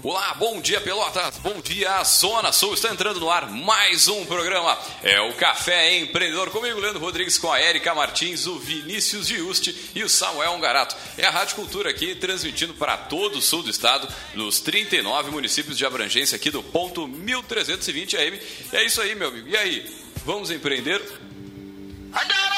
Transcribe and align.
Olá, 0.00 0.32
bom 0.34 0.60
dia 0.60 0.80
Pelotas, 0.80 1.38
bom 1.38 1.60
dia 1.60 2.04
Zona 2.04 2.52
Sul, 2.52 2.74
está 2.74 2.90
entrando 2.90 3.18
no 3.18 3.28
ar 3.28 3.50
mais 3.50 4.06
um 4.06 4.24
programa, 4.26 4.78
é 5.02 5.20
o 5.20 5.34
Café 5.34 5.98
Empreendedor, 5.98 6.50
comigo 6.50 6.78
Leandro 6.78 7.00
Rodrigues, 7.00 7.36
com 7.36 7.52
a 7.52 7.58
Érica 7.58 7.92
Martins, 7.96 8.46
o 8.46 8.60
Vinícius 8.60 9.26
Giusti 9.26 9.74
e 9.96 10.04
o 10.04 10.08
Samuel 10.08 10.52
Ongarato. 10.52 10.96
É 11.16 11.26
a 11.26 11.30
Rádio 11.30 11.56
Cultura 11.56 11.90
aqui, 11.90 12.14
transmitindo 12.14 12.74
para 12.74 12.96
todo 12.96 13.38
o 13.38 13.42
sul 13.42 13.64
do 13.64 13.70
estado, 13.70 14.08
nos 14.34 14.60
39 14.60 15.32
municípios 15.32 15.76
de 15.76 15.84
abrangência 15.84 16.36
aqui 16.36 16.50
do 16.50 16.62
ponto 16.62 17.08
1320 17.08 18.16
AM. 18.18 18.40
É 18.72 18.84
isso 18.84 19.00
aí, 19.00 19.16
meu 19.16 19.28
amigo, 19.28 19.48
e 19.48 19.56
aí, 19.56 19.96
vamos 20.24 20.52
empreender? 20.52 21.02
É 22.14 22.57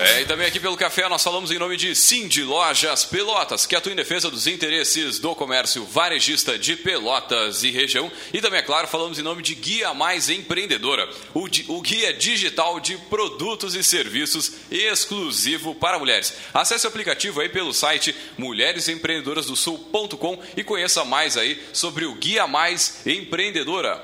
É, 0.00 0.22
e 0.22 0.26
também 0.26 0.46
aqui 0.46 0.58
pelo 0.58 0.76
café 0.76 1.08
nós 1.08 1.22
falamos 1.22 1.52
em 1.52 1.58
nome 1.58 1.76
de 1.76 1.94
Cindy 1.94 2.42
Lojas 2.42 3.04
Pelotas, 3.04 3.64
que 3.64 3.76
atua 3.76 3.92
em 3.92 3.96
defesa 3.96 4.28
dos 4.28 4.48
interesses 4.48 5.20
do 5.20 5.36
comércio 5.36 5.84
varejista 5.84 6.58
de 6.58 6.74
Pelotas 6.74 7.62
e 7.62 7.70
região. 7.70 8.10
E 8.32 8.40
também, 8.40 8.58
é 8.58 8.62
claro, 8.62 8.88
falamos 8.88 9.20
em 9.20 9.22
nome 9.22 9.40
de 9.40 9.54
Guia 9.54 9.94
Mais 9.94 10.28
Empreendedora, 10.28 11.08
o, 11.32 11.46
o 11.68 11.80
guia 11.80 12.12
digital 12.12 12.80
de 12.80 12.96
produtos 12.96 13.76
e 13.76 13.84
serviços 13.84 14.54
exclusivo 14.68 15.76
para 15.76 15.98
mulheres. 15.98 16.34
Acesse 16.52 16.86
o 16.86 16.88
aplicativo 16.88 17.40
aí 17.40 17.48
pelo 17.48 17.72
site 17.72 18.12
mulheresempreendedorasdosul.com 18.36 20.42
e 20.56 20.64
conheça 20.64 21.04
mais 21.04 21.36
aí 21.36 21.62
sobre 21.72 22.04
o 22.04 22.16
Guia 22.16 22.48
Mais 22.48 23.06
Empreendedora. 23.06 24.02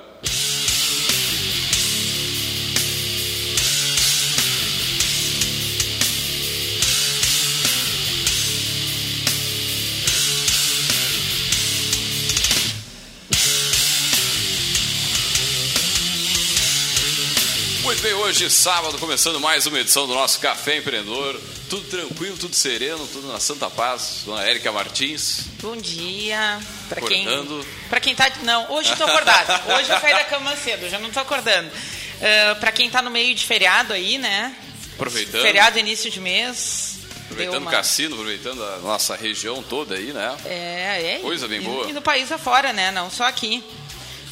Muito 17.91 18.02
bem, 18.02 18.14
hoje, 18.14 18.48
sábado, 18.48 18.96
começando 19.00 19.41
mais 19.41 19.66
uma 19.66 19.80
edição 19.80 20.06
do 20.06 20.14
nosso 20.14 20.38
Café 20.38 20.77
Empreendedor. 20.77 21.41
Tudo 21.69 21.88
tranquilo, 21.88 22.36
tudo 22.36 22.55
sereno, 22.55 23.05
tudo 23.08 23.27
na 23.27 23.41
Santa 23.41 23.69
Paz. 23.69 24.22
Dona 24.24 24.44
Érica 24.44 24.70
Martins. 24.70 25.47
Bom 25.60 25.77
dia. 25.77 26.60
Pra 26.88 27.00
quem, 27.00 27.27
Acordando. 27.27 27.66
pra 27.88 27.98
quem 27.98 28.14
tá. 28.14 28.30
Não, 28.44 28.70
hoje 28.70 28.91
eu 28.91 28.97
tô 28.97 29.02
acordada. 29.02 29.60
Hoje 29.74 29.91
eu 29.91 29.98
saí 29.98 30.12
da 30.14 30.22
cama 30.22 30.55
cedo, 30.55 30.88
já 30.88 31.00
não 31.00 31.10
tô 31.10 31.19
acordando. 31.19 31.69
Uh, 31.69 32.60
pra 32.60 32.70
quem 32.70 32.88
tá 32.88 33.02
no 33.02 33.10
meio 33.10 33.34
de 33.34 33.44
feriado 33.44 33.92
aí, 33.92 34.19
né? 34.19 34.54
Aproveitando. 34.94 35.42
Feriado 35.42 35.77
início 35.80 36.08
de 36.12 36.20
mês. 36.20 36.97
Aproveitando 37.25 37.52
deu 37.54 37.60
o 37.60 37.64
uma- 37.64 37.70
cassino, 37.72 38.14
aproveitando 38.14 38.62
a 38.62 38.78
nossa 38.78 39.16
região 39.16 39.64
toda 39.64 39.97
aí, 39.97 40.12
né? 40.12 40.36
É, 40.44 41.16
é. 41.16 41.19
Coisa 41.20 41.48
bem 41.48 41.60
e, 41.60 41.64
boa. 41.64 41.88
E 41.91 41.92
no 41.92 42.00
país 42.00 42.30
afora, 42.30 42.72
né? 42.72 42.92
Não 42.92 43.10
só 43.10 43.25
aqui. 43.25 43.65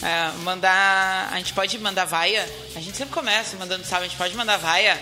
É, 0.03 0.33
mandar. 0.43 1.29
A 1.33 1.37
gente 1.39 1.53
pode 1.53 1.79
mandar 1.79 2.05
vaia. 2.05 2.49
A 2.77 2.81
gente 2.81 2.97
sempre 2.97 3.13
começa 3.15 3.57
mandando 3.57 3.85
salve, 3.85 4.07
a 4.07 4.09
gente 4.09 4.19
pode 4.19 4.35
mandar 4.37 4.57
vaia. 4.57 5.01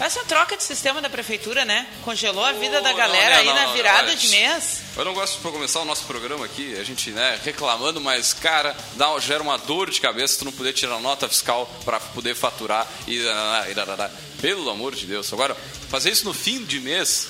Essa 0.00 0.24
troca 0.24 0.56
de 0.56 0.62
sistema 0.64 1.00
da 1.00 1.08
prefeitura, 1.08 1.64
né? 1.64 1.86
Congelou 2.02 2.44
a 2.44 2.52
vida 2.52 2.80
da 2.80 2.90
Oh, 2.90 2.96
galera 2.96 3.30
não, 3.30 3.40
aí 3.40 3.46
não, 3.46 3.54
na 3.54 3.66
virada 3.72 4.14
de 4.16 4.28
mês. 4.28 4.82
Eu 4.96 5.04
não 5.04 5.14
gosto 5.14 5.36
de 5.36 5.52
começar 5.52 5.80
o 5.80 5.84
nosso 5.84 6.04
programa 6.04 6.44
aqui, 6.44 6.76
a 6.78 6.82
gente, 6.82 7.10
né, 7.10 7.38
reclamando, 7.44 8.00
mas, 8.00 8.32
cara, 8.32 8.76
dá, 8.94 9.16
gera 9.20 9.42
uma 9.42 9.56
dor 9.56 9.90
de 9.90 10.00
cabeça 10.00 10.38
tu 10.38 10.44
não 10.44 10.52
poder 10.52 10.72
tirar 10.72 10.98
nota 10.98 11.28
fiscal 11.28 11.68
para 11.84 12.00
poder 12.00 12.34
faturar 12.34 12.88
e, 13.06 13.20
e 13.70 13.74
darará. 13.74 14.10
Pelo 14.40 14.68
amor 14.68 14.94
de 14.94 15.06
Deus. 15.06 15.32
Agora, 15.32 15.56
fazer 15.88 16.10
isso 16.10 16.24
no 16.24 16.34
fim 16.34 16.64
de 16.64 16.80
mês, 16.80 17.28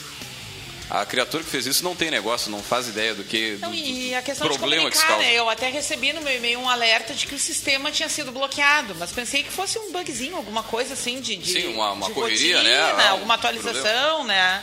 a 0.91 1.05
criatura 1.07 1.43
que 1.43 1.49
fez 1.51 1.67
isso 1.67 1.83
não 1.83 1.97
tem 1.97 2.11
negócio, 2.11 2.51
não 2.51 2.63
faz 2.63 2.87
ideia 2.89 3.15
do 3.15 3.25
que. 3.25 3.57
Não, 3.61 3.71
do, 3.71 3.77
e 3.77 4.15
a 4.15 4.23
questão 4.23 4.47
problema 4.47 4.85
de 4.91 4.97
que 4.97 5.03
comunicar, 5.03 5.07
causa. 5.09 5.23
né? 5.25 5.33
Eu 5.35 5.49
até 5.49 5.69
recebi 5.71 6.13
no 6.13 6.21
meu 6.21 6.37
e-mail 6.37 6.61
um 6.61 6.69
alerta 6.69 7.15
de 7.15 7.27
que 7.27 7.35
o 7.35 7.39
sistema 7.39 7.91
tinha 7.91 8.09
sido 8.09 8.31
bloqueado, 8.31 8.95
mas 8.97 9.11
pensei 9.11 9.43
que 9.43 9.51
fosse 9.51 9.79
um 9.79 9.91
bugzinho, 9.93 10.37
alguma 10.37 10.63
coisa 10.63 10.93
assim 10.95 11.21
de, 11.21 11.37
de 11.37 11.51
Sim, 11.53 11.69
uma- 11.75 11.93
uma 11.93 12.07
de 12.09 12.13
correria, 12.13 12.57
rotina, 12.59 12.77
né? 12.77 12.81
Ah, 12.99 13.05
um 13.09 13.13
alguma 13.15 13.35
atualização, 13.35 14.25
né? 14.25 14.63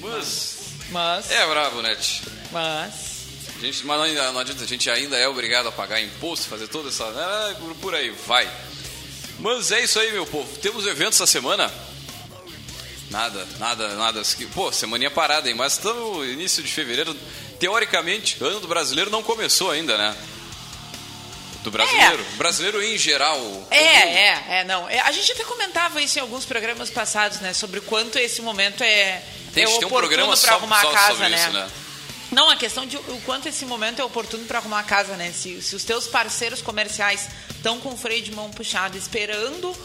Mas. 0.00 0.58
Mas, 0.90 1.30
É 1.30 1.46
bravo, 1.46 1.80
né? 1.80 1.96
tch? 1.96 2.20
mas, 2.50 2.92
A 3.56 3.60
gente, 3.64 3.86
mas 3.86 4.14
não, 4.14 4.32
não 4.34 4.40
adianta, 4.40 4.62
a 4.64 4.66
gente 4.66 4.90
ainda 4.90 5.16
é 5.16 5.26
obrigado 5.26 5.68
a 5.68 5.72
pagar 5.72 6.00
imposto, 6.02 6.48
fazer 6.48 6.68
toda 6.68 6.90
essa. 6.90 7.56
por- 7.58 7.74
por 7.76 7.94
aí, 7.94 8.10
vai. 8.26 8.46
Mas 9.38 9.72
é 9.72 9.82
isso 9.82 9.98
aí, 9.98 10.12
meu 10.12 10.26
povo. 10.26 10.46
Temos 10.58 10.86
eventos 10.86 11.14
essa 11.14 11.26
semana? 11.26 11.72
Nada, 13.12 13.46
nada, 13.58 13.88
nada. 13.94 14.22
Pô, 14.54 14.72
semaninha 14.72 15.10
parada, 15.10 15.46
hein? 15.46 15.54
Mas 15.54 15.74
estamos 15.74 16.26
início 16.26 16.62
de 16.62 16.72
fevereiro. 16.72 17.14
Teoricamente, 17.60 18.42
ano 18.42 18.58
do 18.58 18.66
brasileiro 18.66 19.10
não 19.10 19.22
começou 19.22 19.70
ainda, 19.70 19.98
né? 19.98 20.16
Do 21.62 21.70
brasileiro. 21.70 22.24
Brasileiro 22.36 22.82
em 22.82 22.96
geral. 22.96 23.38
é, 23.70 23.76
é, 23.76 24.44
é, 24.48 24.64
não. 24.64 24.88
É, 24.88 24.98
a 25.00 25.12
gente 25.12 25.30
até 25.30 25.44
comentava 25.44 26.00
isso 26.00 26.18
em 26.18 26.22
alguns 26.22 26.46
programas 26.46 26.88
passados, 26.88 27.38
né? 27.40 27.52
Sobre 27.52 27.80
o 27.80 27.82
quanto 27.82 28.18
esse 28.18 28.40
momento 28.40 28.82
é, 28.82 29.22
Tem 29.52 29.62
é 29.62 29.66
ter 29.66 29.72
um 29.72 29.76
oportuno 29.76 29.98
programa 29.98 30.34
só, 30.34 30.54
arrumar 30.54 30.80
só 30.80 30.90
a 30.90 30.92
casa, 30.94 31.08
sobre 31.08 31.28
né? 31.28 31.36
isso, 31.36 31.52
né? 31.52 31.70
Não, 32.32 32.48
a 32.48 32.56
questão 32.56 32.86
de 32.86 32.96
o 32.96 33.20
quanto 33.26 33.46
esse 33.46 33.66
momento 33.66 34.00
é 34.00 34.04
oportuno 34.04 34.46
para 34.46 34.58
arrumar 34.58 34.80
a 34.80 34.84
casa, 34.84 35.16
né? 35.16 35.30
Se, 35.32 35.60
se 35.60 35.76
os 35.76 35.84
teus 35.84 36.06
parceiros 36.06 36.62
comerciais 36.62 37.28
estão 37.50 37.78
com 37.78 37.90
o 37.90 37.96
freio 37.96 38.22
de 38.22 38.32
mão 38.32 38.50
puxado, 38.50 38.96
esperando 38.96 39.76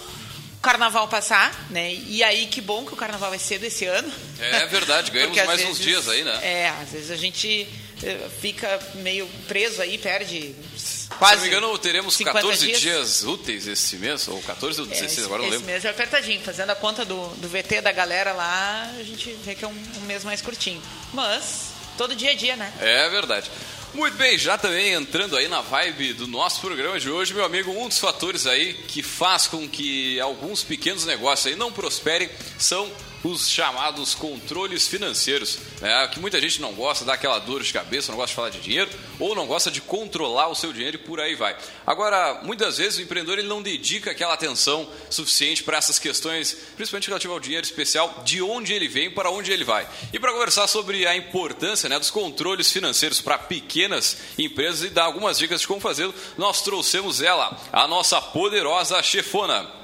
carnaval 0.61 1.07
passar, 1.07 1.67
né? 1.69 1.93
E 1.93 2.23
aí, 2.23 2.47
que 2.47 2.61
bom 2.61 2.85
que 2.85 2.93
o 2.93 2.97
carnaval 2.97 3.33
é 3.33 3.37
cedo 3.37 3.63
esse 3.63 3.85
ano. 3.85 4.11
É 4.39 4.65
verdade, 4.67 5.11
ganhamos 5.11 5.35
Porque, 5.35 5.47
mais 5.47 5.61
uns 5.61 5.77
vezes, 5.77 5.83
dias 5.83 6.09
aí, 6.09 6.23
né? 6.23 6.39
É, 6.43 6.69
às 6.81 6.89
vezes 6.91 7.11
a 7.11 7.15
gente 7.15 7.67
eh, 8.03 8.27
fica 8.41 8.79
meio 8.95 9.27
preso 9.47 9.81
aí, 9.81 9.97
perde 9.97 10.55
Se 10.75 11.07
quase. 11.09 11.35
não 11.35 11.41
me 11.43 11.47
engano, 11.47 11.77
teremos 11.77 12.15
50 12.15 12.33
14 12.39 12.65
dias. 12.65 12.81
dias. 12.81 13.23
úteis 13.23 13.67
esse 13.67 13.95
mês, 13.97 14.27
ou 14.27 14.41
14 14.41 14.81
ou 14.81 14.87
É, 14.87 14.89
16, 14.89 15.11
esse, 15.11 15.23
agora 15.23 15.39
não 15.43 15.47
esse 15.49 15.57
lembro. 15.57 15.71
mês 15.71 15.85
é 15.85 15.89
apertadinho. 15.89 16.41
Fazendo 16.41 16.71
a 16.71 16.75
conta 16.75 17.05
do, 17.05 17.27
do 17.37 17.47
VT 17.47 17.81
da 17.81 17.91
galera 17.91 18.33
lá, 18.33 18.91
a 18.99 19.03
gente 19.03 19.31
vê 19.43 19.55
que 19.55 19.63
é 19.63 19.67
um, 19.67 19.71
um 19.71 20.05
mês 20.05 20.23
mais 20.23 20.41
curtinho. 20.41 20.81
Mas, 21.13 21.67
todo 21.97 22.15
dia 22.15 22.31
a 22.31 22.35
dia, 22.35 22.55
né? 22.55 22.71
É 22.79 23.09
verdade. 23.09 23.49
Muito 23.93 24.17
bem, 24.17 24.37
já 24.37 24.57
também 24.57 24.93
entrando 24.93 25.35
aí 25.35 25.47
na 25.47 25.61
vibe 25.61 26.13
do 26.13 26.27
nosso 26.27 26.61
programa 26.61 26.99
de 26.99 27.09
hoje, 27.09 27.33
meu 27.33 27.45
amigo, 27.45 27.71
um 27.71 27.87
dos 27.87 27.97
fatores 27.97 28.45
aí 28.45 28.73
que 28.73 29.01
faz 29.01 29.47
com 29.47 29.67
que 29.67 30.19
alguns 30.19 30.63
pequenos 30.63 31.05
negócios 31.05 31.47
aí 31.47 31.55
não 31.57 31.71
prosperem 31.71 32.29
são 32.59 32.91
os 33.27 33.49
chamados 33.49 34.15
controles 34.15 34.87
financeiros, 34.87 35.59
né? 35.81 36.07
que 36.07 36.19
muita 36.19 36.39
gente 36.39 36.61
não 36.61 36.73
gosta, 36.73 37.03
dá 37.03 37.13
aquela 37.13 37.39
dor 37.39 37.61
de 37.61 37.73
cabeça, 37.73 38.11
não 38.11 38.17
gosta 38.17 38.29
de 38.29 38.35
falar 38.35 38.49
de 38.49 38.59
dinheiro, 38.59 38.89
ou 39.19 39.35
não 39.35 39.45
gosta 39.45 39.69
de 39.69 39.81
controlar 39.81 40.47
o 40.47 40.55
seu 40.55 40.71
dinheiro 40.71 40.95
e 40.95 40.99
por 40.99 41.19
aí 41.19 41.35
vai. 41.35 41.55
Agora, 41.85 42.41
muitas 42.43 42.77
vezes 42.77 42.99
o 42.99 43.01
empreendedor 43.01 43.39
ele 43.39 43.47
não 43.47 43.61
dedica 43.61 44.11
aquela 44.11 44.33
atenção 44.33 44.87
suficiente 45.09 45.63
para 45.63 45.77
essas 45.77 45.99
questões, 45.99 46.57
principalmente 46.75 47.07
relativa 47.07 47.33
ao 47.33 47.39
dinheiro 47.39 47.65
especial, 47.65 48.23
de 48.23 48.41
onde 48.41 48.73
ele 48.73 48.87
vem 48.87 49.11
para 49.11 49.29
onde 49.29 49.51
ele 49.51 49.63
vai. 49.63 49.87
E 50.13 50.19
para 50.19 50.31
conversar 50.31 50.67
sobre 50.67 51.05
a 51.05 51.15
importância 51.15 51.89
né, 51.89 51.99
dos 51.99 52.09
controles 52.09 52.71
financeiros 52.71 53.21
para 53.21 53.37
pequenas 53.37 54.17
empresas 54.37 54.83
e 54.83 54.89
dar 54.89 55.03
algumas 55.03 55.37
dicas 55.37 55.61
de 55.61 55.67
como 55.67 55.81
fazê-lo, 55.81 56.13
nós 56.37 56.61
trouxemos 56.61 57.21
ela, 57.21 57.59
a 57.71 57.87
nossa 57.87 58.21
poderosa 58.21 59.01
chefona. 59.03 59.76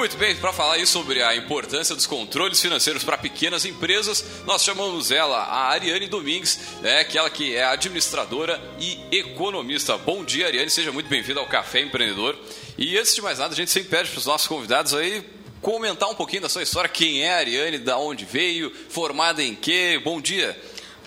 Muito 0.00 0.16
bem, 0.16 0.34
para 0.34 0.50
falar 0.50 0.76
aí 0.76 0.86
sobre 0.86 1.22
a 1.22 1.36
importância 1.36 1.94
dos 1.94 2.06
controles 2.06 2.58
financeiros 2.58 3.04
para 3.04 3.18
pequenas 3.18 3.66
empresas, 3.66 4.24
nós 4.46 4.64
chamamos 4.64 5.10
ela, 5.10 5.36
a 5.36 5.68
Ariane 5.68 6.08
Domingues, 6.08 6.58
né, 6.80 7.04
que 7.04 7.18
ela 7.18 7.28
que 7.28 7.54
é 7.54 7.64
administradora 7.64 8.58
e 8.78 8.98
economista. 9.14 9.98
Bom 9.98 10.24
dia, 10.24 10.46
Ariane, 10.46 10.70
seja 10.70 10.90
muito 10.90 11.10
bem-vinda 11.10 11.38
ao 11.38 11.46
Café 11.46 11.82
Empreendedor. 11.82 12.34
E 12.78 12.96
antes 12.96 13.14
de 13.14 13.20
mais 13.20 13.38
nada, 13.38 13.52
a 13.52 13.56
gente 13.56 13.70
sempre 13.70 13.90
pede 13.90 14.08
para 14.08 14.18
os 14.18 14.24
nossos 14.24 14.46
convidados 14.48 14.94
aí 14.94 15.22
comentar 15.60 16.08
um 16.08 16.14
pouquinho 16.14 16.40
da 16.40 16.48
sua 16.48 16.62
história, 16.62 16.88
quem 16.88 17.22
é 17.22 17.34
a 17.34 17.36
Ariane, 17.36 17.76
da 17.76 17.98
onde 17.98 18.24
veio, 18.24 18.74
formada 18.88 19.42
em 19.42 19.54
quê? 19.54 20.00
Bom 20.02 20.18
dia. 20.18 20.58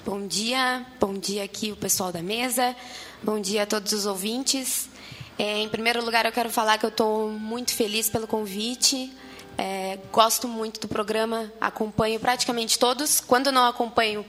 Bom 0.06 0.28
dia, 0.28 0.86
bom 1.00 1.16
dia 1.16 1.44
aqui 1.44 1.72
o 1.72 1.76
pessoal 1.76 2.12
da 2.12 2.22
mesa, 2.22 2.76
bom 3.24 3.42
dia 3.42 3.64
a 3.64 3.66
todos 3.66 3.92
os 3.92 4.06
ouvintes. 4.06 4.93
É, 5.38 5.60
em 5.60 5.70
primeiro 5.70 6.04
lugar, 6.04 6.26
eu 6.26 6.32
quero 6.32 6.50
falar 6.50 6.78
que 6.78 6.86
eu 6.86 6.90
estou 6.90 7.30
muito 7.30 7.74
feliz 7.74 8.10
pelo 8.10 8.28
convite. 8.28 9.12
É, 9.58 10.00
gosto 10.12 10.48
muito 10.48 10.80
do 10.80 10.88
programa, 10.88 11.52
acompanho 11.62 12.20
praticamente 12.20 12.78
todos. 12.78 13.20
Quando 13.20 13.52
não 13.52 13.66
acompanho 13.66 14.26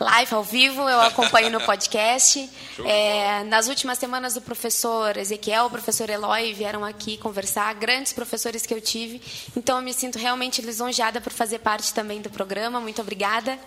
live 0.00 0.34
ao 0.34 0.42
vivo, 0.42 0.88
eu 0.88 1.00
acompanho 1.00 1.50
no 1.50 1.60
podcast. 1.64 2.48
É, 2.84 3.44
nas 3.44 3.68
últimas 3.68 3.98
semanas, 3.98 4.36
o 4.36 4.40
professor 4.40 5.16
Ezequiel, 5.16 5.66
o 5.66 5.70
professor 5.70 6.10
Eloy 6.10 6.52
vieram 6.52 6.84
aqui 6.84 7.16
conversar, 7.16 7.72
grandes 7.74 8.12
professores 8.12 8.66
que 8.66 8.74
eu 8.74 8.80
tive. 8.80 9.20
Então, 9.56 9.76
eu 9.76 9.82
me 9.82 9.92
sinto 9.92 10.18
realmente 10.18 10.60
lisonjeada 10.60 11.20
por 11.20 11.32
fazer 11.32 11.60
parte 11.60 11.92
também 11.94 12.20
do 12.20 12.30
programa. 12.30 12.80
Muito 12.80 13.00
obrigada. 13.00 13.58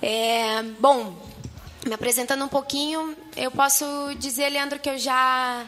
É, 0.00 0.62
bom, 0.80 1.14
me 1.86 1.94
apresentando 1.94 2.44
um 2.44 2.48
pouquinho, 2.48 3.16
eu 3.36 3.50
posso 3.50 3.84
dizer, 4.18 4.48
Leandro, 4.48 4.78
que 4.78 4.88
eu 4.88 4.98
já 4.98 5.66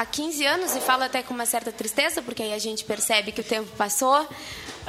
há 0.00 0.06
15 0.06 0.46
anos 0.46 0.74
e 0.74 0.80
falo 0.80 1.02
até 1.02 1.22
com 1.22 1.34
uma 1.34 1.44
certa 1.44 1.70
tristeza, 1.70 2.22
porque 2.22 2.42
aí 2.42 2.54
a 2.54 2.58
gente 2.58 2.84
percebe 2.84 3.32
que 3.32 3.42
o 3.42 3.44
tempo 3.44 3.68
passou, 3.76 4.26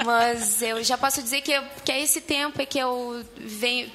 mas 0.06 0.62
eu 0.62 0.82
já 0.86 0.98
posso 0.98 1.22
dizer 1.22 1.42
que, 1.42 1.52
que 1.84 1.92
é 1.92 2.02
esse 2.02 2.22
tempo 2.22 2.62
é 2.62 2.66
que 2.66 2.80
eu 2.80 3.22
venho 3.36 3.92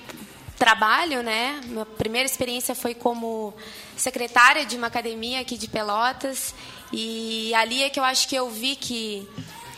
trabalho, 0.58 1.22
né? 1.22 1.58
Minha 1.64 1.86
primeira 1.86 2.26
experiência 2.26 2.74
foi 2.74 2.94
como 2.94 3.54
secretária 3.96 4.66
de 4.66 4.76
uma 4.76 4.88
academia 4.88 5.40
aqui 5.40 5.56
de 5.56 5.68
Pelotas 5.68 6.54
e 6.92 7.54
ali 7.54 7.82
é 7.82 7.88
que 7.88 7.98
eu 7.98 8.04
acho 8.04 8.28
que 8.28 8.36
eu 8.36 8.50
vi 8.50 8.76
que 8.76 9.26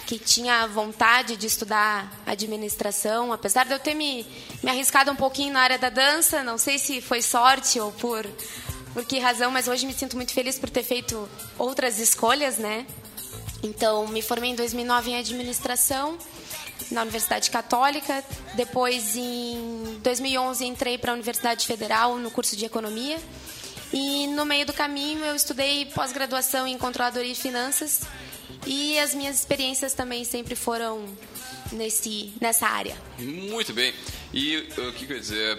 que 0.06 0.18
tinha 0.18 0.66
vontade 0.66 1.36
de 1.36 1.46
estudar 1.46 2.10
administração, 2.26 3.30
apesar 3.30 3.66
de 3.66 3.74
eu 3.74 3.78
ter 3.78 3.92
me, 3.92 4.26
me 4.62 4.70
arriscado 4.70 5.10
um 5.12 5.14
pouquinho 5.14 5.52
na 5.52 5.60
área 5.60 5.78
da 5.78 5.90
dança, 5.90 6.42
não 6.42 6.56
sei 6.56 6.78
se 6.78 7.02
foi 7.02 7.20
sorte 7.20 7.78
ou 7.78 7.92
por 7.92 8.26
por 8.92 9.04
que 9.04 9.18
razão, 9.18 9.50
mas 9.50 9.68
hoje 9.68 9.86
me 9.86 9.92
sinto 9.92 10.16
muito 10.16 10.32
feliz 10.32 10.58
por 10.58 10.70
ter 10.70 10.82
feito 10.82 11.28
outras 11.58 11.98
escolhas, 11.98 12.58
né? 12.58 12.86
Então, 13.62 14.06
me 14.06 14.22
formei 14.22 14.50
em 14.50 14.54
2009 14.54 15.10
em 15.10 15.16
administração 15.18 16.16
na 16.90 17.02
Universidade 17.02 17.50
Católica. 17.50 18.24
Depois, 18.54 19.16
em 19.16 19.98
2011, 20.02 20.64
entrei 20.64 20.98
para 20.98 21.12
a 21.12 21.14
Universidade 21.14 21.66
Federal 21.66 22.16
no 22.16 22.30
curso 22.30 22.56
de 22.56 22.64
Economia. 22.64 23.18
E 23.92 24.26
no 24.28 24.44
meio 24.44 24.66
do 24.66 24.72
caminho, 24.72 25.24
eu 25.24 25.34
estudei 25.34 25.86
pós-graduação 25.86 26.66
em 26.66 26.76
Controladoria 26.78 27.32
e 27.32 27.34
Finanças. 27.34 28.02
E 28.66 28.98
as 28.98 29.14
minhas 29.14 29.38
experiências 29.38 29.92
também 29.94 30.24
sempre 30.24 30.54
foram 30.54 31.04
nesse, 31.72 32.32
nessa 32.40 32.66
área. 32.66 32.96
Muito 33.18 33.72
bem. 33.72 33.94
E 34.32 34.56
o 34.76 34.92
que 34.92 35.06
quer 35.06 35.20
dizer? 35.20 35.58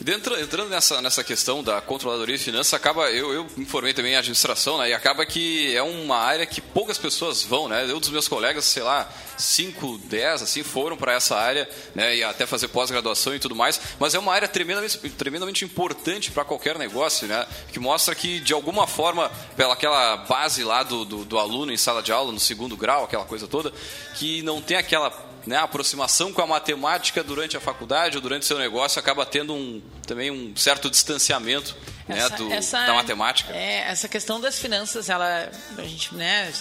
Dentro, 0.00 0.40
entrando 0.40 0.68
nessa, 0.68 1.02
nessa 1.02 1.24
questão 1.24 1.62
da 1.62 1.80
controladoria 1.80 2.38
de 2.38 2.44
finanças, 2.44 2.72
acaba, 2.72 3.10
eu, 3.10 3.32
eu 3.32 3.46
me 3.56 3.64
formei 3.64 3.92
também 3.92 4.12
em 4.12 4.16
administração, 4.16 4.78
né, 4.78 4.90
e 4.90 4.94
acaba 4.94 5.26
que 5.26 5.74
é 5.74 5.82
uma 5.82 6.16
área 6.16 6.46
que 6.46 6.60
poucas 6.60 6.96
pessoas 6.96 7.42
vão, 7.42 7.68
né, 7.68 7.84
eu 7.88 7.98
dos 7.98 8.08
meus 8.08 8.28
colegas, 8.28 8.64
sei 8.64 8.84
lá, 8.84 9.10
5, 9.36 9.98
10, 10.04 10.42
assim, 10.42 10.62
foram 10.62 10.96
para 10.96 11.14
essa 11.14 11.36
área, 11.36 11.68
né, 11.96 12.16
e 12.16 12.22
até 12.22 12.46
fazer 12.46 12.68
pós-graduação 12.68 13.34
e 13.34 13.40
tudo 13.40 13.56
mais, 13.56 13.80
mas 13.98 14.14
é 14.14 14.20
uma 14.20 14.32
área 14.32 14.46
tremendamente, 14.46 14.98
tremendamente 15.10 15.64
importante 15.64 16.30
para 16.30 16.44
qualquer 16.44 16.78
negócio, 16.78 17.26
né, 17.26 17.44
que 17.72 17.80
mostra 17.80 18.14
que, 18.14 18.38
de 18.38 18.52
alguma 18.52 18.86
forma, 18.86 19.28
pela 19.56 19.74
aquela 19.74 20.16
base 20.16 20.62
lá 20.62 20.84
do, 20.84 21.04
do, 21.04 21.24
do 21.24 21.38
aluno 21.38 21.72
em 21.72 21.76
sala 21.76 22.02
de 22.02 22.12
aula, 22.12 22.30
no 22.30 22.40
segundo 22.40 22.76
grau, 22.76 23.04
aquela 23.04 23.24
coisa 23.24 23.48
toda, 23.48 23.72
que 24.14 24.42
não 24.42 24.62
tem 24.62 24.76
aquela 24.76 25.27
né, 25.48 25.56
a 25.56 25.62
aproximação 25.62 26.30
com 26.30 26.42
a 26.42 26.46
matemática 26.46 27.24
durante 27.24 27.56
a 27.56 27.60
faculdade 27.60 28.16
ou 28.16 28.22
durante 28.22 28.44
seu 28.44 28.58
negócio 28.58 29.00
acaba 29.00 29.24
tendo 29.24 29.54
um, 29.54 29.80
também 30.06 30.30
um 30.30 30.54
certo 30.54 30.90
distanciamento 30.90 31.74
né, 32.06 32.18
essa, 32.18 32.30
né, 32.30 32.36
do, 32.36 32.52
essa, 32.52 32.86
da 32.86 32.92
matemática. 32.92 33.54
É, 33.54 33.88
essa 33.88 34.06
questão 34.08 34.38
das 34.38 34.58
finanças, 34.58 35.08
ela, 35.08 35.50
a 35.78 35.82
gente, 35.82 36.14
né, 36.14 36.52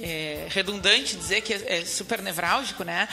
é, 0.00 0.46
é 0.46 0.48
redundante 0.48 1.16
dizer 1.16 1.40
que 1.40 1.52
é, 1.52 1.80
é 1.80 1.84
super 1.84 2.22
nevrálgico, 2.22 2.84
né? 2.84 3.08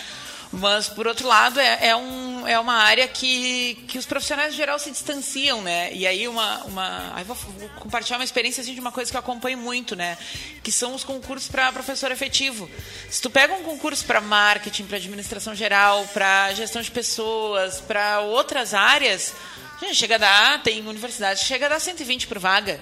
Mas, 0.55 0.87
por 0.87 1.07
outro 1.07 1.27
lado, 1.27 1.59
é, 1.59 1.87
é, 1.87 1.95
um, 1.95 2.47
é 2.47 2.59
uma 2.59 2.75
área 2.75 3.07
que, 3.07 3.73
que 3.87 3.97
os 3.97 4.05
profissionais 4.05 4.53
em 4.53 4.57
geral 4.57 4.77
se 4.77 4.91
distanciam, 4.91 5.63
né? 5.63 5.91
E 5.91 6.05
aí, 6.05 6.27
uma. 6.27 6.63
uma 6.65 7.11
aí 7.15 7.23
vou, 7.23 7.35
vou 7.35 7.69
compartilhar 7.79 8.19
uma 8.19 8.23
experiência 8.23 8.61
assim, 8.61 8.75
de 8.75 8.79
uma 8.79 8.91
coisa 8.91 9.09
que 9.09 9.17
eu 9.17 9.19
acompanho 9.19 9.57
muito, 9.57 9.95
né? 9.95 10.15
Que 10.61 10.71
são 10.71 10.93
os 10.93 11.03
concursos 11.03 11.49
para 11.49 11.71
professor 11.71 12.11
efetivo. 12.11 12.69
Se 13.09 13.19
tu 13.19 13.31
pega 13.31 13.51
um 13.55 13.63
concurso 13.63 14.05
para 14.05 14.21
marketing, 14.21 14.85
para 14.85 14.97
administração 14.97 15.55
geral, 15.55 16.07
para 16.13 16.53
gestão 16.53 16.83
de 16.83 16.91
pessoas, 16.91 17.81
para 17.81 18.21
outras 18.21 18.75
áreas, 18.75 19.33
chega 19.91 20.15
a 20.15 20.19
dar, 20.19 20.61
tem 20.61 20.87
universidade 20.87 21.43
chega 21.43 21.65
a 21.65 21.69
dar 21.69 21.79
120 21.79 22.27
por 22.27 22.37
vaga. 22.37 22.79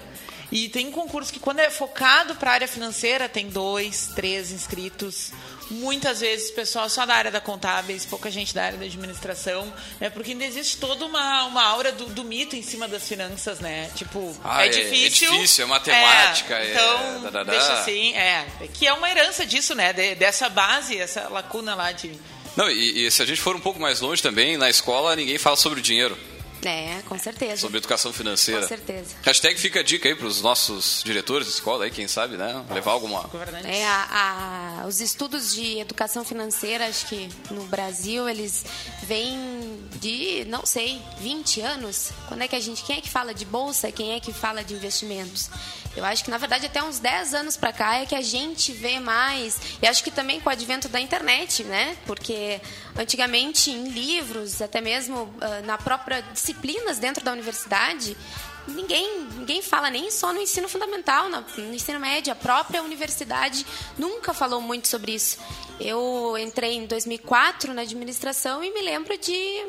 E 0.52 0.68
tem 0.68 0.90
concurso 0.90 1.32
que, 1.32 1.40
quando 1.40 1.60
é 1.60 1.70
focado 1.70 2.34
para 2.34 2.50
a 2.50 2.54
área 2.54 2.68
financeira, 2.68 3.30
tem 3.30 3.48
dois, 3.48 4.10
três 4.14 4.50
inscritos 4.50 5.32
muitas 5.72 6.20
vezes 6.20 6.50
pessoal 6.50 6.88
só 6.88 7.06
da 7.06 7.14
área 7.14 7.30
da 7.30 7.40
contábeis, 7.40 8.04
pouca 8.04 8.30
gente 8.30 8.54
da 8.54 8.64
área 8.64 8.78
da 8.78 8.84
administração, 8.84 9.72
né? 10.00 10.10
Porque 10.10 10.32
ainda 10.32 10.44
existe 10.44 10.76
toda 10.76 11.04
uma, 11.04 11.44
uma 11.44 11.62
aura 11.64 11.90
do, 11.92 12.06
do 12.06 12.24
mito 12.24 12.54
em 12.54 12.62
cima 12.62 12.86
das 12.86 13.08
finanças, 13.08 13.58
né? 13.58 13.90
Tipo, 13.94 14.34
ah, 14.44 14.62
é, 14.62 14.66
é, 14.66 14.68
difícil. 14.68 15.28
É 15.28 15.32
difícil, 15.32 15.64
é 15.64 15.66
matemática. 15.66 16.54
É, 16.54 16.70
então, 16.70 17.40
é, 17.40 17.44
deixa 17.44 17.72
assim, 17.72 18.14
é. 18.14 18.46
Que 18.74 18.86
é 18.86 18.92
uma 18.92 19.10
herança 19.10 19.46
disso, 19.46 19.74
né? 19.74 19.92
De, 19.92 20.14
dessa 20.14 20.48
base, 20.48 20.98
essa 20.98 21.28
lacuna 21.28 21.74
lá 21.74 21.92
de... 21.92 22.12
Não, 22.54 22.70
e, 22.70 23.06
e 23.06 23.10
se 23.10 23.22
a 23.22 23.26
gente 23.26 23.40
for 23.40 23.56
um 23.56 23.60
pouco 23.60 23.80
mais 23.80 24.00
longe 24.00 24.22
também, 24.22 24.58
na 24.58 24.68
escola 24.68 25.16
ninguém 25.16 25.38
fala 25.38 25.56
sobre 25.56 25.80
o 25.80 25.82
dinheiro. 25.82 26.16
É, 26.64 27.02
com 27.08 27.18
certeza. 27.18 27.56
Sobre 27.56 27.78
educação 27.78 28.12
financeira. 28.12 28.62
Com 28.62 28.68
certeza. 28.68 29.14
Hashtag 29.22 29.58
fica 29.58 29.80
a 29.80 29.82
dica 29.82 30.08
aí 30.08 30.14
para 30.14 30.26
os 30.26 30.40
nossos 30.40 31.02
diretores 31.04 31.46
de 31.46 31.54
escola 31.54 31.84
aí, 31.84 31.90
quem 31.90 32.06
sabe, 32.06 32.36
né? 32.36 32.64
Levar 32.70 32.92
alguma. 32.92 33.28
É, 33.64 33.84
a, 33.84 34.82
a, 34.82 34.86
os 34.86 35.00
estudos 35.00 35.54
de 35.54 35.78
educação 35.78 36.24
financeira, 36.24 36.86
acho 36.86 37.06
que 37.06 37.28
no 37.50 37.64
Brasil, 37.64 38.28
eles 38.28 38.64
vêm 39.02 39.80
de, 40.00 40.44
não 40.48 40.64
sei, 40.64 41.00
20 41.20 41.60
anos. 41.60 42.10
Quando 42.28 42.42
é 42.42 42.48
que 42.48 42.56
a 42.56 42.60
gente. 42.60 42.82
Quem 42.84 42.98
é 42.98 43.00
que 43.00 43.10
fala 43.10 43.34
de 43.34 43.44
bolsa? 43.44 43.90
Quem 43.90 44.12
é 44.14 44.20
que 44.20 44.32
fala 44.32 44.62
de 44.62 44.74
investimentos? 44.74 45.50
Eu 45.94 46.04
acho 46.04 46.24
que, 46.24 46.30
na 46.30 46.38
verdade, 46.38 46.66
até 46.66 46.82
uns 46.82 46.98
10 46.98 47.34
anos 47.34 47.56
para 47.56 47.72
cá 47.72 47.96
é 47.96 48.06
que 48.06 48.14
a 48.14 48.22
gente 48.22 48.72
vê 48.72 48.98
mais. 48.98 49.60
E 49.82 49.86
acho 49.86 50.02
que 50.02 50.10
também 50.10 50.40
com 50.40 50.48
o 50.48 50.52
advento 50.52 50.88
da 50.88 50.98
internet, 50.98 51.64
né? 51.64 51.96
Porque 52.06 52.60
antigamente, 52.96 53.70
em 53.70 53.88
livros, 53.88 54.62
até 54.62 54.80
mesmo 54.80 55.24
uh, 55.24 55.66
na 55.66 55.76
própria 55.76 56.24
disciplinas 56.52 56.98
dentro 56.98 57.24
da 57.24 57.32
universidade, 57.32 58.16
ninguém, 58.66 59.26
ninguém 59.36 59.62
fala 59.62 59.90
nem 59.90 60.10
só 60.10 60.32
no 60.32 60.40
ensino 60.40 60.68
fundamental, 60.68 61.28
no, 61.28 61.44
no 61.58 61.74
ensino 61.74 61.98
médio. 61.98 62.32
A 62.32 62.36
própria 62.36 62.82
universidade 62.82 63.66
nunca 63.98 64.32
falou 64.32 64.60
muito 64.60 64.88
sobre 64.88 65.12
isso. 65.14 65.38
Eu 65.80 66.36
entrei 66.38 66.74
em 66.74 66.86
2004 66.86 67.74
na 67.74 67.82
administração 67.82 68.62
e 68.62 68.72
me 68.72 68.82
lembro 68.82 69.18
de 69.18 69.64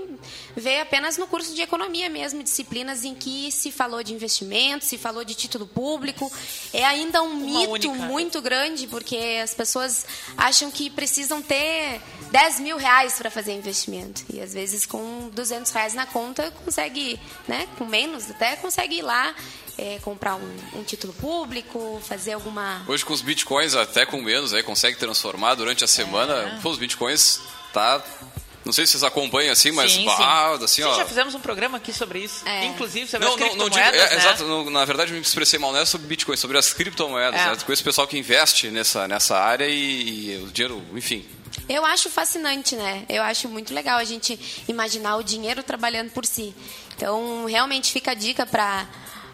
ver 0.55 0.81
apenas 0.81 1.17
no 1.17 1.25
curso 1.25 1.55
de 1.55 1.61
economia 1.61 2.07
mesmo, 2.07 2.43
disciplinas 2.43 3.03
em 3.03 3.15
que 3.15 3.51
se 3.51 3.71
falou 3.71 4.03
de 4.03 4.13
investimento, 4.13 4.85
se 4.85 4.97
falou 4.97 5.23
de 5.23 5.33
título 5.33 5.65
público. 5.65 6.31
É 6.71 6.85
ainda 6.85 7.23
um 7.23 7.31
Uma 7.31 7.59
mito 7.61 7.89
única. 7.89 8.05
muito 8.05 8.41
grande, 8.41 8.85
porque 8.87 9.39
as 9.43 9.55
pessoas 9.55 10.05
acham 10.37 10.69
que 10.69 10.89
precisam 10.89 11.41
ter 11.41 11.99
10 12.31 12.59
mil 12.59 12.77
reais 12.77 13.17
para 13.17 13.31
fazer 13.31 13.53
investimento. 13.53 14.23
E 14.31 14.39
às 14.39 14.53
vezes 14.53 14.85
com 14.85 15.29
200 15.33 15.71
reais 15.71 15.93
na 15.95 16.05
conta 16.05 16.51
consegue, 16.63 17.19
né, 17.47 17.67
com 17.77 17.85
menos 17.85 18.29
até, 18.29 18.55
consegue 18.57 18.82
ir 18.91 19.01
lá 19.01 19.33
é, 19.77 19.99
comprar 20.01 20.35
um, 20.35 20.57
um, 20.75 20.83
título 20.83 21.13
público, 21.13 22.01
fazer 22.07 22.33
alguma. 22.33 22.83
Hoje 22.87 23.03
com 23.03 23.13
os 23.13 23.21
bitcoins, 23.21 23.75
até 23.75 24.05
com 24.05 24.21
menos, 24.21 24.53
aí 24.53 24.63
consegue 24.63 24.97
transformar 24.97 25.55
durante 25.55 25.83
a 25.83 25.87
semana. 25.87 26.33
É. 26.33 26.59
Pô, 26.61 26.69
os 26.69 26.77
bitcoins 26.77 27.41
tá. 27.71 28.03
Não 28.63 28.71
sei 28.71 28.85
se 28.85 28.93
vocês 28.93 29.03
acompanham 29.03 29.51
assim, 29.51 29.71
mas 29.71 29.91
sim, 29.91 30.05
bah, 30.05 30.55
sim. 30.57 30.63
assim, 30.63 30.83
ó. 30.83 30.95
já 30.95 31.05
fizemos 31.05 31.35
um 31.35 31.39
programa 31.41 31.77
aqui 31.77 31.91
sobre 31.91 32.19
isso. 32.19 32.47
É. 32.47 32.65
Inclusive 32.65 33.07
sobre 33.07 33.27
não, 33.27 33.33
as 33.35 33.39
não, 33.41 33.55
não 33.55 33.69
digo, 33.69 33.85
é, 33.85 33.91
né? 33.91 34.15
Exato, 34.15 34.45
no, 34.45 34.69
na 34.69 34.85
verdade 34.85 35.11
eu 35.11 35.15
me 35.15 35.21
expressei 35.21 35.59
mal, 35.59 35.73
não 35.73 35.79
é 35.79 35.85
sobre 35.85 36.07
Bitcoin, 36.07 36.37
sobre 36.37 36.57
as 36.57 36.71
criptomoedas. 36.71 37.41
É. 37.41 37.45
Né? 37.47 37.57
Com 37.65 37.73
esse 37.73 37.83
pessoal 37.83 38.07
que 38.07 38.17
investe 38.17 38.69
nessa, 38.69 39.05
nessa 39.05 39.37
área 39.37 39.67
e, 39.67 40.29
e 40.29 40.43
o 40.45 40.47
dinheiro, 40.47 40.81
enfim, 40.93 41.25
eu 41.67 41.85
acho 41.85 42.09
fascinante, 42.09 42.75
né? 42.75 43.05
Eu 43.07 43.23
acho 43.23 43.47
muito 43.47 43.73
legal 43.73 43.97
a 43.97 44.03
gente 44.03 44.39
imaginar 44.67 45.17
o 45.17 45.23
dinheiro 45.23 45.63
trabalhando 45.63 46.11
por 46.11 46.25
si. 46.25 46.53
Então, 46.95 47.45
realmente 47.45 47.91
fica 47.91 48.11
a 48.11 48.15
dica 48.15 48.45
para 48.45 48.87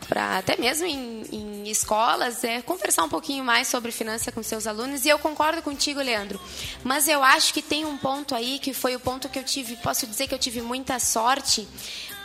para 0.10 0.40
até 0.40 0.58
mesmo 0.58 0.88
em, 0.88 1.24
em, 1.32 1.70
escolas, 1.70 2.44
é 2.44 2.64
conversar 2.64 3.04
um 3.04 3.10
pouquinho 3.10 3.46
mais 3.46 3.68
sobre 3.68 3.92
finança 3.92 4.32
com 4.32 4.42
seus 4.42 4.66
alunos. 4.66 5.06
E 5.06 5.10
eu 5.10 5.20
concordo 5.20 5.62
contigo, 5.62 6.02
Leandro. 6.02 6.42
Mas 6.84 7.08
eu 7.08 7.24
acho 7.24 7.54
que 7.54 7.62
tem 7.62 7.86
um 7.86 7.96
ponto 7.96 8.34
aí 8.34 8.58
que 8.58 8.74
foi 8.74 8.96
o 8.96 9.00
ponto 9.00 9.30
que 9.30 9.38
eu 9.38 9.44
tive, 9.44 9.76
posso 9.76 10.08
dizer 10.08 10.28
que 10.28 10.34
eu 10.34 10.40
tive 10.40 10.64
muita 10.64 10.98
sorte, 10.98 11.68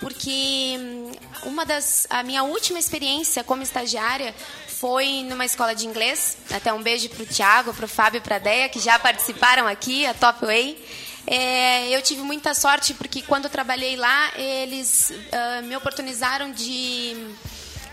porque 0.01 0.77
hum, 0.79 1.13
uma 1.45 1.67
das 1.67 2.07
a 2.09 2.23
minha 2.23 2.43
última 2.43 2.79
experiência 2.79 3.45
como 3.45 3.63
estagiária 3.63 4.35
foi 4.67 5.23
numa 5.25 5.45
escola 5.45 5.75
de 5.75 5.87
inglês. 5.87 6.39
Até 6.51 6.73
um 6.73 6.83
beijo 6.83 7.11
para 7.11 7.23
o 7.23 7.27
Tiago, 7.27 7.75
para 7.75 7.85
o 7.85 7.89
Fábio 7.89 8.23
para 8.23 8.37
a 8.37 8.39
Deia, 8.39 8.69
que 8.71 8.81
já 8.81 8.99
participaram 8.99 9.67
aqui, 9.67 10.07
a 10.07 10.15
Top 10.15 10.45
Way. 10.45 10.83
É, 11.27 11.89
eu 11.95 12.03
tive 12.03 12.23
muita 12.23 12.55
sorte 12.55 12.95
porque 12.95 13.23
quando 13.23 13.45
eu 13.45 13.51
trabalhei 13.51 13.97
lá, 13.97 14.33
eles 14.37 15.11
uh, 15.11 15.63
me 15.65 15.77
oportunizaram 15.77 16.53
de 16.53 17.17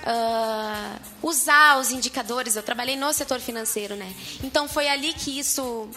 uh, 0.02 1.00
usar 1.22 1.80
os 1.80 1.92
indicadores. 1.92 2.56
Eu 2.56 2.64
trabalhei 2.64 2.96
no 2.96 3.12
setor 3.14 3.40
financeiro, 3.40 3.96
né? 3.96 4.14
Então 4.44 4.68
foi 4.68 4.88
ali 4.88 5.14
que 5.14 5.38
isso 5.40 5.90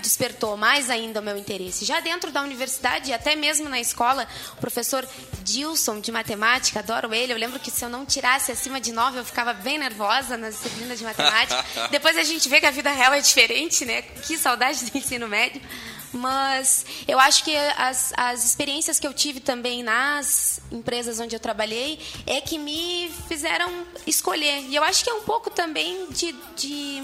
despertou 0.00 0.56
mais 0.56 0.90
ainda 0.90 1.20
o 1.20 1.22
meu 1.22 1.36
interesse. 1.36 1.84
Já 1.84 2.00
dentro 2.00 2.30
da 2.30 2.42
universidade, 2.42 3.12
até 3.12 3.34
mesmo 3.34 3.68
na 3.68 3.80
escola, 3.80 4.26
o 4.54 4.56
professor 4.56 5.06
Dilson 5.42 6.00
de 6.00 6.12
matemática, 6.12 6.80
adoro 6.80 7.14
ele. 7.14 7.32
Eu 7.32 7.38
lembro 7.38 7.58
que 7.58 7.70
se 7.70 7.84
eu 7.84 7.88
não 7.88 8.04
tirasse 8.04 8.52
acima 8.52 8.80
de 8.80 8.92
nove, 8.92 9.18
eu 9.18 9.24
ficava 9.24 9.52
bem 9.52 9.78
nervosa 9.78 10.36
nas 10.36 10.56
disciplinas 10.56 10.98
de 10.98 11.04
matemática. 11.04 11.64
Depois 11.90 12.16
a 12.16 12.24
gente 12.24 12.48
vê 12.48 12.60
que 12.60 12.66
a 12.66 12.70
vida 12.70 12.90
real 12.90 13.14
é 13.14 13.20
diferente, 13.20 13.84
né? 13.84 14.02
Que 14.02 14.36
saudade 14.36 14.84
do 14.84 14.96
ensino 14.96 15.28
médio. 15.28 15.60
Mas 16.12 16.84
eu 17.08 17.18
acho 17.18 17.42
que 17.44 17.56
as, 17.56 18.12
as 18.16 18.44
experiências 18.44 19.00
que 19.00 19.06
eu 19.06 19.14
tive 19.14 19.40
também 19.40 19.82
nas 19.82 20.60
empresas 20.70 21.18
onde 21.18 21.34
eu 21.34 21.40
trabalhei 21.40 21.98
é 22.26 22.40
que 22.40 22.58
me 22.58 23.10
fizeram 23.28 23.86
escolher. 24.06 24.60
E 24.68 24.76
eu 24.76 24.84
acho 24.84 25.02
que 25.02 25.10
é 25.10 25.14
um 25.14 25.22
pouco 25.22 25.50
também 25.50 26.06
de, 26.10 26.32
de 26.56 27.02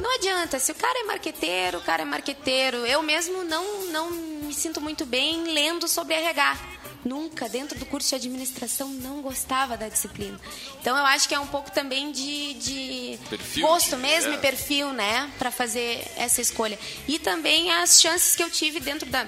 não 0.00 0.16
adianta, 0.16 0.58
se 0.58 0.72
o 0.72 0.74
cara 0.74 1.00
é 1.00 1.04
marqueteiro, 1.04 1.78
o 1.78 1.82
cara 1.82 2.02
é 2.02 2.04
marqueteiro. 2.04 2.78
Eu 2.78 3.02
mesmo 3.02 3.44
não, 3.44 3.86
não 3.86 4.10
me 4.10 4.52
sinto 4.52 4.80
muito 4.80 5.06
bem 5.06 5.44
lendo 5.44 5.86
sobre 5.86 6.14
RH 6.14 6.81
nunca, 7.04 7.48
dentro 7.48 7.78
do 7.78 7.86
curso 7.86 8.10
de 8.10 8.14
administração, 8.14 8.88
não 8.88 9.22
gostava 9.22 9.76
da 9.76 9.88
disciplina. 9.88 10.40
Então, 10.80 10.96
eu 10.96 11.04
acho 11.06 11.28
que 11.28 11.34
é 11.34 11.40
um 11.40 11.46
pouco 11.46 11.70
também 11.70 12.12
de, 12.12 12.54
de 12.54 13.18
perfil, 13.28 13.66
gosto 13.66 13.96
de, 13.96 14.02
mesmo 14.02 14.32
é. 14.32 14.34
e 14.34 14.38
perfil, 14.38 14.92
né, 14.92 15.30
para 15.38 15.50
fazer 15.50 16.04
essa 16.16 16.40
escolha. 16.40 16.78
E 17.08 17.18
também 17.18 17.70
as 17.72 18.00
chances 18.00 18.36
que 18.36 18.42
eu 18.42 18.50
tive 18.50 18.80
dentro 18.80 19.08
da, 19.10 19.26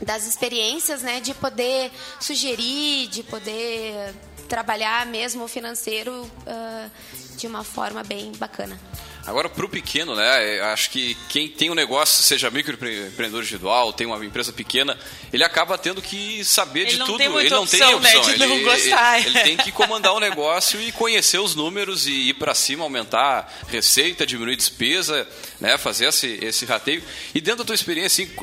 das 0.00 0.26
experiências, 0.26 1.02
né, 1.02 1.20
de 1.20 1.34
poder 1.34 1.90
sugerir, 2.20 3.08
de 3.08 3.22
poder 3.22 4.14
trabalhar 4.48 5.06
mesmo 5.06 5.44
o 5.44 5.48
financeiro 5.48 6.12
uh, 6.46 6.90
de 7.36 7.46
uma 7.46 7.64
forma 7.64 8.02
bem 8.02 8.32
bacana. 8.32 8.78
Agora, 9.26 9.48
para 9.48 9.64
o 9.64 9.68
pequeno, 9.68 10.14
né? 10.14 10.60
Acho 10.72 10.90
que 10.90 11.16
quem 11.30 11.48
tem 11.48 11.70
um 11.70 11.74
negócio, 11.74 12.22
seja 12.22 12.50
microempreendedor 12.50 13.40
individual, 13.40 13.90
tem 13.90 14.06
uma 14.06 14.22
empresa 14.24 14.52
pequena, 14.52 14.98
ele 15.32 15.42
acaba 15.42 15.78
tendo 15.78 16.02
que 16.02 16.44
saber 16.44 16.80
ele 16.80 16.90
de 16.90 16.98
tudo. 16.98 17.22
Ele 17.22 17.48
não 17.48 17.66
tem 17.66 17.82
opção. 17.82 18.00
Né, 18.00 18.10
de 18.10 18.30
ele, 18.32 18.46
não 18.46 18.62
gostar. 18.62 19.20
Ele, 19.20 19.28
ele, 19.28 19.40
tem 19.40 19.56
que 19.56 19.72
comandar 19.72 20.12
o 20.12 20.20
negócio 20.20 20.78
e 20.78 20.92
conhecer 20.92 21.38
os 21.38 21.54
números 21.54 22.06
e 22.06 22.28
ir 22.28 22.34
para 22.34 22.54
cima, 22.54 22.84
aumentar 22.84 23.50
receita, 23.68 24.26
diminuir 24.26 24.56
despesa, 24.56 25.26
né? 25.58 25.78
Fazer 25.78 26.06
esse, 26.08 26.38
esse 26.42 26.66
rateio. 26.66 27.02
E 27.34 27.40
dentro 27.40 27.60
da 27.60 27.64
tua 27.64 27.74
experiência, 27.74 28.24
assim, 28.24 28.34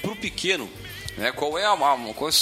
para 0.00 0.10
o 0.12 0.16
pequeno, 0.16 0.70
né? 1.18 1.30
Qual 1.32 1.58
é 1.58 1.66
a, 1.66 1.76
qual 2.14 2.30
é 2.30 2.32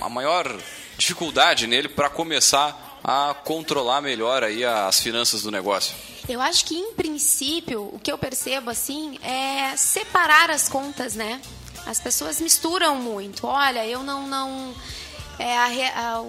a 0.00 0.08
maior 0.08 0.56
dificuldade 0.96 1.66
nele 1.66 1.88
para 1.88 2.08
começar 2.08 2.87
a 3.02 3.34
controlar 3.44 4.00
melhor 4.00 4.42
aí 4.42 4.64
as 4.64 5.00
finanças 5.00 5.42
do 5.42 5.50
negócio? 5.50 5.94
Eu 6.28 6.40
acho 6.40 6.64
que, 6.64 6.76
em 6.76 6.92
princípio, 6.92 7.90
o 7.92 7.98
que 7.98 8.12
eu 8.12 8.18
percebo 8.18 8.70
assim 8.70 9.18
é 9.22 9.76
separar 9.76 10.50
as 10.50 10.68
contas, 10.68 11.14
né? 11.14 11.40
As 11.86 12.00
pessoas 12.00 12.40
misturam 12.40 12.96
muito. 12.96 13.46
Olha, 13.46 13.86
eu 13.86 14.02
não. 14.02 14.26
não 14.26 14.74
é 15.38 15.56
a, 15.56 16.16
a, 16.16 16.22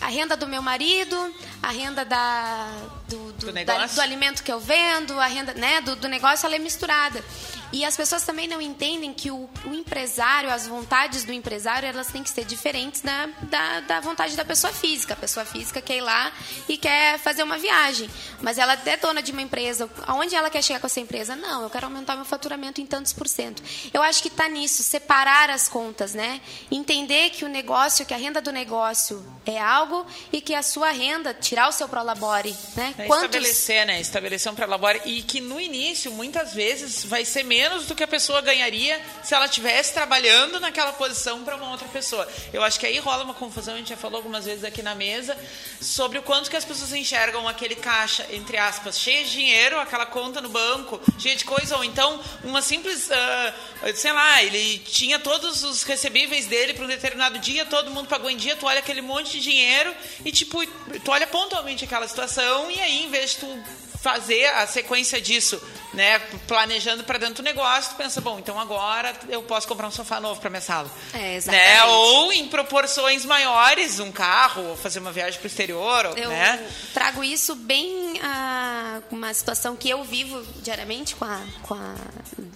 a 0.00 0.08
renda 0.08 0.36
do 0.36 0.46
meu 0.46 0.62
marido, 0.62 1.16
a 1.62 1.70
renda 1.70 2.04
da, 2.04 2.68
do, 3.08 3.32
do, 3.32 3.52
do, 3.52 3.64
da, 3.64 3.86
do 3.86 4.00
alimento 4.00 4.42
que 4.42 4.52
eu 4.52 4.60
vendo, 4.60 5.18
a 5.18 5.26
renda 5.26 5.54
né, 5.54 5.80
do, 5.80 5.96
do 5.96 6.08
negócio, 6.08 6.46
ela 6.46 6.56
é 6.56 6.58
misturada. 6.58 7.22
E 7.70 7.84
as 7.84 7.96
pessoas 7.96 8.24
também 8.24 8.48
não 8.48 8.62
entendem 8.62 9.12
que 9.12 9.30
o, 9.30 9.48
o, 9.66 9.74
empresário, 9.74 10.50
as 10.50 10.66
vontades 10.66 11.24
do 11.24 11.32
empresário, 11.32 11.86
elas 11.86 12.06
têm 12.06 12.22
que 12.22 12.30
ser 12.30 12.44
diferentes 12.44 13.02
da, 13.02 13.26
da, 13.42 13.80
da, 13.80 14.00
vontade 14.00 14.34
da 14.36 14.44
pessoa 14.44 14.72
física. 14.72 15.12
A 15.12 15.16
pessoa 15.16 15.44
física 15.44 15.82
quer 15.82 15.98
ir 15.98 16.00
lá 16.00 16.32
e 16.66 16.78
quer 16.78 17.18
fazer 17.18 17.42
uma 17.42 17.58
viagem. 17.58 18.08
Mas 18.40 18.56
ela 18.56 18.78
é 18.86 18.96
dona 18.96 19.22
de 19.22 19.32
uma 19.32 19.42
empresa. 19.42 19.88
Aonde 20.06 20.34
ela 20.34 20.48
quer 20.48 20.62
chegar 20.62 20.80
com 20.80 20.86
essa 20.86 21.00
empresa? 21.00 21.36
Não, 21.36 21.62
eu 21.62 21.68
quero 21.68 21.86
aumentar 21.86 22.16
meu 22.16 22.24
faturamento 22.24 22.80
em 22.80 22.86
tantos 22.86 23.12
por 23.12 23.28
cento. 23.28 23.62
Eu 23.92 24.02
acho 24.02 24.22
que 24.22 24.28
está 24.28 24.48
nisso, 24.48 24.82
separar 24.82 25.50
as 25.50 25.68
contas, 25.68 26.14
né? 26.14 26.40
Entender 26.70 27.30
que 27.30 27.44
o 27.44 27.48
negócio, 27.48 28.06
que 28.06 28.14
a 28.14 28.18
renda 28.18 28.40
do 28.40 28.50
negócio 28.50 29.22
é 29.44 29.60
algo 29.60 29.87
e 30.32 30.40
que 30.40 30.54
a 30.54 30.62
sua 30.62 30.90
renda, 30.90 31.34
tirar 31.34 31.68
o 31.68 31.72
seu 31.72 31.88
prolabore, 31.88 32.54
né? 32.76 32.94
É 32.98 33.06
Quantos... 33.06 33.26
Estabelecer, 33.26 33.86
né? 33.86 34.00
Estabelecer 34.00 34.52
um 34.52 34.54
prolabore. 34.54 35.00
E 35.04 35.22
que 35.22 35.40
no 35.40 35.60
início, 35.60 36.10
muitas 36.12 36.54
vezes, 36.54 37.04
vai 37.04 37.24
ser 37.24 37.42
menos 37.42 37.86
do 37.86 37.94
que 37.94 38.02
a 38.02 38.08
pessoa 38.08 38.40
ganharia 38.40 39.00
se 39.22 39.34
ela 39.34 39.46
estivesse 39.46 39.92
trabalhando 39.94 40.60
naquela 40.60 40.92
posição 40.92 41.44
para 41.44 41.56
uma 41.56 41.70
outra 41.70 41.88
pessoa. 41.88 42.28
Eu 42.52 42.62
acho 42.62 42.78
que 42.78 42.86
aí 42.86 42.98
rola 42.98 43.24
uma 43.24 43.34
confusão, 43.34 43.74
a 43.74 43.76
gente 43.78 43.90
já 43.90 43.96
falou 43.96 44.18
algumas 44.18 44.44
vezes 44.44 44.64
aqui 44.64 44.82
na 44.82 44.94
mesa, 44.94 45.36
sobre 45.80 46.18
o 46.18 46.22
quanto 46.22 46.50
que 46.50 46.56
as 46.56 46.64
pessoas 46.64 46.92
enxergam 46.92 47.46
aquele 47.48 47.76
caixa, 47.76 48.26
entre 48.30 48.56
aspas, 48.56 48.98
cheio 48.98 49.24
de 49.24 49.30
dinheiro, 49.30 49.78
aquela 49.78 50.06
conta 50.06 50.40
no 50.40 50.48
banco, 50.48 51.00
cheia 51.18 51.36
de 51.36 51.44
coisa, 51.44 51.76
ou 51.76 51.84
então 51.84 52.20
uma 52.44 52.62
simples, 52.62 53.08
uh, 53.08 53.96
sei 53.96 54.12
lá, 54.12 54.42
ele 54.42 54.78
tinha 54.80 55.18
todos 55.18 55.62
os 55.62 55.82
recebíveis 55.82 56.46
dele 56.46 56.74
para 56.74 56.84
um 56.84 56.88
determinado 56.88 57.38
dia, 57.38 57.64
todo 57.64 57.90
mundo 57.90 58.08
pagou 58.08 58.30
em 58.30 58.36
dia, 58.36 58.56
tu 58.56 58.66
olha 58.66 58.80
aquele 58.80 59.00
monte 59.00 59.32
de 59.32 59.40
dinheiro 59.40 59.77
e, 60.24 60.32
tipo, 60.32 60.64
tu 61.04 61.10
olha 61.10 61.26
pontualmente 61.26 61.84
aquela 61.84 62.06
situação 62.08 62.70
e 62.70 62.80
aí, 62.80 63.04
em 63.04 63.10
vez 63.10 63.30
de 63.30 63.36
tu 63.38 63.64
fazer 64.00 64.46
a 64.46 64.66
sequência 64.66 65.20
disso, 65.20 65.60
né, 65.92 66.18
planejando 66.46 67.02
para 67.04 67.18
dentro 67.18 67.36
do 67.36 67.42
negócio, 67.42 67.92
tu 67.92 67.96
pensa, 67.96 68.20
bom, 68.20 68.38
então 68.38 68.58
agora 68.58 69.14
eu 69.28 69.42
posso 69.42 69.66
comprar 69.66 69.88
um 69.88 69.90
sofá 69.90 70.20
novo 70.20 70.40
para 70.40 70.50
minha 70.50 70.60
sala. 70.60 70.90
É, 71.12 71.36
exatamente. 71.36 71.68
Né? 71.68 71.84
Ou 71.84 72.32
em 72.32 72.48
proporções 72.48 73.24
maiores, 73.24 73.98
um 73.98 74.12
carro, 74.12 74.62
ou 74.70 74.76
fazer 74.76 75.00
uma 75.00 75.10
viagem 75.10 75.38
para 75.38 75.46
o 75.46 75.48
exterior, 75.48 76.04
eu 76.16 76.28
né? 76.28 76.64
trago 76.94 77.24
isso 77.24 77.54
bem 77.56 78.20
a 78.22 79.00
uma 79.10 79.32
situação 79.34 79.74
que 79.74 79.88
eu 79.88 80.04
vivo 80.04 80.42
diariamente 80.62 81.16
com 81.16 81.24
a, 81.24 81.40
com 81.62 81.74
a, 81.74 81.94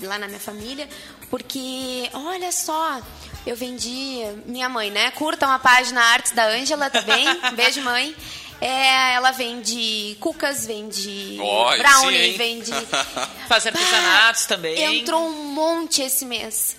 lá 0.02 0.18
na 0.18 0.28
minha 0.28 0.40
família, 0.40 0.88
porque 1.28 2.08
olha 2.12 2.52
só, 2.52 3.00
eu 3.46 3.56
vendi 3.56 4.20
minha 4.46 4.68
mãe, 4.68 4.90
né? 4.90 5.10
Curtam 5.12 5.50
a 5.50 5.58
página 5.58 6.00
Artes 6.00 6.32
da 6.32 6.46
Ângela 6.46 6.88
também. 6.90 7.26
Beijo, 7.54 7.82
mãe. 7.82 8.14
É, 8.60 9.14
ela 9.14 9.32
vende 9.32 10.16
cucas, 10.20 10.64
vende 10.64 11.36
Oh, 11.42 11.76
brownie, 11.76 12.30
sim, 12.30 12.38
vende. 12.38 12.70
Faz 13.48 13.66
artesanatos 13.66 14.46
também. 14.46 14.80
Entrou 15.00 15.20
um 15.26 15.52
monte 15.52 16.00
esse 16.00 16.24
mês. 16.24 16.76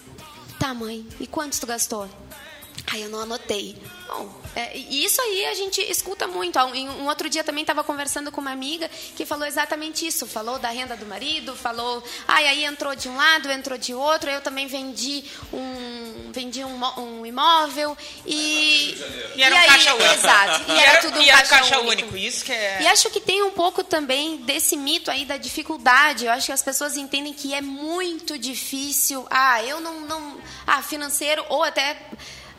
Tá, 0.58 0.74
mãe, 0.74 1.06
e 1.20 1.28
quanto 1.28 1.60
tu 1.60 1.68
gastou? 1.68 2.10
Aí 2.88 3.02
eu 3.02 3.10
não 3.10 3.20
anotei. 3.20 3.76
Bom, 4.08 4.34
é, 4.56 4.78
e 4.78 5.04
isso 5.04 5.22
aí 5.22 5.46
a 5.46 5.54
gente 5.54 5.82
escuta 5.82 6.28
muito. 6.28 6.60
Um, 6.60 7.08
outro 7.08 7.30
dia 7.30 7.44
também 7.44 7.62
estava 7.64 7.84
conversando 7.84 8.32
com 8.32 8.40
uma 8.42 8.52
amiga 8.52 8.90
que 9.16 9.26
falou 9.26 9.46
exatamente 9.46 10.06
isso. 10.06 10.28
Falou 10.28 10.60
da 10.60 10.70
renda 10.70 10.96
do 10.96 11.06
marido, 11.06 11.56
falou, 11.56 12.04
ah, 12.28 12.36
aí 12.36 12.64
entrou 12.66 12.96
de 12.96 13.10
um 13.10 13.16
lado, 13.16 13.52
entrou 13.52 13.78
de 13.78 13.94
outro. 13.94 14.30
Eu 14.30 14.42
também 14.42 14.68
vendi 14.68 15.24
um, 15.52 16.32
vendi 16.32 16.64
um, 16.64 16.80
um 17.00 17.26
imóvel 17.26 17.98
e 18.26 18.96
E 19.36 19.44
era 19.44 19.56
um 19.56 19.58
aí, 19.58 19.68
caixa 19.68 19.94
único. 19.96 20.14
Exato. 20.14 20.72
E, 20.72 20.76
E 20.76 20.80
era, 20.80 20.98
tudo 21.02 21.20
um 21.20 21.22
e 21.22 21.26
caixa, 21.28 21.46
caixa 21.48 21.80
único. 21.80 21.92
único, 22.14 22.18
isso 22.18 22.46
que 22.46 22.52
é- 22.52 22.82
E 22.82 22.88
acho 22.88 23.10
que 23.10 23.20
tem 23.20 23.42
um 23.44 23.52
pouco 23.52 23.84
também 23.84 24.38
desse 24.38 24.76
mito 24.78 25.10
aí 25.10 25.26
da 25.26 25.38
dificuldade. 25.38 26.26
Eu 26.26 26.32
acho 26.32 26.48
que 26.48 26.52
as 26.52 26.62
pessoas 26.64 26.96
entendem 26.98 27.34
que 27.34 27.54
é 27.54 27.62
muito 27.62 28.38
difícil. 28.38 29.26
Ah, 29.30 29.64
eu 29.64 29.80
não, 29.80 30.02
não 30.02 30.38
ah, 30.66 30.82
financeiro 30.82 31.44
ou 31.50 31.64
até 31.64 31.98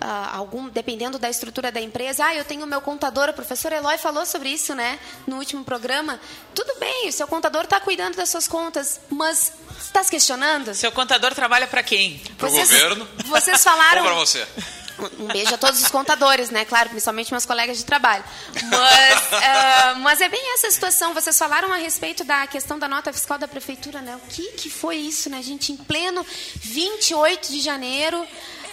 ah, 0.01 0.37
algum, 0.37 0.69
dependendo 0.69 1.19
da 1.19 1.31
estrutura 1.31 1.71
da 1.73 1.81
empresa. 1.81 2.25
Ah, 2.27 2.35
eu 2.35 2.45
tenho 2.45 2.67
meu 2.67 2.81
contador. 2.81 3.29
O 3.29 3.33
professor 3.33 3.73
Eloy 3.73 3.97
falou 3.99 4.27
sobre 4.27 4.49
isso, 4.51 4.75
né? 4.75 4.99
No 5.27 5.37
último 5.37 5.65
programa. 5.65 6.21
Tudo 6.55 6.75
bem, 6.79 7.09
o 7.09 7.13
seu 7.13 7.27
contador 7.27 7.65
está 7.65 7.81
cuidando 7.81 8.17
das 8.17 8.29
suas 8.29 8.47
contas, 8.49 9.01
mas 9.11 9.53
está 9.81 10.03
se 10.03 10.11
questionando? 10.11 10.75
Seu 10.75 10.93
contador 10.93 11.35
trabalha 11.35 11.67
para 11.67 11.83
quem? 11.83 12.19
Pro 12.39 12.51
Vocês- 12.51 12.71
governo? 12.71 13.09
Vocês 13.27 13.63
falaram. 13.63 14.03
Ou 14.03 14.09
para 14.09 14.15
você? 14.17 14.47
Um 15.19 15.27
beijo 15.27 15.53
a 15.53 15.59
todos 15.59 15.83
os 15.83 15.89
contadores, 15.89 16.51
né? 16.51 16.65
Claro, 16.65 16.89
principalmente 16.91 17.33
meus 17.33 17.45
colegas 17.45 17.77
de 17.79 17.85
trabalho. 17.85 18.23
Mas, 18.71 19.33
ah, 19.33 19.95
mas 19.99 20.21
é 20.21 20.29
bem 20.29 20.55
essa 20.55 20.71
situação. 20.71 21.13
Vocês 21.13 21.37
falaram 21.37 21.73
a 21.73 21.77
respeito 21.77 22.23
da 22.23 22.47
questão 22.47 22.79
da 22.79 22.87
nota 22.87 23.13
fiscal 23.13 23.37
da 23.37 23.49
prefeitura, 23.49 24.01
né? 24.01 24.15
O 24.17 24.29
que, 24.29 24.53
que 24.53 24.71
foi 24.71 24.97
isso, 24.97 25.29
né, 25.29 25.43
gente? 25.43 25.73
Em 25.73 25.77
pleno 25.77 26.25
28 26.61 27.51
de 27.51 27.61
janeiro. 27.61 28.25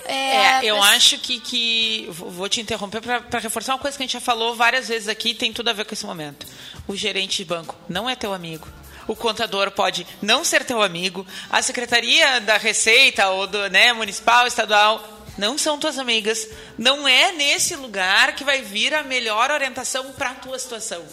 É, 0.05 0.65
eu 0.65 0.77
mas- 0.77 0.95
acho 0.95 1.17
que, 1.19 1.39
que. 1.39 2.07
Vou 2.09 2.49
te 2.49 2.61
interromper 2.61 3.01
para 3.01 3.39
reforçar 3.39 3.73
uma 3.73 3.79
coisa 3.79 3.95
que 3.97 4.03
a 4.03 4.05
gente 4.05 4.13
já 4.13 4.21
falou 4.21 4.55
várias 4.55 4.87
vezes 4.87 5.07
aqui, 5.07 5.33
tem 5.33 5.53
tudo 5.53 5.69
a 5.69 5.73
ver 5.73 5.85
com 5.85 5.93
esse 5.93 6.05
momento. 6.05 6.45
O 6.87 6.95
gerente 6.95 7.37
de 7.37 7.45
banco 7.45 7.75
não 7.87 8.09
é 8.09 8.15
teu 8.15 8.33
amigo. 8.33 8.67
O 9.07 9.15
contador 9.15 9.71
pode 9.71 10.05
não 10.21 10.43
ser 10.43 10.63
teu 10.63 10.81
amigo. 10.81 11.25
A 11.49 11.61
secretaria 11.61 12.39
da 12.41 12.57
Receita 12.57 13.27
ou 13.29 13.47
do 13.47 13.69
né, 13.69 13.91
municipal, 13.93 14.45
estadual, 14.47 15.05
não 15.37 15.57
são 15.57 15.79
tuas 15.79 15.97
amigas. 15.97 16.47
Não 16.77 17.07
é 17.07 17.31
nesse 17.31 17.75
lugar 17.75 18.35
que 18.35 18.43
vai 18.43 18.61
vir 18.61 18.93
a 18.93 19.03
melhor 19.03 19.51
orientação 19.51 20.11
para 20.13 20.29
a 20.31 20.35
tua 20.35 20.57
situação. 20.59 21.03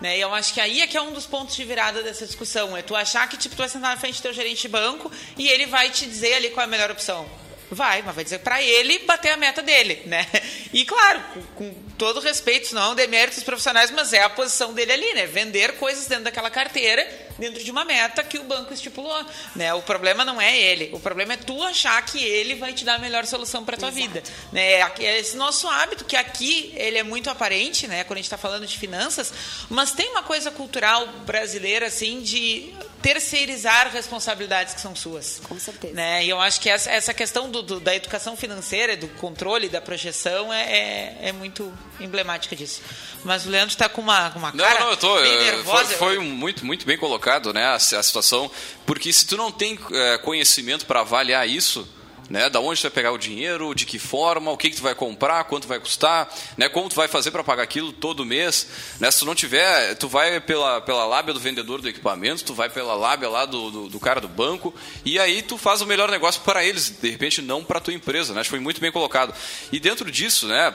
Né? 0.00 0.18
E 0.18 0.20
eu 0.20 0.32
acho 0.32 0.54
que 0.54 0.60
aí 0.60 0.80
é 0.82 0.86
que 0.86 0.96
é 0.96 1.02
um 1.02 1.12
dos 1.12 1.26
pontos 1.26 1.56
de 1.56 1.64
virada 1.64 2.02
dessa 2.02 2.26
discussão. 2.26 2.76
É 2.76 2.82
tu 2.82 2.94
achar 2.94 3.28
que 3.28 3.36
tipo, 3.36 3.56
tu 3.56 3.58
vai 3.58 3.68
sentar 3.68 3.90
na 3.94 4.00
frente 4.00 4.18
do 4.20 4.22
teu 4.22 4.32
gerente 4.32 4.62
de 4.62 4.68
banco 4.68 5.10
e 5.36 5.48
ele 5.48 5.66
vai 5.66 5.90
te 5.90 6.06
dizer 6.06 6.34
ali 6.34 6.50
qual 6.50 6.62
é 6.62 6.66
a 6.66 6.70
melhor 6.70 6.90
opção. 6.90 7.28
Vai, 7.70 8.02
mas 8.02 8.14
vai 8.14 8.24
dizer 8.24 8.38
para 8.38 8.62
ele 8.62 8.98
bater 9.00 9.32
a 9.32 9.36
meta 9.36 9.60
dele, 9.60 10.02
né? 10.06 10.26
E 10.72 10.84
claro, 10.84 11.22
com, 11.34 11.42
com 11.54 11.74
todo 11.96 12.20
respeito, 12.20 12.74
não 12.74 12.82
é 12.82 12.88
um 12.88 12.94
demérito 12.94 13.36
dos 13.36 13.44
profissionais, 13.44 13.90
mas 13.90 14.12
é 14.12 14.22
a 14.22 14.30
posição 14.30 14.72
dele 14.72 14.92
ali, 14.92 15.14
né? 15.14 15.26
Vender 15.26 15.76
coisas 15.76 16.06
dentro 16.06 16.24
daquela 16.24 16.50
carteira, 16.50 17.06
dentro 17.38 17.62
de 17.62 17.70
uma 17.70 17.84
meta 17.84 18.22
que 18.22 18.38
o 18.38 18.44
banco 18.44 18.72
estipulou, 18.72 19.24
né? 19.54 19.72
O 19.74 19.82
problema 19.82 20.24
não 20.24 20.40
é 20.40 20.58
ele, 20.58 20.90
o 20.92 21.00
problema 21.00 21.34
é 21.34 21.36
tu 21.36 21.62
achar 21.62 22.04
que 22.04 22.22
ele 22.22 22.54
vai 22.54 22.72
te 22.72 22.84
dar 22.84 22.94
a 22.94 22.98
melhor 22.98 23.26
solução 23.26 23.64
para 23.64 23.76
tua 23.76 23.88
Exato. 23.88 24.02
vida, 24.02 24.22
né? 24.52 24.80
É 24.98 25.18
esse 25.18 25.36
nosso 25.36 25.68
hábito 25.68 26.04
que 26.04 26.16
aqui 26.16 26.72
ele 26.76 26.98
é 26.98 27.02
muito 27.02 27.28
aparente, 27.28 27.86
né? 27.86 28.04
Quando 28.04 28.18
a 28.18 28.20
gente 28.20 28.26
está 28.26 28.38
falando 28.38 28.66
de 28.66 28.78
finanças, 28.78 29.32
mas 29.68 29.92
tem 29.92 30.08
uma 30.10 30.22
coisa 30.22 30.50
cultural 30.50 31.06
brasileira 31.26 31.86
assim 31.86 32.20
de 32.22 32.74
terceirizar 33.02 33.90
responsabilidades 33.92 34.74
que 34.74 34.80
são 34.80 34.94
suas. 34.94 35.40
Com 35.48 35.58
certeza. 35.58 35.94
Né? 35.94 36.24
E 36.24 36.28
eu 36.28 36.40
acho 36.40 36.60
que 36.60 36.68
essa, 36.68 36.90
essa 36.90 37.14
questão 37.14 37.50
do, 37.50 37.62
do, 37.62 37.80
da 37.80 37.94
educação 37.94 38.36
financeira, 38.36 38.96
do 38.96 39.08
controle, 39.08 39.68
da 39.68 39.80
projeção 39.80 40.52
é, 40.52 40.62
é, 40.62 41.18
é 41.28 41.32
muito 41.32 41.72
emblemática 42.00 42.56
disso. 42.56 42.82
Mas 43.24 43.46
o 43.46 43.50
Leandro 43.50 43.70
está 43.70 43.88
com 43.88 44.00
uma, 44.00 44.28
uma 44.30 44.52
cara 44.52 44.74
não, 44.74 44.86
não, 44.86 44.90
eu 44.90 44.96
tô, 44.96 45.20
bem 45.20 45.38
nervosa. 45.38 45.94
Foi, 45.96 46.16
foi 46.16 46.18
muito, 46.18 46.66
muito 46.66 46.86
bem 46.86 46.96
colocado 46.96 47.52
né, 47.52 47.64
a, 47.64 47.74
a 47.74 47.78
situação, 48.02 48.50
porque 48.86 49.12
se 49.12 49.26
tu 49.26 49.36
não 49.36 49.50
tem 49.50 49.78
é, 49.92 50.18
conhecimento 50.18 50.86
para 50.86 51.00
avaliar 51.00 51.48
isso 51.48 51.88
né? 52.28 52.48
Da 52.50 52.60
onde 52.60 52.80
tu 52.80 52.82
vai 52.82 52.90
pegar 52.90 53.12
o 53.12 53.18
dinheiro, 53.18 53.74
de 53.74 53.86
que 53.86 53.98
forma, 53.98 54.50
o 54.50 54.56
que, 54.56 54.70
que 54.70 54.76
tu 54.76 54.82
vai 54.82 54.94
comprar, 54.94 55.44
quanto 55.44 55.68
vai 55.68 55.78
custar, 55.78 56.28
né? 56.56 56.68
Como 56.68 56.88
tu 56.88 56.96
vai 56.96 57.08
fazer 57.08 57.30
para 57.30 57.44
pagar 57.44 57.62
aquilo 57.62 57.92
todo 57.92 58.24
mês, 58.24 58.68
né? 59.00 59.10
Se 59.10 59.20
tu 59.20 59.24
não 59.24 59.34
tiver, 59.34 59.94
tu 59.96 60.08
vai 60.08 60.40
pela, 60.40 60.80
pela 60.80 61.06
lábia 61.06 61.32
do 61.32 61.40
vendedor 61.40 61.80
do 61.80 61.88
equipamento, 61.88 62.44
tu 62.44 62.54
vai 62.54 62.68
pela 62.68 62.94
lábia 62.94 63.28
lá 63.28 63.46
do, 63.46 63.70
do, 63.70 63.88
do 63.88 64.00
cara 64.00 64.20
do 64.20 64.28
banco 64.28 64.74
e 65.04 65.18
aí 65.18 65.42
tu 65.42 65.56
faz 65.56 65.80
o 65.80 65.86
melhor 65.86 66.10
negócio 66.10 66.40
para 66.42 66.64
eles, 66.64 66.90
de 66.90 67.10
repente 67.10 67.40
não 67.40 67.64
para 67.64 67.80
tua 67.80 67.94
empresa, 67.94 68.34
né? 68.34 68.40
Acho 68.40 68.48
que 68.48 68.56
foi 68.56 68.60
muito 68.60 68.80
bem 68.80 68.92
colocado. 68.92 69.34
E 69.72 69.80
dentro 69.80 70.10
disso, 70.10 70.46
né? 70.46 70.74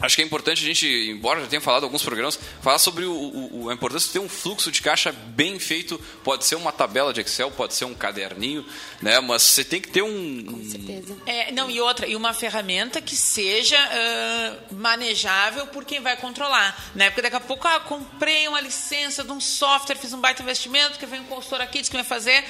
Acho 0.00 0.16
que 0.16 0.22
é 0.22 0.24
importante 0.24 0.62
a 0.62 0.66
gente, 0.66 0.86
embora 1.10 1.40
já 1.40 1.46
tenha 1.46 1.60
falado 1.60 1.82
em 1.82 1.84
alguns 1.84 2.02
programas, 2.02 2.38
falar 2.62 2.78
sobre 2.78 3.04
o, 3.04 3.12
o, 3.12 3.70
a 3.70 3.74
importância 3.74 4.06
de 4.06 4.12
ter 4.14 4.18
um 4.18 4.28
fluxo 4.28 4.70
de 4.72 4.80
caixa 4.80 5.12
bem 5.12 5.58
feito. 5.58 6.00
Pode 6.24 6.44
ser 6.44 6.54
uma 6.54 6.72
tabela 6.72 7.12
de 7.12 7.20
Excel, 7.20 7.50
pode 7.50 7.74
ser 7.74 7.84
um 7.84 7.94
caderninho, 7.94 8.64
né? 9.02 9.20
Mas 9.20 9.42
você 9.42 9.64
tem 9.64 9.80
que 9.80 9.88
ter 9.88 10.02
um. 10.02 10.44
Com 10.44 10.64
certeza. 10.64 11.16
É, 11.26 11.52
não, 11.52 11.70
e 11.70 11.80
outra, 11.80 12.06
e 12.06 12.16
uma 12.16 12.32
ferramenta 12.32 13.00
que 13.00 13.14
seja 13.14 13.76
uh, 13.76 14.74
manejável 14.74 15.66
por 15.66 15.84
quem 15.84 16.00
vai 16.00 16.16
controlar. 16.16 16.90
Né? 16.94 17.10
Porque 17.10 17.22
daqui 17.22 17.36
a 17.36 17.40
pouco, 17.40 17.68
ah, 17.68 17.80
comprei 17.80 18.48
uma 18.48 18.60
licença 18.60 19.22
de 19.22 19.32
um 19.32 19.40
software, 19.40 19.96
fiz 19.96 20.12
um 20.12 20.20
baita 20.20 20.42
investimento, 20.42 20.98
que 20.98 21.06
vem 21.06 21.20
um 21.20 21.24
consultor 21.24 21.60
aqui, 21.60 21.80
diz 21.80 21.88
que 21.88 21.96
vai 21.96 22.04
fazer. 22.04 22.44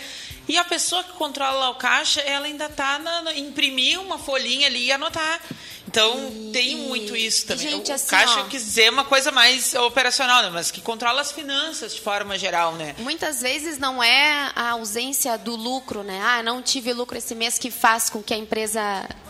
E 0.48 0.56
a 0.56 0.64
pessoa 0.64 1.04
que 1.04 1.12
controla 1.12 1.58
lá 1.58 1.70
o 1.70 1.74
caixa, 1.76 2.20
ela 2.20 2.46
ainda 2.46 2.66
está 2.66 3.00
imprimir 3.36 4.00
uma 4.00 4.18
folhinha 4.18 4.66
ali 4.66 4.86
e 4.86 4.92
anotar. 4.92 5.40
Então 5.86 6.32
e, 6.32 6.52
tem 6.52 6.76
muito 6.76 7.16
isso 7.16 7.39
também. 7.42 7.68
Gente, 7.68 7.90
o 7.90 7.94
assim, 7.94 8.06
caixa 8.06 8.40
ó, 8.40 8.44
quis 8.44 8.64
dizer 8.64 8.90
uma 8.90 9.04
coisa 9.04 9.30
mais 9.30 9.74
operacional, 9.74 10.42
né? 10.42 10.50
mas 10.50 10.70
que 10.70 10.80
controla 10.80 11.20
as 11.20 11.32
finanças 11.32 11.94
de 11.94 12.00
forma 12.00 12.38
geral, 12.38 12.74
né? 12.74 12.94
Muitas 12.98 13.40
vezes 13.40 13.78
não 13.78 14.02
é 14.02 14.50
a 14.54 14.70
ausência 14.70 15.36
do 15.38 15.56
lucro, 15.56 16.02
né? 16.02 16.20
Ah, 16.22 16.42
não 16.42 16.62
tive 16.62 16.92
lucro 16.92 17.16
esse 17.16 17.34
mês 17.34 17.58
que 17.58 17.70
faz 17.70 18.10
com 18.10 18.22
que 18.22 18.34
a 18.34 18.36
empresa 18.36 18.80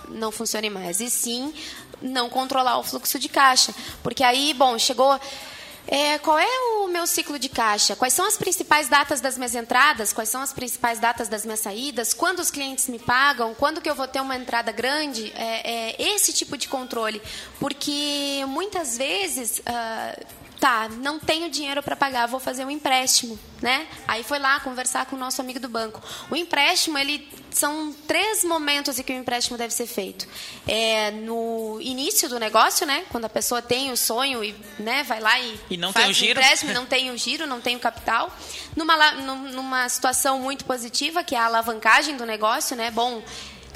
não 0.08 0.30
funcione 0.32 0.70
mais. 0.70 1.00
E 1.00 1.08
sim 1.10 1.52
não 2.02 2.28
controlar 2.28 2.78
o 2.78 2.82
fluxo 2.82 3.18
de 3.18 3.28
caixa. 3.28 3.74
Porque 4.02 4.24
aí, 4.24 4.54
bom, 4.54 4.78
chegou 4.78 5.18
é, 5.90 6.18
qual 6.20 6.38
é 6.38 6.46
o 6.84 6.86
meu 6.86 7.04
ciclo 7.04 7.36
de 7.36 7.48
caixa? 7.48 7.96
Quais 7.96 8.14
são 8.14 8.24
as 8.24 8.36
principais 8.36 8.88
datas 8.88 9.20
das 9.20 9.36
minhas 9.36 9.56
entradas? 9.56 10.12
Quais 10.12 10.28
são 10.28 10.40
as 10.40 10.52
principais 10.52 11.00
datas 11.00 11.28
das 11.28 11.44
minhas 11.44 11.58
saídas? 11.58 12.14
Quando 12.14 12.38
os 12.38 12.48
clientes 12.48 12.86
me 12.86 12.98
pagam? 12.98 13.54
Quando 13.54 13.80
que 13.80 13.90
eu 13.90 13.94
vou 13.96 14.06
ter 14.06 14.20
uma 14.20 14.36
entrada 14.36 14.70
grande? 14.70 15.32
É, 15.34 15.96
é 16.00 16.14
esse 16.14 16.32
tipo 16.32 16.56
de 16.56 16.68
controle. 16.68 17.20
Porque 17.58 18.44
muitas 18.46 18.96
vezes... 18.96 19.58
Uh, 19.58 20.39
tá, 20.60 20.88
não 20.88 21.18
tenho 21.18 21.50
dinheiro 21.50 21.82
para 21.82 21.96
pagar, 21.96 22.26
vou 22.26 22.38
fazer 22.38 22.66
um 22.66 22.70
empréstimo, 22.70 23.38
né? 23.62 23.86
Aí 24.06 24.22
foi 24.22 24.38
lá 24.38 24.60
conversar 24.60 25.06
com 25.06 25.16
o 25.16 25.18
nosso 25.18 25.40
amigo 25.40 25.58
do 25.58 25.68
banco. 25.68 26.02
O 26.30 26.36
empréstimo, 26.36 26.98
ele 26.98 27.26
são 27.50 27.92
três 28.06 28.44
momentos 28.44 28.98
em 28.98 29.02
que 29.02 29.12
o 29.12 29.16
empréstimo 29.16 29.56
deve 29.56 29.72
ser 29.72 29.86
feito. 29.86 30.28
É 30.68 31.10
no 31.12 31.78
início 31.80 32.28
do 32.28 32.38
negócio, 32.38 32.86
né? 32.86 33.04
Quando 33.08 33.24
a 33.24 33.28
pessoa 33.28 33.62
tem 33.62 33.90
o 33.90 33.96
sonho 33.96 34.44
e 34.44 34.54
né, 34.78 35.02
vai 35.02 35.18
lá 35.18 35.40
e, 35.40 35.58
e 35.70 35.76
não 35.78 35.92
faz 35.92 36.04
tem 36.04 36.10
o 36.12 36.14
giro. 36.14 36.38
empréstimo, 36.38 36.72
não 36.74 36.84
tem 36.86 37.10
o 37.10 37.16
giro, 37.16 37.46
não 37.46 37.60
tem 37.60 37.76
o 37.76 37.80
capital. 37.80 38.30
Numa, 38.76 39.12
numa 39.12 39.88
situação 39.88 40.38
muito 40.38 40.64
positiva, 40.66 41.24
que 41.24 41.34
é 41.34 41.38
a 41.38 41.46
alavancagem 41.46 42.16
do 42.16 42.26
negócio, 42.26 42.76
né? 42.76 42.90
Bom, 42.90 43.22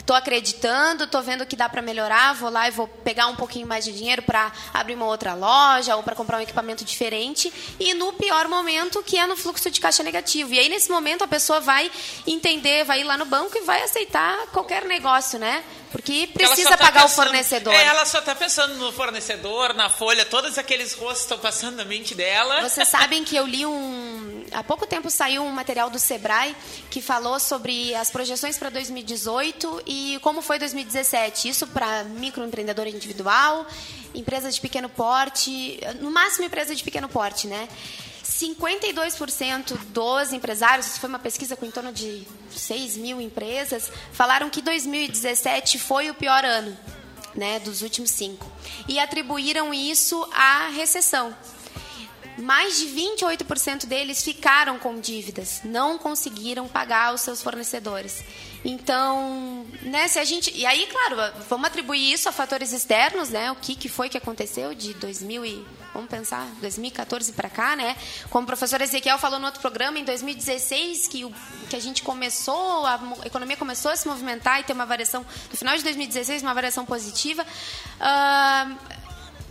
estou 0.04 0.14
acreditando, 0.14 1.04
estou 1.04 1.22
vendo 1.22 1.46
que 1.46 1.56
dá 1.56 1.66
para 1.66 1.80
melhorar, 1.80 2.34
vou 2.34 2.50
lá 2.50 2.68
e 2.68 2.70
vou 2.70 2.86
pegar 2.86 3.26
um 3.26 3.36
pouquinho 3.36 3.66
mais 3.66 3.86
de 3.86 3.92
dinheiro 3.92 4.20
para 4.20 4.52
abrir 4.72 4.94
uma 4.94 5.06
outra 5.06 5.32
loja 5.32 5.96
ou 5.96 6.02
para 6.02 6.14
comprar 6.14 6.36
um 6.36 6.42
equipamento 6.42 6.84
diferente. 6.84 7.50
E 7.80 7.94
no 7.94 8.12
pior 8.12 8.46
momento, 8.46 9.02
que 9.02 9.16
é 9.16 9.26
no 9.26 9.34
fluxo 9.34 9.70
de 9.70 9.80
caixa 9.80 10.02
negativo. 10.02 10.52
E 10.52 10.58
aí, 10.58 10.68
nesse 10.68 10.90
momento, 10.90 11.24
a 11.24 11.26
pessoa 11.26 11.58
vai 11.58 11.90
entender, 12.26 12.84
vai 12.84 13.00
ir 13.00 13.04
lá 13.04 13.16
no 13.16 13.24
banco 13.24 13.56
e 13.56 13.62
vai 13.62 13.82
aceitar 13.82 14.46
qualquer 14.48 14.84
negócio, 14.84 15.38
né? 15.38 15.64
Porque 15.94 16.26
precisa 16.26 16.70
tá 16.70 16.76
pagar 16.76 17.02
pensando, 17.02 17.12
o 17.12 17.24
fornecedor. 17.24 17.72
É, 17.72 17.84
ela 17.84 18.04
só 18.04 18.18
está 18.18 18.34
pensando 18.34 18.74
no 18.74 18.90
fornecedor, 18.90 19.74
na 19.74 19.88
folha, 19.88 20.24
todos 20.24 20.58
aqueles 20.58 20.92
rostos 20.92 21.20
estão 21.20 21.38
passando 21.38 21.76
na 21.76 21.84
mente 21.84 22.16
dela. 22.16 22.68
Vocês 22.68 22.88
sabem 22.90 23.22
que 23.22 23.36
eu 23.36 23.46
li 23.46 23.64
um. 23.64 24.44
Há 24.50 24.64
pouco 24.64 24.88
tempo 24.88 25.08
saiu 25.08 25.44
um 25.44 25.52
material 25.52 25.88
do 25.88 25.98
Sebrae 26.00 26.56
que 26.90 27.00
falou 27.00 27.38
sobre 27.38 27.94
as 27.94 28.10
projeções 28.10 28.58
para 28.58 28.70
2018 28.70 29.84
e 29.86 30.18
como 30.20 30.42
foi 30.42 30.58
2017. 30.58 31.48
Isso 31.48 31.64
para 31.68 32.02
microempreendedor 32.02 32.88
individual, 32.88 33.64
empresas 34.12 34.56
de 34.56 34.60
pequeno 34.60 34.88
porte, 34.88 35.78
no 36.00 36.10
máximo 36.10 36.44
empresa 36.44 36.74
de 36.74 36.82
pequeno 36.82 37.08
porte, 37.08 37.46
né? 37.46 37.68
52% 38.24 39.76
dos 39.88 40.32
empresários, 40.32 40.86
isso 40.86 41.00
foi 41.00 41.08
uma 41.08 41.18
pesquisa 41.18 41.54
com 41.54 41.66
em 41.66 41.70
torno 41.70 41.92
de 41.92 42.26
6 42.50 42.96
mil 42.96 43.20
empresas, 43.20 43.90
falaram 44.12 44.48
que 44.50 44.62
2017 44.62 45.78
foi 45.78 46.10
o 46.10 46.14
pior 46.14 46.44
ano 46.44 46.76
né, 47.36 47.58
dos 47.58 47.82
últimos 47.82 48.10
cinco. 48.10 48.50
E 48.88 48.98
atribuíram 48.98 49.72
isso 49.74 50.26
à 50.32 50.68
recessão. 50.68 51.34
Mais 52.38 52.78
de 52.78 52.86
28% 52.86 53.86
deles 53.86 54.22
ficaram 54.22 54.76
com 54.78 54.98
dívidas, 54.98 55.60
não 55.62 55.96
conseguiram 55.96 56.66
pagar 56.66 57.14
os 57.14 57.20
seus 57.20 57.40
fornecedores. 57.40 58.24
Então, 58.64 59.64
né, 59.82 60.08
se 60.08 60.18
a 60.18 60.24
gente. 60.24 60.50
E 60.52 60.66
aí, 60.66 60.86
claro, 60.86 61.16
vamos 61.48 61.66
atribuir 61.66 62.12
isso 62.12 62.28
a 62.28 62.32
fatores 62.32 62.72
externos, 62.72 63.28
né? 63.28 63.52
O 63.52 63.56
que, 63.56 63.76
que 63.76 63.88
foi 63.88 64.08
que 64.08 64.18
aconteceu 64.18 64.74
de 64.74 64.94
2000 64.94 65.44
e. 65.44 65.83
Vamos 65.94 66.10
pensar, 66.10 66.44
2014 66.60 67.32
para 67.32 67.48
cá, 67.48 67.76
né? 67.76 67.96
Como 68.28 68.42
o 68.42 68.46
professor 68.46 68.80
Ezequiel 68.80 69.16
falou 69.16 69.38
no 69.38 69.46
outro 69.46 69.60
programa, 69.60 69.96
em 69.96 70.04
2016, 70.04 71.06
que, 71.06 71.24
o, 71.24 71.32
que 71.70 71.76
a 71.76 71.80
gente 71.80 72.02
começou, 72.02 72.84
a 72.84 73.00
economia 73.24 73.56
começou 73.56 73.92
a 73.92 73.96
se 73.96 74.08
movimentar 74.08 74.58
e 74.58 74.64
ter 74.64 74.72
uma 74.72 74.84
variação, 74.84 75.24
no 75.48 75.56
final 75.56 75.76
de 75.76 75.84
2016, 75.84 76.42
uma 76.42 76.52
variação 76.52 76.84
positiva. 76.84 77.44
Uh, 77.44 78.76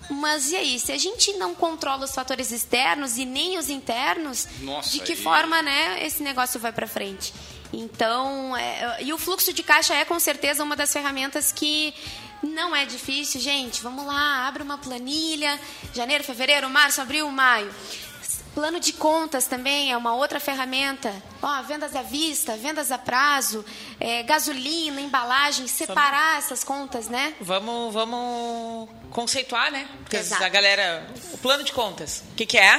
mas 0.10 0.52
e 0.52 0.58
aí, 0.58 0.80
se 0.80 0.92
a 0.92 0.98
gente 0.98 1.32
não 1.34 1.56
controla 1.56 2.04
os 2.04 2.14
fatores 2.14 2.52
externos 2.52 3.18
e 3.18 3.24
nem 3.24 3.58
os 3.58 3.70
internos, 3.70 4.46
Nossa, 4.60 4.90
de 4.90 5.00
que 5.00 5.14
aí... 5.14 5.18
forma, 5.18 5.62
né, 5.62 6.06
esse 6.06 6.22
negócio 6.22 6.60
vai 6.60 6.74
para 6.74 6.88
frente? 6.88 7.34
Então, 7.72 8.56
é, 8.58 9.02
e 9.02 9.14
o 9.14 9.18
fluxo 9.18 9.54
de 9.54 9.64
caixa 9.64 9.96
é 9.96 10.04
com 10.04 10.20
certeza 10.20 10.62
uma 10.62 10.76
das 10.76 10.92
ferramentas 10.92 11.54
que 11.54 11.94
não 12.44 12.76
é 12.76 12.86
difícil, 12.86 13.40
gente. 13.40 13.82
Vamos 13.82 14.06
lá, 14.06 14.48
abre 14.48 14.62
uma 14.62 14.78
planilha. 14.78 15.60
Janeiro, 15.94 16.24
fevereiro, 16.24 16.70
março, 16.70 17.02
abril, 17.02 17.30
maio. 17.30 17.74
Plano 18.54 18.80
de 18.80 18.94
contas 18.94 19.48
também 19.48 19.92
é 19.92 19.98
uma 19.98 20.14
outra 20.14 20.40
ferramenta. 20.40 21.12
Ó, 21.42 21.62
vendas 21.64 21.96
à 21.96 22.04
vista, 22.04 22.56
vendas 22.56 22.92
a 22.92 23.00
prazo, 23.00 23.66
é, 24.00 24.22
gasolina, 24.22 25.02
embalagem, 25.02 25.68
separar 25.68 26.34
vamos, 26.34 26.46
essas 26.46 26.64
contas, 26.64 27.08
né? 27.08 27.34
Vamos, 27.42 27.92
vamos 27.92 28.90
conceituar, 29.10 29.72
né? 29.72 29.88
Porque 30.04 30.18
Exato. 30.18 30.44
a 30.44 30.50
galera. 30.50 31.08
O 31.32 31.38
plano 31.40 31.64
de 31.64 31.72
contas. 31.72 32.24
O 32.32 32.36
que, 32.36 32.46
que 32.46 32.58
é? 32.60 32.78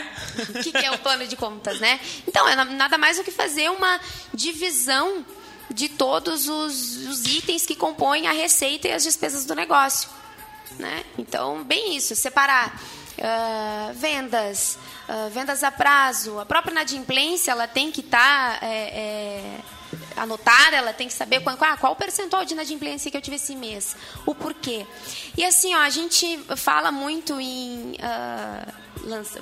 O 0.51 0.63
que, 0.63 0.71
que 0.71 0.87
é 0.87 0.93
o 0.93 0.99
plano 0.99 1.27
de 1.27 1.35
contas, 1.35 1.81
né? 1.81 1.99
Então, 2.29 2.49
é 2.49 2.55
nada 2.55 2.97
mais 2.97 3.17
do 3.17 3.25
que 3.25 3.33
fazer 3.33 3.69
uma 3.69 4.01
divisão 4.33 5.27
de 5.75 5.89
todos 5.89 6.49
os, 6.49 6.97
os 7.09 7.27
itens 7.27 7.67
que 7.67 7.75
compõem 7.75 8.29
a 8.29 8.33
receita 8.33 8.89
e 8.89 8.93
as 8.93 9.03
despesas 9.03 9.45
do 9.45 9.55
negócio. 9.55 10.09
Né? 10.79 11.05
Então, 11.19 11.63
bem 11.65 11.97
isso, 11.97 12.15
separar 12.15 12.81
uh, 13.19 13.95
vendas, 13.95 14.79
uh, 15.09 15.31
vendas 15.31 15.63
a 15.63 15.71
prazo, 15.71 16.39
a 16.39 16.47
própria 16.47 16.73
inadimplência 16.73 17.51
ela 17.51 17.67
tem 17.67 17.91
que 17.91 18.01
estar 18.01 18.61
tá, 18.61 18.67
é, 18.67 18.77
é, 18.77 19.61
anotada, 20.17 20.77
ela 20.77 20.93
tem 20.93 21.09
que 21.09 21.15
saber 21.15 21.41
qual, 21.41 21.57
qual 21.79 21.93
o 21.93 21.97
percentual 21.97 22.45
de 22.45 22.55
inadimplência 22.55 23.11
que 23.11 23.17
eu 23.17 23.23
tive 23.23 23.37
esse 23.37 23.55
mês, 23.55 23.97
o 24.25 24.35
porquê. 24.35 24.87
E 25.37 25.45
assim, 25.45 25.75
ó, 25.75 25.81
a 25.81 25.91
gente 25.91 26.39
fala 26.57 26.91
muito 26.91 27.41
em 27.41 27.93
uh, 27.93 28.73
lança, 29.03 29.41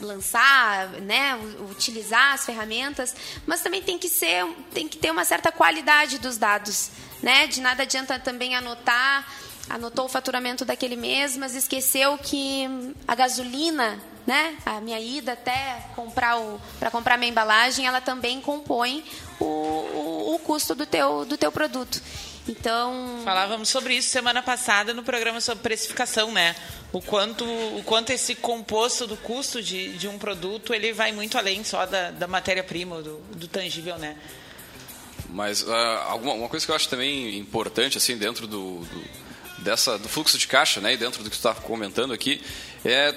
lançar, 0.00 0.88
né, 1.00 1.38
utilizar 1.70 2.34
as 2.34 2.44
ferramentas, 2.44 3.14
mas 3.46 3.60
também 3.60 3.82
tem 3.82 3.98
que 3.98 4.08
ser, 4.08 4.46
tem 4.72 4.88
que 4.88 4.98
ter 4.98 5.10
uma 5.10 5.24
certa 5.24 5.50
qualidade 5.50 6.18
dos 6.18 6.36
dados, 6.36 6.90
né? 7.22 7.46
De 7.46 7.60
nada 7.60 7.82
adianta 7.82 8.18
também 8.18 8.54
anotar, 8.54 9.26
anotou 9.68 10.06
o 10.06 10.08
faturamento 10.08 10.64
daquele 10.64 10.96
mês, 10.96 11.36
mas 11.36 11.54
esqueceu 11.54 12.16
que 12.18 12.66
a 13.06 13.14
gasolina 13.14 14.00
né? 14.28 14.58
A 14.66 14.78
minha 14.78 15.00
ida 15.00 15.32
até 15.32 15.86
comprar 15.96 16.38
o 16.38 16.60
para 16.78 16.90
comprar 16.90 17.16
minha 17.16 17.30
embalagem, 17.30 17.86
ela 17.86 17.98
também 17.98 18.42
compõe 18.42 19.02
o, 19.40 19.44
o, 19.44 20.34
o, 20.34 20.38
custo 20.40 20.74
do 20.74 20.84
teu 20.84 21.24
do 21.24 21.38
teu 21.38 21.50
produto. 21.50 22.02
Então 22.48 23.20
falávamos 23.24 23.68
sobre 23.68 23.94
isso 23.94 24.08
semana 24.08 24.42
passada 24.42 24.94
no 24.94 25.02
programa 25.02 25.40
sobre 25.40 25.62
precificação, 25.62 26.32
né? 26.32 26.56
O 26.92 27.02
quanto 27.02 27.44
o 27.44 27.82
quanto 27.84 28.10
esse 28.10 28.34
composto 28.34 29.06
do 29.06 29.16
custo 29.16 29.62
de, 29.62 29.92
de 29.98 30.08
um 30.08 30.18
produto 30.18 30.72
ele 30.72 30.92
vai 30.92 31.12
muito 31.12 31.36
além 31.36 31.62
só 31.62 31.84
da, 31.84 32.10
da 32.10 32.26
matéria-prima 32.26 33.02
do, 33.02 33.18
do 33.34 33.46
tangível, 33.46 33.98
né? 33.98 34.16
Mas 35.28 35.62
uh, 35.62 35.72
alguma 36.06 36.32
uma 36.32 36.48
coisa 36.48 36.64
que 36.64 36.72
eu 36.72 36.76
acho 36.76 36.88
também 36.88 37.36
importante 37.38 37.98
assim 37.98 38.16
dentro 38.16 38.46
do, 38.46 38.80
do 38.80 39.04
dessa 39.58 39.98
do 39.98 40.08
fluxo 40.08 40.38
de 40.38 40.46
caixa, 40.46 40.80
né, 40.80 40.94
e 40.94 40.96
dentro 40.96 41.22
do 41.22 41.28
que 41.28 41.36
tu 41.36 41.40
está 41.40 41.54
comentando 41.54 42.12
aqui, 42.12 42.40
é 42.84 43.12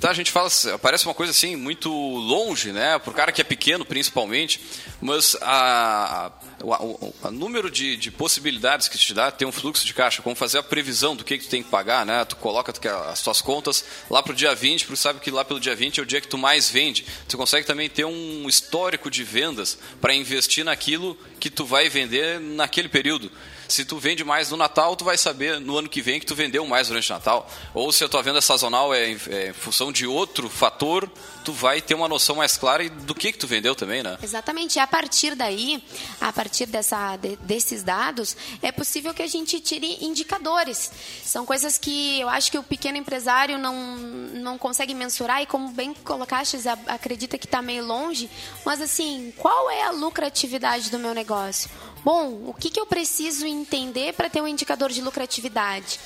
Tá, 0.00 0.10
a 0.10 0.14
gente 0.14 0.30
fala, 0.30 0.48
parece 0.80 1.06
uma 1.06 1.14
coisa 1.14 1.32
assim 1.32 1.56
muito 1.56 1.90
longe, 1.90 2.72
né? 2.72 2.98
Por 2.98 3.14
cara 3.14 3.32
que 3.32 3.40
é 3.40 3.44
pequeno, 3.44 3.84
principalmente, 3.84 4.60
mas 5.00 5.36
a, 5.40 6.30
o, 6.62 7.12
o 7.22 7.30
número 7.30 7.70
de, 7.70 7.96
de, 7.96 8.10
possibilidades 8.10 8.88
que 8.88 8.98
te 8.98 9.12
dá 9.12 9.30
ter 9.30 9.44
um 9.44 9.52
fluxo 9.52 9.84
de 9.84 9.94
caixa, 9.94 10.22
como 10.22 10.36
fazer 10.36 10.58
a 10.58 10.62
previsão 10.62 11.16
do 11.16 11.24
que, 11.24 11.38
que 11.38 11.44
tu 11.44 11.50
tem 11.50 11.62
que 11.62 11.70
pagar, 11.70 12.06
né? 12.06 12.24
Tu 12.24 12.36
coloca 12.36 12.72
as 13.10 13.22
tuas 13.22 13.40
contas 13.40 13.84
lá 14.10 14.22
para 14.22 14.32
o 14.32 14.36
dia 14.36 14.54
20, 14.54 14.84
porque 14.84 14.96
sabe 14.96 15.20
que 15.20 15.30
lá 15.30 15.44
pelo 15.44 15.60
dia 15.60 15.74
20 15.74 15.98
é 15.98 16.02
o 16.02 16.06
dia 16.06 16.20
que 16.20 16.28
tu 16.28 16.38
mais 16.38 16.70
vende. 16.70 17.04
Tu 17.28 17.36
consegue 17.36 17.66
também 17.66 17.88
ter 17.88 18.04
um 18.04 18.48
histórico 18.48 19.10
de 19.10 19.24
vendas 19.24 19.78
para 20.00 20.14
investir 20.14 20.64
naquilo 20.64 21.16
que 21.40 21.50
tu 21.50 21.64
vai 21.64 21.88
vender 21.88 22.40
naquele 22.40 22.88
período. 22.88 23.30
Se 23.68 23.84
tu 23.84 23.98
vende 23.98 24.24
mais 24.24 24.50
no 24.50 24.56
Natal, 24.56 24.96
tu 24.96 25.04
vai 25.04 25.18
saber 25.18 25.60
no 25.60 25.76
ano 25.76 25.88
que 25.88 26.00
vem 26.00 26.18
que 26.18 26.24
tu 26.24 26.34
vendeu 26.34 26.66
mais 26.66 26.88
durante 26.88 27.10
o 27.10 27.14
Natal. 27.14 27.50
Ou 27.74 27.92
se 27.92 28.02
a 28.02 28.08
tua 28.08 28.22
venda 28.22 28.40
sazonal 28.40 28.94
é 28.94 29.10
em, 29.10 29.18
é 29.28 29.48
em 29.50 29.52
função 29.52 29.92
de 29.92 30.06
outro 30.06 30.48
fator, 30.48 31.08
tu 31.44 31.52
vai 31.52 31.80
ter 31.82 31.94
uma 31.94 32.08
noção 32.08 32.36
mais 32.36 32.56
clara 32.56 32.88
do 32.88 33.14
que, 33.14 33.30
que 33.30 33.38
tu 33.38 33.46
vendeu 33.46 33.74
também, 33.74 34.02
né? 34.02 34.18
Exatamente. 34.22 34.76
E 34.76 34.80
a 34.80 34.86
partir 34.86 35.34
daí, 35.34 35.84
a 36.20 36.32
partir 36.32 36.66
dessa, 36.66 37.16
de, 37.16 37.36
desses 37.36 37.82
dados, 37.82 38.36
é 38.62 38.72
possível 38.72 39.12
que 39.12 39.22
a 39.22 39.26
gente 39.26 39.60
tire 39.60 39.98
indicadores. 40.00 40.90
São 41.22 41.44
coisas 41.44 41.76
que 41.76 42.20
eu 42.20 42.28
acho 42.28 42.50
que 42.50 42.58
o 42.58 42.62
pequeno 42.62 42.96
empresário 42.96 43.58
não, 43.58 43.96
não 43.96 44.58
consegue 44.58 44.94
mensurar 44.94 45.42
e, 45.42 45.46
como 45.46 45.70
bem 45.72 45.92
colocaste, 45.92 46.56
acredita 46.86 47.36
que 47.36 47.46
está 47.46 47.60
meio 47.60 47.84
longe. 47.84 48.30
Mas, 48.64 48.80
assim, 48.80 49.32
qual 49.36 49.70
é 49.70 49.82
a 49.82 49.90
lucratividade 49.90 50.90
do 50.90 50.98
meu 50.98 51.12
negócio? 51.12 51.70
Bom, 52.04 52.44
o 52.46 52.54
que, 52.54 52.70
que 52.70 52.80
eu 52.80 52.86
preciso 52.86 53.46
entender 53.46 54.14
para 54.14 54.30
ter 54.30 54.40
um 54.40 54.48
indicador 54.48 54.90
de 54.90 55.00
lucratividade? 55.00 55.98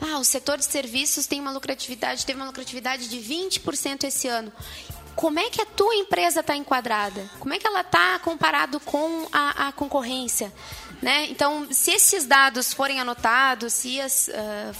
Ah, 0.00 0.18
o 0.18 0.24
setor 0.24 0.58
de 0.58 0.64
serviços 0.64 1.26
tem 1.26 1.40
uma 1.40 1.52
lucratividade, 1.52 2.26
teve 2.26 2.38
uma 2.38 2.46
lucratividade 2.46 3.08
de 3.08 3.18
20% 3.18 4.04
esse 4.04 4.26
ano. 4.28 4.52
Como 5.14 5.38
é 5.38 5.50
que 5.50 5.60
a 5.60 5.66
tua 5.66 5.94
empresa 5.94 6.40
está 6.40 6.56
enquadrada? 6.56 7.30
Como 7.38 7.52
é 7.52 7.58
que 7.58 7.66
ela 7.66 7.82
está 7.82 8.18
comparado 8.18 8.80
com 8.80 9.28
a, 9.30 9.68
a 9.68 9.72
concorrência? 9.72 10.52
Né? 11.00 11.26
Então, 11.30 11.68
se 11.70 11.90
esses 11.90 12.24
dados 12.24 12.72
forem 12.72 13.00
anotados, 13.00 13.72
se 13.72 14.00
as, 14.00 14.28
uh, 14.28 14.76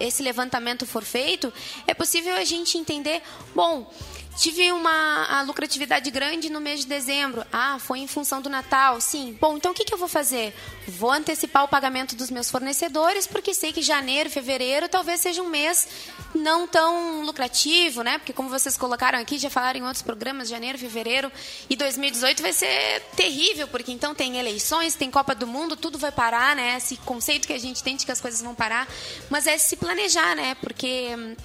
esse 0.00 0.22
levantamento 0.22 0.86
for 0.86 1.04
feito, 1.04 1.52
é 1.86 1.94
possível 1.94 2.34
a 2.34 2.44
gente 2.44 2.76
entender, 2.76 3.22
bom, 3.54 3.90
Tive 4.36 4.72
uma 4.72 5.42
lucratividade 5.42 6.10
grande 6.10 6.50
no 6.50 6.60
mês 6.60 6.80
de 6.80 6.86
dezembro. 6.86 7.44
Ah, 7.52 7.78
foi 7.78 8.00
em 8.00 8.08
função 8.08 8.42
do 8.42 8.50
Natal. 8.50 9.00
Sim. 9.00 9.36
Bom, 9.40 9.56
então 9.56 9.70
o 9.70 9.74
que, 9.74 9.84
que 9.84 9.94
eu 9.94 9.98
vou 9.98 10.08
fazer? 10.08 10.52
Vou 10.88 11.10
antecipar 11.10 11.62
o 11.64 11.68
pagamento 11.68 12.16
dos 12.16 12.30
meus 12.30 12.50
fornecedores, 12.50 13.26
porque 13.26 13.54
sei 13.54 13.72
que 13.72 13.80
janeiro, 13.80 14.28
fevereiro 14.28 14.88
talvez 14.88 15.20
seja 15.20 15.40
um 15.40 15.48
mês 15.48 15.86
não 16.34 16.66
tão 16.66 17.22
lucrativo, 17.22 18.02
né? 18.02 18.18
Porque 18.18 18.32
como 18.32 18.48
vocês 18.48 18.76
colocaram 18.76 19.18
aqui, 19.20 19.38
já 19.38 19.48
falaram 19.48 19.78
em 19.78 19.82
outros 19.84 20.02
programas, 20.02 20.48
janeiro, 20.48 20.78
fevereiro 20.78 21.30
e 21.70 21.76
2018 21.76 22.42
vai 22.42 22.52
ser 22.52 23.02
terrível, 23.16 23.68
porque 23.68 23.92
então 23.92 24.14
tem 24.14 24.36
eleições, 24.36 24.96
tem 24.96 25.10
Copa 25.10 25.34
do 25.34 25.46
Mundo, 25.46 25.76
tudo 25.76 25.96
vai 25.96 26.10
parar, 26.10 26.56
né? 26.56 26.76
Esse 26.76 26.96
conceito 26.98 27.46
que 27.46 27.52
a 27.52 27.58
gente 27.58 27.82
tem 27.84 27.96
de 27.96 28.04
que 28.04 28.10
as 28.12 28.20
coisas 28.20 28.42
vão 28.42 28.54
parar. 28.54 28.88
Mas 29.30 29.46
é 29.46 29.56
se 29.56 29.76
planejar, 29.76 30.34
né? 30.34 30.56
Porque 30.56 31.36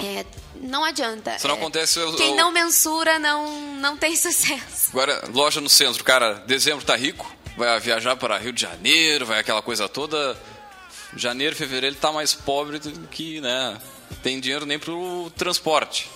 é, 0.00 0.24
não 0.60 0.84
adianta. 0.84 1.38
Se 1.38 1.46
não 1.46 1.54
é, 1.54 1.58
acontece, 1.58 1.98
eu, 1.98 2.14
quem 2.14 2.30
eu... 2.30 2.36
não 2.36 2.50
mensura 2.50 3.18
não, 3.18 3.60
não 3.76 3.96
tem 3.96 4.14
sucesso. 4.16 4.90
Agora, 4.90 5.24
loja 5.32 5.60
no 5.60 5.68
centro, 5.68 6.02
cara, 6.04 6.34
dezembro 6.46 6.84
tá 6.84 6.96
rico, 6.96 7.30
vai 7.56 7.78
viajar 7.80 8.16
para 8.16 8.38
Rio 8.38 8.52
de 8.52 8.62
Janeiro, 8.62 9.26
vai 9.26 9.40
aquela 9.40 9.62
coisa 9.62 9.88
toda. 9.88 10.38
Janeiro, 11.16 11.56
fevereiro 11.56 11.94
ele 11.94 12.00
tá 12.00 12.12
mais 12.12 12.34
pobre 12.34 12.78
do 12.78 13.08
que, 13.08 13.40
né? 13.40 13.78
Tem 14.22 14.38
dinheiro 14.38 14.66
nem 14.66 14.78
pro 14.78 15.32
transporte. 15.36 16.10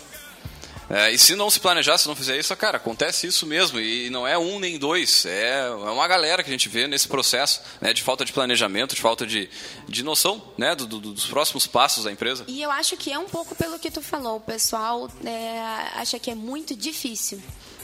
É, 0.90 1.10
e 1.10 1.18
se 1.18 1.34
não 1.34 1.50
se 1.50 1.60
planejar, 1.60 1.98
se 1.98 2.06
não 2.06 2.16
fizer 2.16 2.38
isso, 2.38 2.54
cara, 2.56 2.76
acontece 2.76 3.26
isso 3.26 3.46
mesmo. 3.46 3.80
E 3.80 4.10
não 4.10 4.26
é 4.26 4.36
um 4.36 4.58
nem 4.58 4.78
dois. 4.78 5.24
É, 5.26 5.66
é 5.68 5.70
uma 5.70 6.06
galera 6.06 6.42
que 6.42 6.50
a 6.50 6.52
gente 6.52 6.68
vê 6.68 6.86
nesse 6.86 7.08
processo 7.08 7.60
né, 7.80 7.92
de 7.92 8.02
falta 8.02 8.24
de 8.24 8.32
planejamento, 8.32 8.94
de 8.94 9.00
falta 9.00 9.26
de, 9.26 9.48
de 9.88 10.02
noção 10.02 10.42
né, 10.56 10.74
do, 10.74 10.86
do, 10.86 11.00
dos 11.00 11.26
próximos 11.26 11.66
passos 11.66 12.04
da 12.04 12.12
empresa. 12.12 12.44
E 12.46 12.62
eu 12.62 12.70
acho 12.70 12.96
que 12.96 13.12
é 13.12 13.18
um 13.18 13.28
pouco 13.28 13.54
pelo 13.54 13.78
que 13.78 13.90
tu 13.90 14.02
falou. 14.02 14.36
O 14.36 14.40
pessoal 14.40 15.10
é, 15.24 15.60
acha 15.94 16.18
que 16.18 16.30
é 16.30 16.34
muito 16.34 16.76
difícil. 16.76 17.42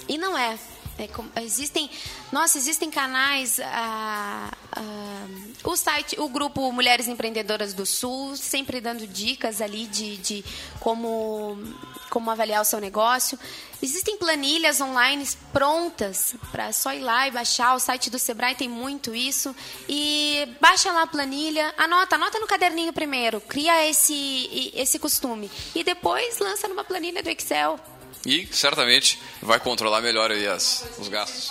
E 0.08 0.16
não 0.16 0.36
é. 0.36 0.58
É, 0.98 1.44
existem, 1.44 1.88
nossa, 2.32 2.58
existem 2.58 2.90
canais, 2.90 3.60
ah, 3.60 4.50
ah, 4.72 5.26
o 5.62 5.76
site, 5.76 6.18
o 6.18 6.28
grupo 6.28 6.72
Mulheres 6.72 7.06
Empreendedoras 7.06 7.72
do 7.72 7.86
Sul, 7.86 8.36
sempre 8.36 8.80
dando 8.80 9.06
dicas 9.06 9.60
ali 9.60 9.86
de, 9.86 10.16
de 10.16 10.44
como, 10.80 11.56
como 12.10 12.30
avaliar 12.32 12.62
o 12.62 12.64
seu 12.64 12.80
negócio. 12.80 13.38
Existem 13.80 14.16
planilhas 14.16 14.80
online 14.80 15.24
prontas 15.52 16.34
para 16.50 16.72
só 16.72 16.92
ir 16.92 17.00
lá 17.00 17.28
e 17.28 17.30
baixar. 17.30 17.76
O 17.76 17.78
site 17.78 18.10
do 18.10 18.18
Sebrae 18.18 18.56
tem 18.56 18.68
muito 18.68 19.14
isso. 19.14 19.54
E 19.88 20.48
baixa 20.60 20.90
lá 20.90 21.02
a 21.02 21.06
planilha, 21.06 21.72
anota, 21.78 22.16
anota 22.16 22.40
no 22.40 22.46
caderninho 22.48 22.92
primeiro, 22.92 23.40
cria 23.40 23.88
esse, 23.88 24.72
esse 24.74 24.98
costume. 24.98 25.48
E 25.76 25.84
depois 25.84 26.40
lança 26.40 26.66
numa 26.66 26.82
planilha 26.82 27.22
do 27.22 27.30
Excel 27.30 27.78
e 28.26 28.46
certamente 28.52 29.18
vai 29.40 29.60
controlar 29.60 30.00
melhor 30.00 30.30
aí 30.30 30.46
as, 30.46 30.84
os 30.98 31.08
gastos. 31.08 31.50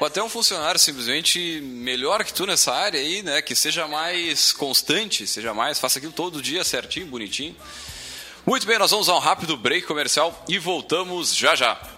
Ou 0.00 0.06
até 0.06 0.22
um 0.22 0.28
funcionário 0.28 0.78
simplesmente 0.78 1.60
melhor 1.60 2.24
que 2.24 2.32
tu 2.32 2.46
nessa 2.46 2.72
área 2.72 3.00
aí, 3.00 3.20
né? 3.20 3.42
Que 3.42 3.54
seja 3.54 3.88
mais 3.88 4.52
constante, 4.52 5.26
seja 5.26 5.52
mais, 5.52 5.80
faça 5.80 5.98
aquilo 5.98 6.12
todo 6.12 6.40
dia 6.40 6.62
certinho, 6.62 7.06
bonitinho. 7.06 7.56
Muito 8.46 8.66
bem, 8.66 8.78
nós 8.78 8.92
vamos 8.92 9.08
a 9.08 9.16
um 9.16 9.18
rápido 9.18 9.56
break 9.56 9.86
comercial 9.86 10.44
e 10.48 10.58
voltamos 10.58 11.34
já 11.34 11.56
já. 11.56 11.97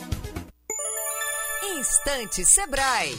Instante 1.81 2.45
Sebrae. 2.45 3.17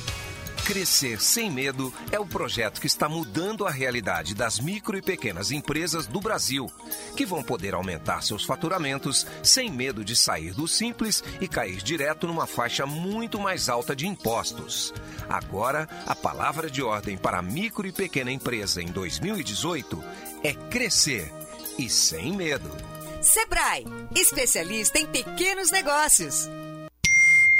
Crescer 0.64 1.20
Sem 1.20 1.50
Medo 1.50 1.92
é 2.12 2.20
o 2.20 2.24
projeto 2.24 2.80
que 2.80 2.86
está 2.86 3.08
mudando 3.08 3.66
a 3.66 3.70
realidade 3.72 4.36
das 4.36 4.60
micro 4.60 4.96
e 4.96 5.02
pequenas 5.02 5.50
empresas 5.50 6.06
do 6.06 6.20
Brasil, 6.20 6.70
que 7.16 7.26
vão 7.26 7.42
poder 7.42 7.74
aumentar 7.74 8.22
seus 8.22 8.44
faturamentos 8.44 9.26
sem 9.42 9.68
medo 9.68 10.04
de 10.04 10.14
sair 10.14 10.54
do 10.54 10.68
simples 10.68 11.24
e 11.40 11.48
cair 11.48 11.82
direto 11.82 12.28
numa 12.28 12.46
faixa 12.46 12.86
muito 12.86 13.40
mais 13.40 13.68
alta 13.68 13.96
de 13.96 14.06
impostos. 14.06 14.94
Agora, 15.28 15.88
a 16.06 16.14
palavra 16.14 16.70
de 16.70 16.84
ordem 16.84 17.18
para 17.18 17.38
a 17.38 17.42
micro 17.42 17.84
e 17.84 17.90
pequena 17.90 18.30
empresa 18.30 18.80
em 18.80 18.86
2018 18.86 20.04
é 20.44 20.54
crescer 20.54 21.32
e 21.76 21.90
sem 21.90 22.32
medo. 22.32 22.70
Sebrae, 23.20 23.84
especialista 24.14 25.00
em 25.00 25.06
pequenos 25.06 25.72
negócios. 25.72 26.48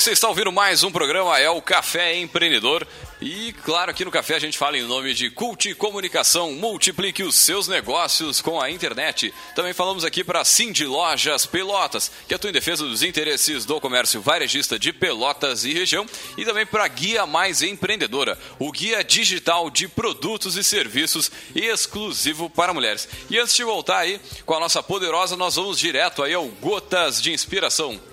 Você 0.00 0.12
está 0.12 0.26
ouvindo 0.26 0.50
mais 0.50 0.82
um 0.82 0.90
programa, 0.90 1.38
é 1.38 1.50
o 1.50 1.60
Café 1.60 2.16
Empreendedor. 2.16 2.86
E 3.20 3.52
claro, 3.62 3.90
aqui 3.90 4.04
no 4.04 4.10
Café 4.10 4.36
a 4.36 4.38
gente 4.38 4.56
fala 4.56 4.78
em 4.78 4.82
nome 4.82 5.12
de 5.12 5.28
Cult 5.28 5.74
Comunicação. 5.74 6.52
Multiplique 6.52 7.22
os 7.22 7.34
seus 7.34 7.68
negócios 7.68 8.40
com 8.40 8.58
a 8.58 8.70
internet. 8.70 9.34
Também 9.54 9.74
falamos 9.74 10.02
aqui 10.02 10.24
para 10.24 10.44
Cindy 10.44 10.86
Lojas 10.86 11.44
Pelotas, 11.44 12.10
que 12.26 12.34
atua 12.34 12.48
em 12.48 12.54
defesa 12.54 12.86
dos 12.86 13.02
interesses 13.02 13.66
do 13.66 13.80
comércio 13.80 14.22
varejista 14.22 14.78
de 14.78 14.94
Pelotas 14.94 15.64
e 15.66 15.74
região. 15.74 16.06
E 16.38 16.44
também 16.44 16.64
para 16.64 16.88
Guia 16.88 17.26
Mais 17.26 17.60
Empreendedora, 17.60 18.38
o 18.58 18.72
guia 18.72 19.04
digital 19.04 19.68
de 19.68 19.86
produtos 19.88 20.56
e 20.56 20.64
serviços 20.64 21.30
exclusivo 21.54 22.48
para 22.48 22.72
mulheres. 22.72 23.06
E 23.28 23.38
antes 23.38 23.54
de 23.54 23.62
voltar 23.62 23.98
aí 23.98 24.18
com 24.46 24.54
a 24.54 24.60
nossa 24.60 24.82
poderosa, 24.82 25.36
nós 25.36 25.56
vamos 25.56 25.78
direto 25.78 26.22
aí 26.22 26.32
ao 26.32 26.46
Gotas 26.46 27.20
de 27.20 27.30
Inspiração. 27.30 28.11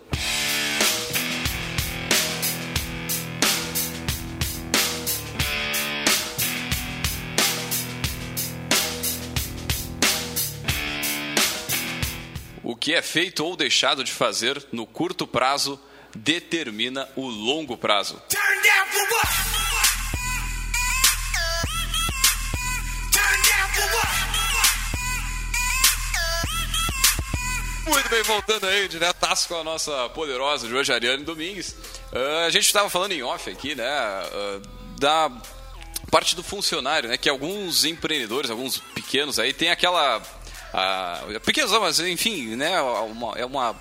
Que 12.89 12.95
é 12.95 13.03
feito 13.03 13.45
ou 13.45 13.55
deixado 13.55 14.03
de 14.03 14.11
fazer 14.11 14.65
no 14.71 14.83
curto 14.83 15.27
prazo 15.27 15.79
determina 16.15 17.07
o 17.15 17.27
longo 17.27 17.77
prazo. 17.77 18.19
Muito 27.85 28.09
bem, 28.09 28.23
voltando 28.23 28.65
aí, 28.65 28.87
diretaço 28.87 29.47
com 29.47 29.59
a 29.59 29.63
nossa 29.63 30.09
poderosa 30.09 30.67
de 30.67 30.73
hoje, 30.73 30.91
Ariane 30.91 31.23
Domingues. 31.23 31.75
Uh, 32.11 32.47
a 32.47 32.49
gente 32.49 32.65
estava 32.65 32.89
falando 32.89 33.11
em 33.11 33.21
off 33.21 33.51
aqui, 33.51 33.75
né, 33.75 33.85
uh, 33.85 34.97
da 34.99 35.31
parte 36.09 36.35
do 36.35 36.41
funcionário, 36.41 37.07
né, 37.07 37.17
que 37.17 37.29
alguns 37.29 37.85
empreendedores, 37.85 38.49
alguns 38.49 38.79
pequenos 38.79 39.37
aí, 39.37 39.53
tem 39.53 39.69
aquela 39.69 40.19
ah, 40.73 41.23
pequenos, 41.45 41.71
mas 41.71 41.99
enfim, 41.99 42.55
né, 42.55 42.81
uma, 42.81 43.37
é 43.37 43.45
uma 43.45 43.75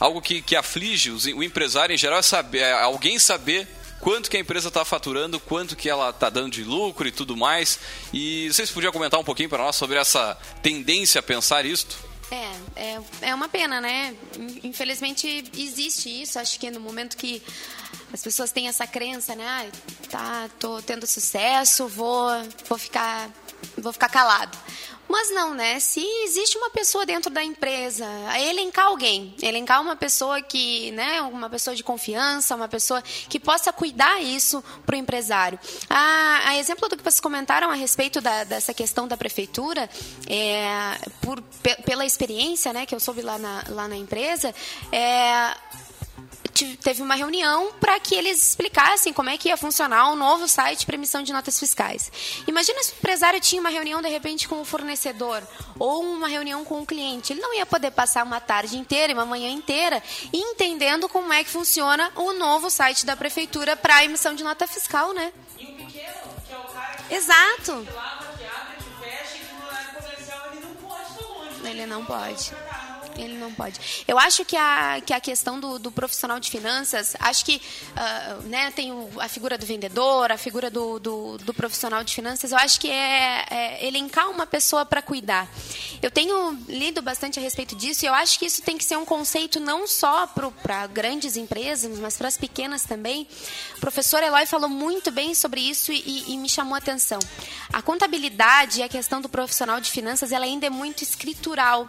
algo 0.00 0.20
que, 0.20 0.40
que 0.42 0.56
aflige 0.56 1.10
os, 1.10 1.26
o 1.26 1.42
empresário 1.42 1.94
em 1.94 1.98
geral 1.98 2.18
é 2.18 2.22
saber, 2.22 2.58
é 2.58 2.72
alguém 2.72 3.18
saber 3.18 3.66
quanto 4.00 4.30
que 4.30 4.36
a 4.36 4.40
empresa 4.40 4.68
está 4.68 4.84
faturando, 4.84 5.40
quanto 5.40 5.76
que 5.76 5.88
ela 5.88 6.10
está 6.10 6.30
dando 6.30 6.50
de 6.50 6.64
lucro 6.64 7.06
e 7.08 7.12
tudo 7.12 7.36
mais. 7.36 7.78
E 8.12 8.48
vocês 8.52 8.70
podiam 8.70 8.92
comentar 8.92 9.18
um 9.18 9.24
pouquinho 9.24 9.48
para 9.48 9.64
nós 9.64 9.76
sobre 9.76 9.96
essa 9.96 10.36
tendência 10.62 11.18
a 11.18 11.22
pensar 11.22 11.64
isto? 11.64 11.98
É, 12.30 12.52
é, 12.76 13.00
é 13.22 13.34
uma 13.34 13.48
pena, 13.48 13.80
né? 13.80 14.14
Infelizmente 14.62 15.44
existe 15.56 16.22
isso. 16.22 16.38
Acho 16.38 16.60
que 16.60 16.70
no 16.70 16.78
momento 16.78 17.16
que 17.16 17.42
as 18.12 18.22
pessoas 18.22 18.52
têm 18.52 18.68
essa 18.68 18.86
crença, 18.86 19.34
né? 19.34 19.44
Ah, 19.46 19.66
tá, 20.08 20.50
tô 20.58 20.80
tendo 20.82 21.06
sucesso, 21.06 21.88
vou, 21.88 22.30
vou 22.68 22.78
ficar, 22.78 23.30
vou 23.76 23.92
ficar 23.92 24.08
calado. 24.08 24.56
Mas 25.08 25.30
não, 25.30 25.54
né? 25.54 25.80
Se 25.80 26.04
existe 26.24 26.58
uma 26.58 26.70
pessoa 26.70 27.06
dentro 27.06 27.30
da 27.30 27.42
empresa, 27.42 28.04
elencar 28.38 28.86
alguém, 28.86 29.34
elencar 29.42 29.80
uma 29.80 29.96
pessoa 29.96 30.42
que, 30.42 30.90
né, 30.92 31.22
uma 31.22 31.48
pessoa 31.48 31.74
de 31.74 31.82
confiança, 31.82 32.54
uma 32.54 32.68
pessoa 32.68 33.02
que 33.28 33.40
possa 33.40 33.72
cuidar 33.72 34.20
isso 34.22 34.62
para 34.84 34.94
o 34.94 34.98
empresário. 34.98 35.58
A, 35.88 36.50
a, 36.50 36.56
exemplo 36.58 36.88
do 36.88 36.96
que 36.96 37.02
vocês 37.02 37.20
comentaram 37.20 37.70
a 37.70 37.74
respeito 37.74 38.20
da, 38.20 38.44
dessa 38.44 38.74
questão 38.74 39.08
da 39.08 39.16
prefeitura, 39.16 39.88
é, 40.28 40.98
por, 41.22 41.42
pela 41.84 42.04
experiência, 42.04 42.72
né, 42.72 42.84
que 42.84 42.94
eu 42.94 43.00
soube 43.00 43.22
lá 43.22 43.38
na, 43.38 43.64
lá 43.68 43.88
na 43.88 43.96
empresa, 43.96 44.54
é, 44.92 45.54
teve 46.82 47.02
uma 47.02 47.14
reunião 47.14 47.72
para 47.78 47.98
que 48.00 48.14
eles 48.14 48.50
explicassem 48.50 49.12
como 49.12 49.30
é 49.30 49.38
que 49.38 49.48
ia 49.48 49.56
funcionar 49.56 50.08
o 50.08 50.12
um 50.12 50.16
novo 50.16 50.48
site 50.48 50.86
para 50.86 50.94
emissão 50.94 51.22
de 51.22 51.32
notas 51.32 51.58
fiscais. 51.58 52.10
Imagina 52.46 52.82
se 52.82 52.92
o 52.92 52.96
empresário 52.96 53.40
tinha 53.40 53.60
uma 53.60 53.70
reunião 53.70 54.02
de 54.02 54.08
repente 54.08 54.48
com 54.48 54.60
o 54.60 54.64
fornecedor 54.64 55.42
ou 55.78 56.02
uma 56.02 56.28
reunião 56.28 56.64
com 56.64 56.80
o 56.80 56.86
cliente. 56.86 57.32
Ele 57.32 57.40
não 57.40 57.54
ia 57.54 57.66
poder 57.66 57.90
passar 57.90 58.24
uma 58.24 58.40
tarde 58.40 58.76
inteira, 58.76 59.12
uma 59.12 59.26
manhã 59.26 59.50
inteira 59.50 60.02
entendendo 60.32 61.08
como 61.08 61.32
é 61.32 61.44
que 61.44 61.50
funciona 61.50 62.10
o 62.16 62.32
novo 62.32 62.70
site 62.70 63.06
da 63.06 63.16
prefeitura 63.16 63.76
para 63.76 63.96
a 63.96 64.04
emissão 64.04 64.34
de 64.34 64.42
nota 64.42 64.66
fiscal, 64.66 65.12
né? 65.12 65.32
E 65.58 65.64
o 65.64 65.76
pequeno, 65.76 66.14
que 66.46 66.52
é 66.52 66.58
o 66.58 66.64
cara 66.64 66.96
que 66.96 67.14
Exato. 67.14 67.86
que 67.86 67.92
lava, 67.92 68.26
que 68.38 68.44
abre, 68.44 68.76
que 68.78 69.04
fecha, 69.04 69.44
que 69.44 69.54
no 69.54 69.66
horário 69.66 69.94
comercial 69.94 70.46
ele 70.52 70.60
não 70.64 70.74
pode. 70.74 71.68
Ele 71.68 71.86
não 71.86 72.04
pode. 72.04 72.52
Ele 73.18 73.34
não 73.34 73.52
pode. 73.52 74.04
Eu 74.06 74.18
acho 74.18 74.44
que 74.44 74.56
a, 74.56 75.00
que 75.04 75.12
a 75.12 75.20
questão 75.20 75.58
do, 75.58 75.78
do 75.78 75.90
profissional 75.90 76.38
de 76.38 76.50
finanças, 76.50 77.16
acho 77.18 77.44
que 77.44 77.56
uh, 77.56 78.42
né, 78.44 78.70
tem 78.70 78.92
o, 78.92 79.10
a 79.18 79.28
figura 79.28 79.58
do 79.58 79.66
vendedor, 79.66 80.30
a 80.30 80.38
figura 80.38 80.70
do, 80.70 80.98
do, 80.98 81.38
do, 81.38 81.52
profissional 81.52 82.04
de 82.04 82.14
finanças, 82.14 82.52
eu 82.52 82.58
acho 82.58 82.80
que 82.80 82.90
é, 82.90 83.44
é 83.50 83.86
elencar 83.86 84.30
uma 84.30 84.46
pessoa 84.46 84.86
para 84.86 85.02
cuidar. 85.02 85.48
Eu 86.00 86.10
tenho 86.10 86.52
lido 86.68 87.02
bastante 87.02 87.38
a 87.38 87.42
respeito 87.42 87.74
disso 87.74 88.04
e 88.04 88.08
eu 88.08 88.14
acho 88.14 88.38
que 88.38 88.46
isso 88.46 88.62
tem 88.62 88.78
que 88.78 88.84
ser 88.84 88.96
um 88.96 89.04
conceito 89.04 89.58
não 89.58 89.86
só 89.86 90.26
para 90.26 90.86
grandes 90.86 91.36
empresas, 91.36 91.98
mas 91.98 92.16
para 92.16 92.28
as 92.28 92.36
pequenas 92.36 92.84
também. 92.84 93.26
O 93.76 93.80
professor 93.80 94.22
Eloy 94.22 94.46
falou 94.46 94.68
muito 94.68 95.10
bem 95.10 95.34
sobre 95.34 95.60
isso 95.60 95.92
e, 95.92 96.24
e 96.28 96.36
me 96.36 96.48
chamou 96.48 96.74
a 96.74 96.78
atenção. 96.78 97.18
A 97.72 97.82
contabilidade 97.82 98.80
e 98.80 98.82
a 98.82 98.88
questão 98.88 99.20
do 99.20 99.28
profissional 99.28 99.80
de 99.80 99.90
finanças, 99.90 100.32
ela 100.32 100.44
ainda 100.44 100.66
é 100.66 100.70
muito 100.70 101.02
escritural. 101.02 101.88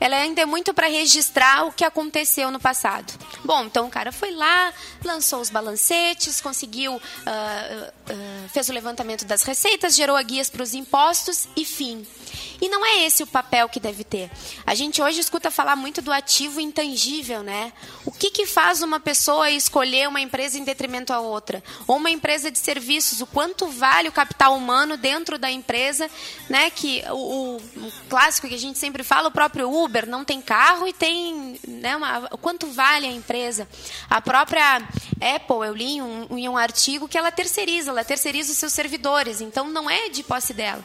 Ela 0.00 0.16
ainda 0.16 0.40
é 0.40 0.46
muito 0.46 0.69
para 0.72 0.88
registrar 0.88 1.66
o 1.66 1.72
que 1.72 1.84
aconteceu 1.84 2.50
no 2.50 2.60
passado. 2.60 3.12
Bom, 3.44 3.64
então 3.64 3.86
o 3.86 3.90
cara 3.90 4.12
foi 4.12 4.32
lá, 4.32 4.72
lançou 5.04 5.40
os 5.40 5.50
balancetes, 5.50 6.40
conseguiu 6.40 6.94
uh, 6.94 7.00
uh, 7.00 8.48
fez 8.48 8.68
o 8.68 8.72
levantamento 8.72 9.24
das 9.24 9.42
receitas, 9.42 9.94
gerou 9.94 10.16
a 10.16 10.22
guias 10.22 10.50
para 10.50 10.62
os 10.62 10.74
impostos 10.74 11.48
e 11.56 11.64
fim. 11.64 12.06
E 12.60 12.68
não 12.68 12.84
é 12.84 13.06
esse 13.06 13.22
o 13.22 13.26
papel 13.26 13.68
que 13.68 13.80
deve 13.80 14.04
ter. 14.04 14.30
A 14.66 14.74
gente 14.74 15.00
hoje 15.00 15.20
escuta 15.20 15.50
falar 15.50 15.76
muito 15.76 16.02
do 16.02 16.12
ativo 16.12 16.60
intangível, 16.60 17.42
né? 17.42 17.72
O 18.04 18.12
que, 18.12 18.30
que 18.30 18.46
faz 18.46 18.82
uma 18.82 19.00
pessoa 19.00 19.50
escolher 19.50 20.08
uma 20.08 20.20
empresa 20.20 20.58
em 20.58 20.64
detrimento 20.64 21.12
à 21.12 21.20
outra? 21.20 21.62
Ou 21.86 21.96
uma 21.96 22.10
empresa 22.10 22.50
de 22.50 22.58
serviços, 22.58 23.20
o 23.20 23.26
quanto 23.26 23.66
vale 23.68 24.08
o 24.08 24.12
capital 24.12 24.54
humano 24.54 24.96
dentro 24.96 25.38
da 25.38 25.50
empresa, 25.50 26.10
né? 26.48 26.70
Que 26.70 27.02
o, 27.10 27.56
o 27.56 27.92
clássico 28.10 28.46
que 28.46 28.54
a 28.54 28.58
gente 28.58 28.78
sempre 28.78 29.02
fala, 29.02 29.28
o 29.28 29.32
próprio 29.32 29.72
Uber 29.72 30.06
não 30.06 30.24
tem 30.24 30.42
carro 30.50 30.88
e 30.88 30.92
tem, 30.92 31.60
né? 31.68 31.94
Uma, 31.94 32.22
quanto 32.42 32.66
vale 32.66 33.06
a 33.06 33.12
empresa? 33.12 33.68
A 34.08 34.20
própria 34.20 34.78
Apple, 34.78 35.64
eu 35.64 35.72
li 35.72 36.02
um, 36.02 36.26
em 36.36 36.48
um 36.48 36.56
artigo 36.56 37.06
que 37.06 37.16
ela 37.16 37.30
terceiriza, 37.30 37.92
ela 37.92 38.02
terceiriza 38.02 38.50
os 38.50 38.58
seus 38.58 38.72
servidores, 38.72 39.40
então 39.40 39.68
não 39.68 39.88
é 39.88 40.08
de 40.08 40.24
posse 40.24 40.52
dela. 40.52 40.84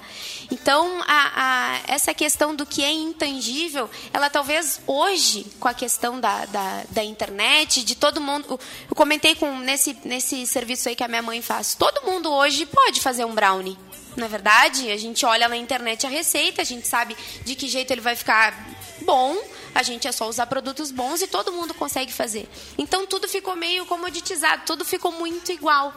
Então, 0.52 1.02
a, 1.08 1.32
a, 1.36 1.82
essa 1.88 2.14
questão 2.14 2.56
do 2.56 2.64
que 2.64 2.84
é 2.84 2.92
intangível, 2.92 3.90
ela 4.14 4.30
talvez 4.30 4.80
hoje, 4.86 5.48
com 5.60 5.68
a 5.68 5.74
questão 5.74 6.20
da, 6.20 6.46
da, 6.46 6.84
da 6.92 7.04
internet, 7.04 7.84
de 7.84 7.96
todo 7.96 8.22
mundo. 8.22 8.60
Eu 8.88 8.96
comentei 8.96 9.34
com 9.34 9.58
nesse, 9.58 9.98
nesse 10.06 10.46
serviço 10.46 10.90
aí 10.90 10.96
que 10.96 11.04
a 11.04 11.08
minha 11.08 11.24
mãe 11.24 11.42
faz. 11.42 11.74
Todo 11.74 12.06
mundo 12.06 12.32
hoje 12.32 12.68
pode 12.68 13.02
fazer 13.02 13.26
um 13.26 13.34
brownie. 13.34 13.76
Na 14.16 14.28
é 14.28 14.30
verdade, 14.30 14.92
a 14.92 14.98
gente 14.98 15.26
olha 15.26 15.50
na 15.50 15.58
internet 15.58 16.06
a 16.06 16.10
receita, 16.10 16.62
a 16.62 16.66
gente 16.66 16.88
sabe 16.88 17.18
de 17.44 17.56
que 17.56 17.68
jeito 17.68 17.92
ele 17.92 18.00
vai 18.00 18.16
ficar 18.16 18.54
bom, 19.02 19.36
a 19.76 19.84
gente 19.84 20.08
é 20.08 20.12
só 20.14 20.30
usar 20.30 20.48
produtos 20.48 20.90
bons 20.90 21.22
e 21.22 21.28
todo 21.28 21.52
mundo 21.52 21.74
consegue 21.74 22.14
fazer. 22.14 22.50
Então 22.78 23.06
tudo 23.06 23.28
ficou 23.28 23.58
meio 23.58 23.86
comoditizado, 23.86 24.64
tudo 24.66 24.86
ficou 24.86 25.12
muito 25.12 25.52
igual. 25.52 25.94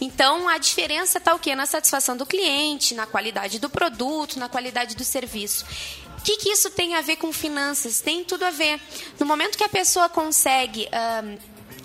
Então 0.00 0.48
a 0.48 0.58
diferença 0.58 1.18
está 1.18 1.32
o 1.32 1.38
quê? 1.38 1.54
Na 1.54 1.64
satisfação 1.64 2.16
do 2.16 2.26
cliente, 2.26 2.92
na 2.92 3.06
qualidade 3.06 3.60
do 3.60 3.70
produto, 3.70 4.36
na 4.36 4.48
qualidade 4.48 4.96
do 4.96 5.04
serviço. 5.04 5.64
O 6.18 6.22
que, 6.22 6.38
que 6.38 6.50
isso 6.50 6.70
tem 6.70 6.96
a 6.96 7.00
ver 7.00 7.16
com 7.16 7.32
finanças? 7.32 8.00
Tem 8.00 8.24
tudo 8.24 8.44
a 8.44 8.50
ver. 8.50 8.80
No 9.18 9.24
momento 9.24 9.56
que 9.56 9.64
a 9.64 9.68
pessoa 9.68 10.08
consegue 10.08 10.88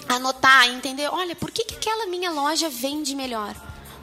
anotar, 0.10 0.68
entender, 0.68 1.08
olha, 1.10 1.36
por 1.36 1.52
que, 1.52 1.64
que 1.64 1.76
aquela 1.76 2.08
minha 2.08 2.32
loja 2.32 2.70
vende 2.70 3.16
melhor? 3.16 3.56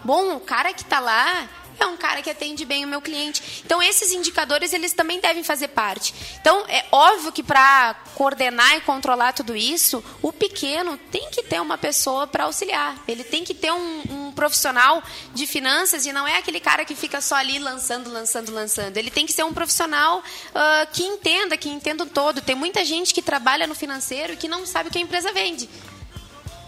Bom, 0.04 0.36
o 0.36 0.40
cara 0.40 0.72
que 0.72 0.82
está 0.82 1.00
lá 1.00 1.48
é 1.78 1.86
um 1.86 1.96
cara 1.96 2.22
que 2.22 2.30
atende 2.30 2.64
bem 2.64 2.84
o 2.84 2.88
meu 2.88 3.00
cliente. 3.00 3.62
Então, 3.64 3.82
esses 3.82 4.12
indicadores, 4.12 4.72
eles 4.72 4.92
também 4.92 5.20
devem 5.20 5.42
fazer 5.42 5.68
parte. 5.68 6.14
Então, 6.40 6.64
é 6.68 6.84
óbvio 6.90 7.32
que 7.32 7.42
para 7.42 7.94
coordenar 8.14 8.76
e 8.76 8.80
controlar 8.80 9.32
tudo 9.32 9.56
isso, 9.56 10.02
o 10.20 10.32
pequeno 10.32 10.96
tem 11.10 11.30
que 11.30 11.42
ter 11.42 11.60
uma 11.60 11.78
pessoa 11.78 12.26
para 12.26 12.44
auxiliar. 12.44 12.96
Ele 13.06 13.24
tem 13.24 13.44
que 13.44 13.54
ter 13.54 13.72
um, 13.72 14.02
um, 14.10 14.32
profissional 14.32 15.02
de 15.34 15.46
finanças 15.46 16.06
e 16.06 16.12
não 16.12 16.26
é 16.26 16.38
aquele 16.38 16.60
cara 16.60 16.84
que 16.84 16.94
fica 16.94 17.20
só 17.20 17.36
ali 17.36 17.58
lançando, 17.58 18.10
lançando, 18.10 18.52
lançando. 18.52 18.96
Ele 18.96 19.10
tem 19.10 19.26
que 19.26 19.32
ser 19.32 19.44
um 19.44 19.52
profissional 19.52 20.18
uh, 20.18 20.92
que 20.92 21.02
entenda, 21.02 21.56
que 21.56 21.68
entenda 21.68 22.04
o 22.04 22.06
todo. 22.06 22.40
Tem 22.40 22.54
muita 22.54 22.84
gente 22.84 23.12
que 23.14 23.22
trabalha 23.22 23.66
no 23.66 23.74
financeiro 23.74 24.34
e 24.34 24.36
que 24.36 24.48
não 24.48 24.66
sabe 24.66 24.88
o 24.88 24.92
que 24.92 24.98
a 24.98 25.02
empresa 25.02 25.32
vende. 25.32 25.68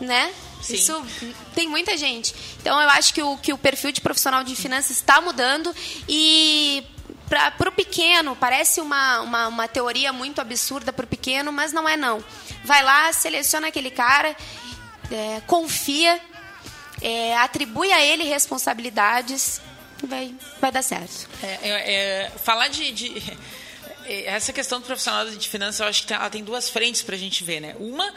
Né? 0.00 0.32
Sim. 0.64 0.74
Isso 0.74 1.06
tem 1.54 1.68
muita 1.68 1.96
gente. 1.96 2.34
Então 2.60 2.80
eu 2.80 2.88
acho 2.90 3.12
que 3.12 3.22
o, 3.22 3.36
que 3.36 3.52
o 3.52 3.58
perfil 3.58 3.92
de 3.92 4.00
profissional 4.00 4.42
de 4.42 4.56
finanças 4.56 4.92
está 4.92 5.20
mudando 5.20 5.74
e 6.08 6.84
para 7.28 7.68
o 7.68 7.72
pequeno, 7.72 8.36
parece 8.36 8.80
uma, 8.80 9.20
uma, 9.20 9.48
uma 9.48 9.68
teoria 9.68 10.12
muito 10.12 10.40
absurda 10.40 10.92
para 10.92 11.04
o 11.04 11.08
pequeno, 11.08 11.52
mas 11.52 11.72
não 11.72 11.88
é 11.88 11.96
não. 11.96 12.22
Vai 12.64 12.82
lá, 12.82 13.12
seleciona 13.12 13.68
aquele 13.68 13.90
cara, 13.90 14.36
é, 15.10 15.40
confia, 15.46 16.20
é, 17.02 17.36
atribui 17.36 17.92
a 17.92 18.00
ele 18.04 18.24
responsabilidades 18.24 19.60
vai, 20.06 20.34
vai 20.60 20.70
dar 20.70 20.82
certo. 20.82 21.28
É, 21.42 21.58
é, 21.62 21.94
é 21.94 22.30
falar 22.42 22.68
de, 22.68 22.92
de, 22.92 23.22
Essa 24.06 24.52
questão 24.52 24.80
do 24.80 24.86
profissional 24.86 25.28
de 25.30 25.48
finanças, 25.48 25.80
eu 25.80 25.86
acho 25.86 26.06
que 26.06 26.12
ela 26.12 26.28
tem 26.28 26.44
duas 26.44 26.68
frentes 26.68 27.02
para 27.02 27.14
a 27.14 27.18
gente 27.18 27.42
ver. 27.42 27.60
Né? 27.60 27.74
Uma 27.78 28.12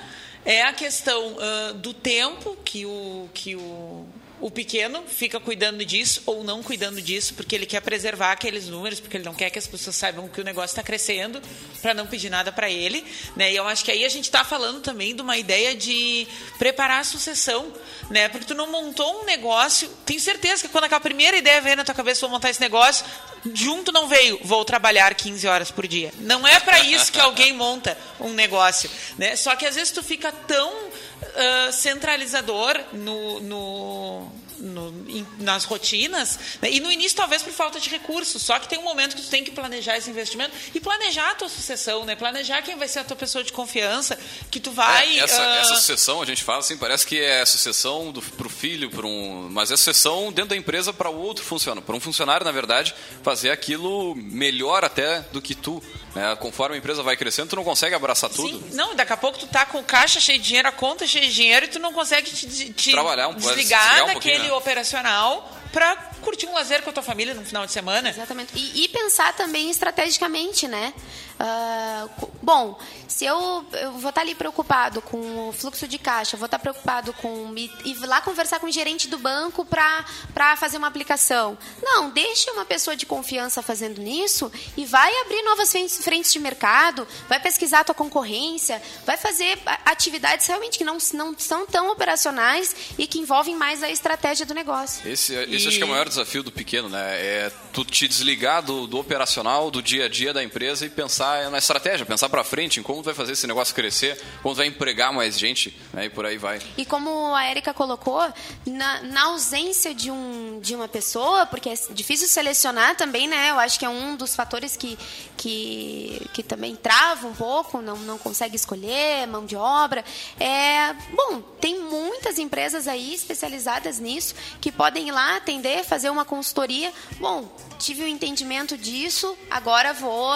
é 0.48 0.64
a 0.64 0.72
questão 0.72 1.34
uh, 1.34 1.74
do 1.74 1.94
tempo 1.94 2.56
que 2.64 2.86
o, 2.86 3.30
que 3.34 3.58
o, 3.58 4.06
o 4.40 4.52
pequeno 4.52 5.04
fica 5.08 5.40
cuidando 5.40 5.84
disso 5.84 6.22
ou 6.26 6.44
não 6.44 6.62
cuidando 6.62 7.02
disso, 7.02 7.34
porque 7.34 7.56
ele 7.56 7.66
quer 7.66 7.82
preservar 7.82 8.32
aqueles 8.32 8.68
números, 8.68 9.00
porque 9.00 9.18
ele 9.18 9.24
não 9.24 9.34
quer 9.34 9.50
que 9.50 9.58
as 9.58 9.66
pessoas 9.66 9.96
saibam 9.96 10.28
que 10.28 10.40
o 10.40 10.44
negócio 10.44 10.74
está 10.74 10.84
crescendo, 10.84 11.42
para 11.82 11.94
não 11.94 12.06
pedir 12.06 12.30
nada 12.30 12.52
para 12.52 12.70
ele. 12.70 13.04
Né? 13.36 13.52
E 13.52 13.56
eu 13.56 13.68
acho 13.68 13.84
que 13.84 13.92
aí 13.92 14.06
a 14.06 14.10
gente 14.10 14.26
está 14.26 14.44
falando 14.44 14.82
também 14.82 15.16
de 15.16 15.22
uma 15.22 15.38
ideia 15.38 15.74
de 15.74 16.28
preparar 16.60 17.02
a 17.02 17.04
sucessão, 17.04 17.74
né? 18.12 18.30
porque 18.30 18.46
tu 18.46 18.54
não 18.54 18.72
montou 18.72 19.22
um 19.22 19.26
negócio. 19.26 19.90
Tenho 20.06 20.20
certeza 20.20 20.64
que 20.64 20.70
quando 20.70 20.84
aquela 20.84 21.02
primeira 21.02 21.38
ideia 21.38 21.60
veio 21.60 21.78
na 21.78 21.84
tua 21.84 21.96
cabeça, 21.96 22.22
vou 22.22 22.30
montar 22.30 22.52
esse 22.52 22.62
negócio, 22.62 23.06
junto 23.54 23.92
não 23.92 24.08
veio, 24.08 24.40
vou 24.44 24.64
trabalhar 24.64 25.14
15 25.16 25.48
horas 25.48 25.72
por 25.72 25.88
dia. 25.88 26.14
Não 26.20 26.48
é 26.48 26.60
para 26.60 26.80
isso 26.82 27.12
que 27.12 27.20
alguém 27.20 27.54
monta 27.54 27.98
um 28.20 28.34
negócio. 28.34 28.90
Né? 29.18 29.36
Só 29.36 29.56
que 29.56 29.66
às 29.66 29.76
vezes 29.76 29.92
tu 29.92 30.04
fica 30.04 30.32
tão 30.32 30.70
uh, 30.70 31.72
centralizador 31.72 32.80
no, 32.94 33.40
no 33.40 34.32
no, 34.60 34.90
in, 35.10 35.26
nas 35.40 35.64
rotinas, 35.64 36.40
né? 36.62 36.72
e 36.72 36.80
no 36.80 36.92
início 36.92 37.18
talvez 37.18 37.42
por 37.42 37.54
falta 37.54 37.80
de 37.80 37.90
recursos, 37.90 38.42
só 38.42 38.60
que 38.60 38.68
tem 38.68 38.80
um 38.80 38.84
momento 38.84 39.16
que 39.16 39.22
tu 39.22 39.30
tem 39.30 39.44
que 39.44 39.52
planejar 39.52 39.98
esse 39.98 40.10
investimento 40.10 40.52
e 40.74 40.80
planejar 40.80 41.32
a 41.32 41.36
tua 41.36 41.50
sucessão, 41.50 42.06
né? 42.06 42.16
planejar 42.16 42.62
quem 42.62 42.78
vai 42.78 42.88
ser 42.88 43.00
a 43.00 43.04
tua 43.04 43.16
pessoa 43.16 43.44
de 43.44 43.52
confiança, 43.52 44.18
que 44.52 44.60
tu 44.60 44.72
vai... 44.72 45.20
É, 45.20 45.24
essa, 45.24 45.42
uh... 45.42 45.56
essa 45.62 45.76
sucessão, 45.76 46.22
a 46.22 46.26
gente 46.26 46.44
fala 46.44 46.60
assim, 46.60 46.78
parece 46.78 47.06
que 47.06 47.20
é 47.20 47.46
sucessão 47.46 48.14
para 48.38 48.48
o 48.48 48.50
filho, 48.50 48.90
para 48.90 49.06
um, 49.06 49.50
mas 49.52 49.72
é 49.72 49.78
sucessão 49.78 50.32
dentro 50.32 50.50
da 50.50 50.56
empresa 50.56 50.94
para 50.94 51.10
o 51.10 51.18
outro 51.18 51.44
funcionário, 51.44 51.82
para 51.82 51.96
um 51.96 52.00
funcionário, 52.00 52.46
na 52.46 52.52
verdade, 52.52 52.94
fazer 53.24 53.52
aquilo 53.52 54.16
melhor 54.16 54.84
até 54.84 55.22
do 55.32 55.42
que 55.42 55.56
tu. 55.56 55.82
Né? 56.18 56.36
Conforme 56.38 56.76
a 56.76 56.80
empresa 56.80 57.04
vai 57.04 57.16
crescendo, 57.16 57.50
tu 57.50 57.56
não 57.56 57.64
consegue 57.64 57.94
abraçar 57.94 58.30
tudo. 58.30 58.58
Sim, 58.60 58.76
não, 58.76 58.96
daqui 58.96 59.14
a 59.14 59.18
pouco 59.18 59.38
tu 59.38 59.46
tá 59.46 59.66
com 59.66 59.84
caixa 59.84 60.20
cheio 60.20 60.40
de 60.40 60.46
dinheiro, 60.46 60.68
a 60.68 60.72
conta 60.72 61.06
cheia 61.06 61.28
de 61.28 61.34
dinheiro 61.34 61.66
e 61.66 61.70
tu 61.70 61.80
não 61.80 61.94
consegue 61.94 62.32
te, 62.32 62.74
te 62.74 62.92
Trabalhar 62.92 63.28
um, 63.28 63.36
desligar, 63.36 63.56
desligar 63.56 64.04
um 64.04 64.14
daquele 64.16 64.48
né? 64.48 64.54
operacional 64.54 65.58
para 65.72 65.96
curtir 66.22 66.48
um 66.48 66.54
lazer 66.54 66.82
com 66.82 66.90
a 66.90 66.94
tua 66.94 67.04
família 67.04 67.34
no 67.34 67.46
final 67.46 67.66
de 67.66 67.72
semana. 67.72 68.10
Exatamente. 68.10 68.52
E, 68.56 68.84
e 68.84 68.88
pensar 68.88 69.34
também 69.34 69.70
estrategicamente, 69.70 70.68
né? 70.68 70.94
Uh, 71.40 72.30
bom, 72.42 72.80
se 73.08 73.26
eu, 73.26 73.66
eu 73.74 73.92
vou 73.94 74.10
estar 74.10 74.22
ali 74.22 74.34
preocupado 74.34 75.02
com 75.02 75.50
o 75.50 75.54
fluxo 75.54 75.88
de 75.88 75.98
caixa, 76.00 76.36
vou 76.36 76.46
estar 76.46 76.60
preocupado 76.60 77.14
com 77.14 77.54
ir 77.56 77.98
lá 78.06 78.22
conversar 78.22 78.60
com 78.60 78.68
o 78.68 78.72
gerente 78.72 79.08
do 79.08 79.18
banco 79.18 79.64
para 79.66 80.56
fazer 80.58 80.78
uma 80.78 80.88
aplicação. 80.88 81.58
Não, 81.82 82.10
deixe 82.10 82.50
uma 82.52 82.66
pessoa 82.66 82.96
de 82.96 83.06
confiança 83.06 83.62
fazendo 83.62 84.02
nisso 84.02 84.52
e 84.76 84.86
vai 84.86 85.12
abrir 85.22 85.44
novas 85.44 85.72
frentes 86.02 86.34
de 86.34 86.40
mercado, 86.40 87.08
vai 87.30 87.40
pesquisar 87.40 87.82
a 87.82 87.84
tua 87.84 87.96
concorrência, 87.96 88.82
vai 89.06 89.18
fazer 89.18 89.60
atividades 89.86 90.48
realmente 90.48 90.78
que 90.78 90.84
não, 90.84 90.98
não 91.14 91.38
são 91.38 91.68
tão 91.68 91.92
operacionais 91.92 92.76
e 92.98 93.06
que 93.06 93.20
envolvem 93.20 93.56
mais 93.56 93.84
a 93.84 93.90
estratégia 93.90 94.46
do 94.46 94.54
negócio. 94.54 95.08
Esse, 95.08 95.34
esse 95.34 95.66
e... 95.66 95.68
acho 95.68 95.78
que 95.78 95.84
é 95.84 95.86
o 95.86 95.90
maior 95.90 96.08
desafio 96.08 96.42
do 96.42 96.52
pequeno, 96.52 96.90
né? 96.90 97.16
É 97.20 97.52
tu 97.74 97.86
te 97.86 98.08
desligar 98.08 98.64
do, 98.64 98.88
do 98.88 98.98
operacional, 98.98 99.70
do 99.70 99.82
dia 99.84 100.06
a 100.06 100.10
dia 100.10 100.34
da 100.34 100.44
empresa 100.44 100.86
e 100.86 100.90
pensar 100.90 101.27
na 101.50 101.58
estratégia, 101.58 102.06
pensar 102.06 102.30
para 102.30 102.44
frente 102.44 102.80
em 102.80 102.84
como 102.84 103.02
vai 103.02 103.14
fazer 103.14 103.34
esse 103.34 103.48
negócio 103.48 103.74
crescer, 103.74 104.22
como 104.42 104.56
vai 104.56 104.68
empregar 104.68 105.14
mais 105.14 105.38
gente, 105.38 105.78
né? 105.94 106.06
E 106.06 106.10
por 106.10 106.26
aí 106.26 106.38
vai. 106.38 106.60
E 106.78 106.86
como 106.86 107.34
a 107.34 107.50
Erika 107.50 107.74
colocou, 107.74 108.22
na, 108.66 109.02
na 109.04 109.24
ausência 109.26 109.94
de, 109.94 110.12
um, 110.12 110.60
de 110.62 110.76
uma 110.76 110.88
pessoa, 110.88 111.46
porque 111.46 111.70
é 111.70 111.74
difícil 111.92 112.28
selecionar 112.28 112.96
também, 112.96 113.28
né? 113.28 113.52
Eu 113.52 113.60
acho 113.60 113.78
que 113.78 113.86
é 113.86 113.90
um 113.90 114.16
dos 114.16 114.36
fatores 114.36 114.76
que, 114.76 114.98
que, 115.36 116.28
que 116.34 116.44
também 116.44 116.76
trava 116.76 117.28
um 117.28 117.34
pouco, 117.34 117.82
não, 117.82 117.98
não 117.98 118.18
consegue 118.18 118.56
escolher, 118.56 119.28
mão 119.28 119.46
de 119.46 119.56
obra. 119.56 120.04
É, 120.40 120.94
bom, 121.14 121.42
tem 121.60 121.80
muitas 121.80 122.38
empresas 122.38 122.88
aí 122.88 123.14
especializadas 123.14 124.00
nisso 124.00 124.36
que 124.62 124.72
podem 124.72 125.08
ir 125.08 125.12
lá 125.12 125.38
atender, 125.38 125.84
fazer 125.84 126.10
uma 126.10 126.26
consultoria. 126.26 126.92
Bom, 127.20 127.50
tive 127.78 128.04
o 128.04 128.06
um 128.06 128.08
entendimento 128.08 128.78
disso, 128.78 129.38
agora 129.50 129.94
vou, 129.94 130.34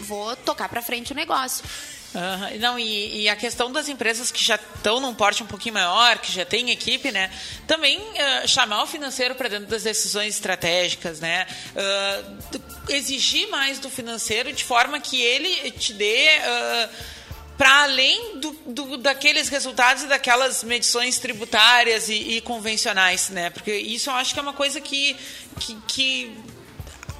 vou 0.00 0.36
tocar 0.36 0.68
para 0.68 0.82
frente 0.82 1.12
o 1.12 1.16
negócio. 1.16 1.64
Uhum. 2.12 2.58
Não, 2.58 2.78
e, 2.78 3.22
e, 3.22 3.28
a 3.28 3.36
questão 3.36 3.70
das 3.70 3.88
empresas 3.88 4.32
que 4.32 4.42
já 4.42 4.56
estão 4.56 4.98
num 4.98 5.14
porte 5.14 5.44
um 5.44 5.46
pouquinho 5.46 5.74
maior, 5.74 6.18
que 6.18 6.32
já 6.32 6.44
tem 6.44 6.70
equipe, 6.70 7.12
né? 7.12 7.30
Também 7.68 8.00
uh, 8.00 8.48
chamar 8.48 8.82
o 8.82 8.86
financeiro 8.86 9.36
para 9.36 9.48
dentro 9.48 9.68
das 9.68 9.84
decisões 9.84 10.34
estratégicas, 10.34 11.20
né? 11.20 11.46
Uh, 11.76 12.60
exigir 12.88 13.48
mais 13.48 13.78
do 13.78 13.88
financeiro 13.88 14.52
de 14.52 14.64
forma 14.64 14.98
que 14.98 15.22
ele 15.22 15.70
te 15.72 15.92
dê. 15.92 16.38
Uh, 16.38 17.20
para 17.56 17.82
além 17.82 18.38
do, 18.38 18.52
do, 18.66 18.96
daqueles 18.96 19.50
resultados 19.50 20.04
e 20.04 20.06
daquelas 20.06 20.64
medições 20.64 21.18
tributárias 21.18 22.08
e, 22.08 22.14
e, 22.14 22.40
convencionais, 22.40 23.28
né? 23.28 23.50
Porque 23.50 23.76
isso 23.76 24.08
eu 24.08 24.14
acho 24.14 24.32
que 24.32 24.40
é 24.40 24.42
uma 24.42 24.54
coisa 24.54 24.80
que, 24.80 25.14
que, 25.58 25.76
que 25.86 26.38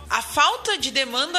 a 0.09 0.23
falta 0.23 0.79
de 0.79 0.91
demanda 0.91 1.39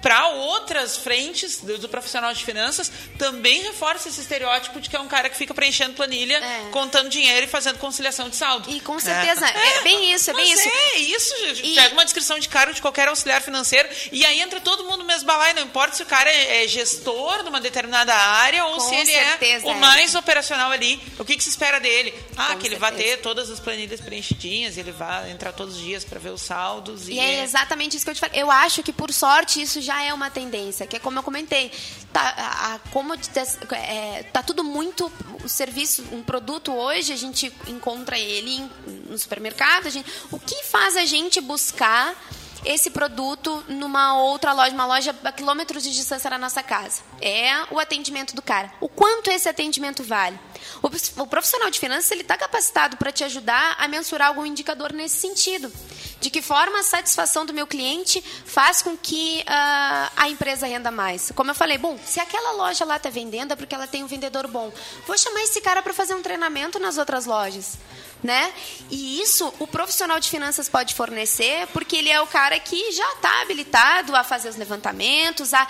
para 0.00 0.28
outras 0.28 0.96
frentes 0.96 1.58
do, 1.58 1.78
do, 1.78 1.88
profissional 1.88 2.32
de 2.32 2.44
finanças 2.44 2.90
também 3.18 3.62
reforça 3.62 4.08
esse 4.08 4.20
estereótipo 4.20 4.80
de 4.80 4.88
que 4.88 4.96
é 4.96 5.00
um 5.00 5.08
cara 5.08 5.28
que 5.28 5.36
fica 5.36 5.52
preenchendo 5.54 5.94
planilha, 5.94 6.36
é. 6.36 6.68
contando 6.70 7.08
dinheiro 7.08 7.44
e 7.44 7.48
fazendo 7.48 7.78
conciliação 7.78 8.28
de 8.28 8.36
saldo. 8.36 8.70
E 8.70 8.80
com 8.80 8.98
certeza, 8.98 9.46
é, 9.46 9.78
é 9.78 9.82
bem 9.82 10.12
isso, 10.12 10.30
é 10.30 10.34
bem 10.34 10.52
isso. 10.52 10.68
É 10.68 10.98
isso, 10.98 11.36
gente. 11.38 11.66
E... 11.66 11.74
Pega 11.74 11.92
uma 11.94 12.04
descrição 12.04 12.38
de 12.38 12.48
cargo 12.48 12.72
de 12.72 12.80
qualquer 12.80 13.08
auxiliar 13.08 13.40
financeiro 13.40 13.88
e 14.12 14.24
aí 14.24 14.40
entra 14.40 14.60
todo 14.60 14.84
mundo 14.84 14.98
no 14.98 15.04
mesmo 15.04 15.26
balaio, 15.26 15.54
não 15.54 15.62
importa 15.62 15.96
se 15.96 16.02
o 16.02 16.06
cara 16.06 16.30
é, 16.30 16.64
é 16.64 16.68
gestor 16.68 17.42
de 17.42 17.48
uma 17.48 17.60
determinada 17.60 18.14
área 18.14 18.64
ou 18.66 18.74
com 18.74 18.88
se 18.88 18.94
ele 18.94 19.12
é 19.12 19.24
certeza, 19.30 19.66
é 19.66 19.70
o 19.70 19.74
mais 19.76 20.14
operacional 20.14 20.70
ali. 20.70 21.00
O 21.18 21.24
que, 21.24 21.36
que 21.36 21.42
se 21.42 21.50
espera 21.50 21.80
dele? 21.80 22.14
Ah, 22.36 22.52
com 22.52 22.58
que 22.58 22.66
ele 22.66 22.76
vai 22.76 22.92
ter 22.92 23.18
todas 23.18 23.50
as 23.50 23.60
planilhas 23.60 24.00
preenchidinhas, 24.00 24.76
ele 24.76 24.92
vai 24.92 25.30
entrar 25.30 25.52
todos 25.52 25.76
os 25.76 25.80
dias 25.80 26.04
para 26.04 26.18
ver 26.18 26.30
os 26.30 26.42
saldos. 26.42 27.08
E, 27.08 27.14
e 27.14 27.18
é 27.18 27.42
exatamente 27.42 27.96
isso 27.96 28.04
que 28.04 28.10
eu 28.10 28.14
te 28.14 28.20
falei. 28.20 28.40
Eu 28.40 28.50
acho 28.50 28.82
que, 28.82 28.92
por 28.92 29.12
sorte, 29.12 29.55
isso 29.62 29.80
já 29.80 30.02
é 30.02 30.12
uma 30.12 30.30
tendência, 30.30 30.86
que 30.86 30.96
é 30.96 30.98
como 30.98 31.18
eu 31.18 31.22
comentei, 31.22 31.70
tá, 32.12 32.34
a 32.36 32.80
é, 33.74 34.22
tá 34.24 34.42
tudo 34.42 34.62
muito 34.64 35.10
o 35.44 35.48
serviço, 35.48 36.04
um 36.12 36.22
produto 36.22 36.72
hoje 36.72 37.12
a 37.12 37.16
gente 37.16 37.52
encontra 37.66 38.18
ele 38.18 38.50
em, 38.50 38.70
no 39.08 39.18
supermercado, 39.18 39.90
gente, 39.90 40.10
o 40.30 40.38
que 40.38 40.64
faz 40.64 40.96
a 40.96 41.04
gente 41.04 41.40
buscar 41.40 42.14
esse 42.66 42.90
produto 42.90 43.64
numa 43.68 44.20
outra 44.20 44.52
loja, 44.52 44.74
uma 44.74 44.86
loja 44.86 45.14
a 45.24 45.30
quilômetros 45.30 45.84
de 45.84 45.94
distância 45.94 46.28
da 46.28 46.36
nossa 46.36 46.62
casa. 46.62 47.00
É 47.20 47.64
o 47.70 47.78
atendimento 47.78 48.34
do 48.34 48.42
cara. 48.42 48.72
O 48.80 48.88
quanto 48.88 49.30
esse 49.30 49.48
atendimento 49.48 50.02
vale? 50.02 50.38
O, 50.82 51.26
profissional 51.26 51.70
de 51.70 51.78
finanças 51.78 52.10
ele 52.10 52.22
está 52.22 52.36
capacitado 52.36 52.96
para 52.96 53.12
te 53.12 53.22
ajudar 53.22 53.76
a 53.78 53.86
mensurar 53.86 54.28
algum 54.28 54.44
indicador 54.44 54.92
nesse 54.92 55.16
sentido. 55.16 55.72
De 56.20 56.28
que 56.28 56.42
forma 56.42 56.80
a 56.80 56.82
satisfação 56.82 57.46
do 57.46 57.54
meu 57.54 57.66
cliente 57.66 58.20
faz 58.44 58.82
com 58.82 58.96
que 58.96 59.42
uh, 59.42 60.12
a 60.16 60.28
empresa 60.28 60.66
renda 60.66 60.90
mais? 60.90 61.30
Como 61.36 61.50
eu 61.50 61.54
falei, 61.54 61.78
bom, 61.78 61.96
se 62.04 62.18
aquela 62.18 62.52
loja 62.52 62.84
lá 62.84 62.96
está 62.96 63.10
vendendo 63.10 63.52
é 63.52 63.56
porque 63.56 63.74
ela 63.74 63.86
tem 63.86 64.02
um 64.02 64.08
vendedor 64.08 64.48
bom. 64.48 64.72
Vou 65.06 65.16
chamar 65.16 65.42
esse 65.42 65.60
cara 65.60 65.82
para 65.82 65.94
fazer 65.94 66.14
um 66.14 66.22
treinamento 66.22 66.80
nas 66.80 66.98
outras 66.98 67.26
lojas 67.26 67.78
né? 68.22 68.52
E 68.90 69.20
isso 69.20 69.52
o 69.58 69.66
profissional 69.66 70.18
de 70.18 70.28
finanças 70.28 70.68
pode 70.68 70.94
fornecer, 70.94 71.66
porque 71.68 71.96
ele 71.96 72.08
é 72.08 72.20
o 72.20 72.26
cara 72.26 72.58
que 72.58 72.92
já 72.92 73.12
está 73.12 73.42
habilitado 73.42 74.14
a 74.16 74.24
fazer 74.24 74.48
os 74.48 74.56
levantamentos, 74.56 75.52
a, 75.54 75.66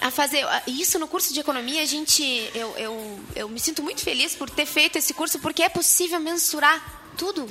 a 0.00 0.10
fazer 0.10 0.44
isso 0.66 0.98
no 0.98 1.08
curso 1.08 1.32
de 1.32 1.40
economia. 1.40 1.82
A 1.82 1.86
gente, 1.86 2.22
eu, 2.54 2.76
eu, 2.76 3.20
eu 3.34 3.48
me 3.48 3.60
sinto 3.60 3.82
muito 3.82 4.02
feliz 4.02 4.34
por 4.34 4.50
ter 4.50 4.66
feito 4.66 4.96
esse 4.96 5.14
curso, 5.14 5.38
porque 5.38 5.62
é 5.62 5.68
possível 5.68 6.20
mensurar 6.20 6.82
tudo. 7.16 7.48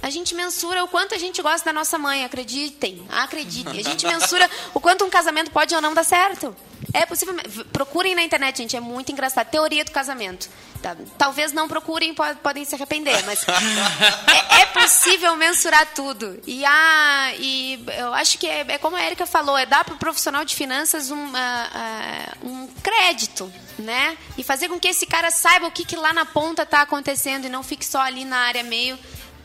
A 0.00 0.10
gente 0.10 0.34
mensura 0.34 0.84
o 0.84 0.88
quanto 0.88 1.14
a 1.14 1.18
gente 1.18 1.42
gosta 1.42 1.66
da 1.66 1.72
nossa 1.72 1.98
mãe, 1.98 2.24
acreditem, 2.24 3.06
acreditem. 3.10 3.80
A 3.80 3.82
gente 3.82 4.06
mensura 4.06 4.48
o 4.72 4.80
quanto 4.80 5.04
um 5.04 5.10
casamento 5.10 5.50
pode 5.50 5.74
ou 5.74 5.80
não 5.80 5.92
dar 5.92 6.04
certo. 6.04 6.54
É 6.92 7.04
possível. 7.04 7.34
Procurem 7.72 8.14
na 8.14 8.22
internet, 8.22 8.58
gente, 8.58 8.76
é 8.76 8.80
muito 8.80 9.10
engraçado. 9.10 9.48
Teoria 9.50 9.84
do 9.84 9.90
casamento. 9.90 10.48
Tá, 10.80 10.96
talvez 11.18 11.52
não 11.52 11.66
procurem, 11.66 12.14
podem 12.40 12.64
se 12.64 12.72
arrepender, 12.76 13.24
mas 13.26 13.44
é, 13.48 14.60
é, 14.60 14.66
possível 14.66 15.34
mensurar 15.34 15.86
tudo. 15.92 16.40
E, 16.46 16.64
a, 16.64 17.32
e 17.36 17.84
eu 17.98 18.14
acho 18.14 18.38
que 18.38 18.46
é, 18.46 18.64
é 18.68 18.78
como 18.78 18.94
a 18.94 19.04
Erika 19.04 19.26
falou, 19.26 19.58
é 19.58 19.66
dar 19.66 19.84
para 19.84 19.94
o 19.94 19.98
profissional 19.98 20.44
de 20.44 20.54
finanças 20.54 21.10
um, 21.10 21.16
uh, 21.16 21.30
uh, 21.32 22.48
um 22.48 22.68
crédito, 22.80 23.52
né? 23.76 24.16
E 24.36 24.44
fazer 24.44 24.68
com 24.68 24.78
que 24.78 24.86
esse 24.86 25.04
cara 25.04 25.32
saiba 25.32 25.66
o 25.66 25.70
que, 25.72 25.84
que 25.84 25.96
lá 25.96 26.12
na 26.12 26.24
ponta 26.24 26.62
está 26.62 26.82
acontecendo 26.82 27.46
e 27.46 27.48
não 27.48 27.64
fique 27.64 27.84
só 27.84 28.00
ali 28.00 28.24
na 28.24 28.38
área 28.38 28.62
meio 28.62 28.96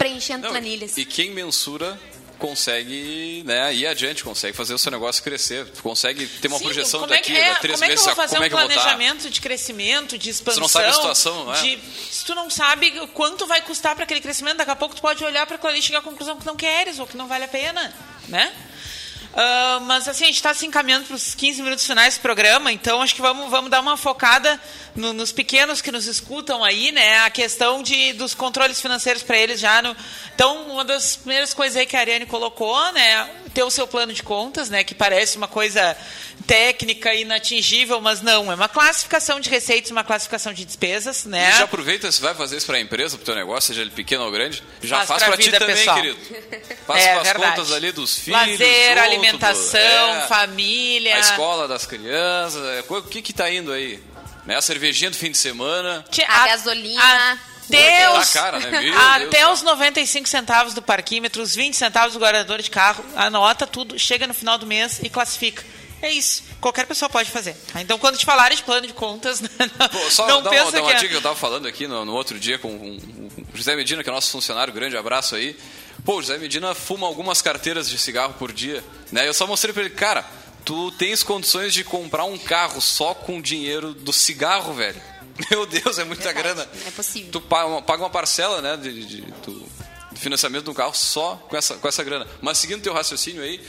preenchendo 0.03 0.43
não, 0.43 0.49
planilhas. 0.49 0.97
E 0.97 1.05
quem 1.05 1.31
mensura 1.31 1.97
consegue 2.37 3.41
né, 3.45 3.73
ir 3.73 3.87
adiante, 3.87 4.21
consegue 4.21 4.55
fazer 4.55 4.73
o 4.73 4.77
seu 4.77 4.91
negócio 4.91 5.23
crescer, 5.23 5.65
consegue 5.81 6.27
ter 6.27 6.49
uma 6.49 6.57
Sim, 6.57 6.65
projeção 6.65 7.05
é 7.05 7.07
daqui 7.07 7.37
é, 7.37 7.51
a 7.51 7.55
três 7.55 7.79
como 7.79 7.89
meses. 7.89 8.03
Como 8.03 8.11
é 8.11 8.15
que 8.15 8.21
eu 8.21 8.27
vou 8.27 8.37
fazer 8.37 8.45
um 8.45 8.49
planejamento 8.49 9.29
de 9.29 9.39
crescimento, 9.39 10.17
de 10.17 10.29
expansão? 10.29 10.55
Você 10.55 10.59
não 10.59 10.67
sabe 10.67 10.87
a 10.87 10.93
situação, 10.93 11.45
não 11.45 11.53
é? 11.53 11.61
De, 11.61 11.79
se 12.11 12.25
tu 12.25 12.35
não 12.35 12.49
sabe 12.49 12.91
quanto 13.13 13.47
vai 13.47 13.61
custar 13.61 13.95
para 13.95 14.03
aquele 14.03 14.19
crescimento, 14.19 14.57
daqui 14.57 14.71
a 14.71 14.75
pouco 14.75 14.93
tu 14.93 15.01
pode 15.01 15.23
olhar 15.23 15.45
para 15.47 15.55
aquilo 15.55 15.69
ali 15.69 15.79
e 15.79 15.81
chegar 15.81 15.99
à 15.99 16.01
conclusão 16.01 16.37
que 16.37 16.45
não 16.45 16.57
queres 16.57 16.99
ou 16.99 17.07
que 17.07 17.15
não 17.15 17.27
vale 17.27 17.45
a 17.45 17.47
pena, 17.47 17.93
né? 18.27 18.53
Uh, 19.34 19.81
mas 19.81 20.07
assim, 20.07 20.25
a 20.25 20.27
gente 20.27 20.36
está 20.36 20.53
se 20.53 20.63
encaminhando 20.63 21.05
para 21.05 21.15
os 21.15 21.34
15 21.34 21.63
minutos 21.63 21.88
finais 21.88 22.17
do 22.17 22.21
programa, 22.21 22.71
então 22.71 23.01
acho 23.01 23.15
que 23.15 23.21
vamos, 23.21 23.49
vamos 23.49 23.71
dar 23.71 23.79
uma 23.79 23.97
focada 23.97 24.61
no, 24.95 25.11
nos 25.11 25.31
pequenos 25.31 25.81
que 25.81 25.91
nos 25.91 26.05
escutam 26.05 26.63
aí, 26.63 26.91
né? 26.91 27.21
A 27.21 27.31
questão 27.31 27.81
de, 27.81 28.13
dos 28.13 28.36
controles 28.36 28.79
financeiros 28.79 29.23
para 29.23 29.36
eles 29.36 29.59
já. 29.59 29.81
No... 29.81 29.97
Então, 30.36 30.67
uma 30.69 30.86
das 30.86 31.15
primeiras 31.15 31.51
coisas 31.51 31.75
aí 31.77 31.88
que 31.88 31.95
a 31.95 31.99
Ariane 31.99 32.27
colocou, 32.27 32.91
né? 32.91 33.27
Ter 33.55 33.63
o 33.63 33.71
seu 33.71 33.88
plano 33.88 34.13
de 34.13 34.21
contas, 34.21 34.69
né? 34.69 34.84
Que 34.84 34.93
parece 34.93 35.36
uma 35.36 35.47
coisa 35.47 35.97
técnica 36.45 37.13
inatingível, 37.13 38.01
mas 38.01 38.21
não, 38.21 38.51
é 38.51 38.55
uma 38.55 38.67
classificação 38.67 39.39
de 39.39 39.49
receitas, 39.49 39.91
uma 39.91 40.03
classificação 40.03 40.53
de 40.53 40.65
despesas, 40.65 41.25
né? 41.25 41.49
E 41.49 41.57
já 41.57 41.63
aproveita, 41.63 42.11
se 42.11 42.21
vai 42.21 42.36
fazer 42.36 42.57
isso 42.57 42.65
para 42.65 42.77
a 42.77 42.81
empresa, 42.81 43.17
para 43.17 43.23
o 43.23 43.25
teu 43.25 43.36
negócio, 43.36 43.67
seja 43.69 43.81
ele 43.81 43.91
pequeno 43.91 44.25
ou 44.25 44.31
grande, 44.31 44.61
já 44.81 44.97
faz, 45.05 45.23
faz 45.23 45.23
para 45.23 45.38
ti 45.38 45.51
também, 45.51 45.75
pessoal. 45.75 45.95
querido. 45.95 46.19
Faz 46.86 47.03
é, 47.03 47.13
as 47.13 47.34
contas 47.34 47.71
ali 47.71 47.91
dos 47.91 48.19
filhos, 48.19 48.39
lazer, 48.39 48.97
alimentação, 49.30 50.15
é, 50.15 50.28
família, 50.28 51.15
a 51.15 51.19
escola 51.19 51.67
das 51.67 51.86
crianças, 51.86 52.63
é, 52.65 52.84
o 52.88 53.01
que 53.03 53.21
que 53.21 53.32
está 53.32 53.49
indo 53.51 53.71
aí? 53.71 54.01
Né? 54.45 54.55
A 54.55 54.61
cervejinha 54.61 55.09
do 55.09 55.17
fim 55.17 55.32
de 55.32 55.38
semana, 55.38 56.05
a, 56.28 56.43
a 56.43 56.47
gasolina. 56.47 57.01
A... 57.01 57.53
Até 57.63 58.19
os, 58.19 58.34
cara, 58.34 58.59
né? 58.59 58.93
até 58.93 59.49
os 59.49 59.61
95 59.61 60.28
centavos 60.28 60.74
do 60.74 60.82
parquímetro, 60.82 61.41
os 61.41 61.55
20 61.55 61.74
centavos 61.76 62.13
do 62.13 62.19
guardador 62.19 62.61
de 62.61 62.69
carro, 62.69 63.03
anota 63.15 63.65
tudo, 63.65 63.97
chega 63.97 64.28
no 64.28 64.34
final 64.34 64.57
do 64.57 64.67
mês 64.67 64.99
e 65.01 65.09
classifica. 65.09 65.63
É 66.03 66.11
isso. 66.11 66.43
Qualquer 66.59 66.86
pessoa 66.86 67.09
pode 67.09 67.32
fazer. 67.32 67.55
Tá? 67.71 67.82
Então, 67.82 67.97
quando 67.97 68.17
te 68.17 68.26
falarem 68.26 68.57
de 68.57 68.63
plano 68.63 68.86
de 68.86 68.91
contas, 68.91 69.39
não, 69.80 69.89
Pô, 69.89 70.11
só 70.11 70.28
não 70.28 70.41
dá 70.41 70.49
pensa 70.49 70.63
uma, 70.63 70.71
dá 70.74 70.82
uma 70.82 70.89
que... 70.89 70.95
É 70.95 70.99
dica 70.99 71.07
que 71.07 71.15
eu 71.15 71.19
estava 71.19 71.36
falando 71.36 71.65
aqui 71.65 71.88
no, 71.88 72.03
no, 72.03 72.13
outro 72.13 72.38
dia 72.38 72.59
com 72.59 72.67
o 72.67 72.99
José 73.55 73.74
Medina, 73.74 74.03
que 74.03 74.09
é 74.09 74.13
nosso 74.13 74.30
funcionário, 74.30 74.74
grande 74.74 74.97
abraço 74.97 75.34
aí. 75.36 75.55
Pô, 76.05 76.21
José 76.21 76.37
Medina 76.37 76.75
fuma 76.75 77.07
algumas 77.07 77.41
carteiras 77.41 77.89
de 77.89 77.97
cigarro 77.97 78.33
por 78.33 78.51
dia. 78.51 78.83
Né? 79.11 79.27
Eu 79.27 79.33
só 79.33 79.47
mostrei 79.47 79.73
para 79.73 79.83
ele, 79.83 79.91
cara, 79.91 80.25
tu 80.65 80.91
tens 80.91 81.23
condições 81.23 81.73
de 81.73 81.83
comprar 81.83 82.25
um 82.25 82.37
carro 82.37 82.81
só 82.81 83.13
com 83.13 83.37
o 83.37 83.41
dinheiro 83.41 83.93
do 83.93 84.11
cigarro, 84.11 84.73
velho. 84.73 85.01
Meu 85.49 85.65
Deus, 85.65 85.97
é 85.97 86.03
muita 86.03 86.33
Verdade, 86.33 86.55
grana. 86.55 86.69
É 86.85 86.91
possível. 86.91 87.31
Tu 87.31 87.41
paga 87.41 88.03
uma, 88.03 88.09
parcela, 88.09 88.61
né, 88.61 88.77
de, 88.77 88.93
de, 88.93 89.05
de, 89.05 89.21
do 89.21 89.65
financiamento 90.15 90.65
do 90.65 90.73
carro 90.73 90.93
só 90.93 91.37
com 91.49 91.55
essa, 91.55 91.75
com 91.75 91.87
essa 91.87 92.03
grana. 92.03 92.27
Mas 92.41 92.57
seguindo 92.57 92.81
teu 92.81 92.93
raciocínio 92.93 93.41
aí, 93.41 93.61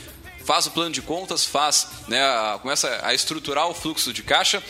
faz 0.43 0.67
o 0.67 0.71
plano 0.71 0.91
de 0.91 1.01
contas, 1.01 1.45
faz, 1.45 1.87
né, 2.07 2.19
começa 2.61 2.99
a 3.01 3.13
estruturar 3.13 3.67
o 3.67 3.73
fluxo 3.73 4.13
de 4.13 4.21
caixa, 4.21 4.61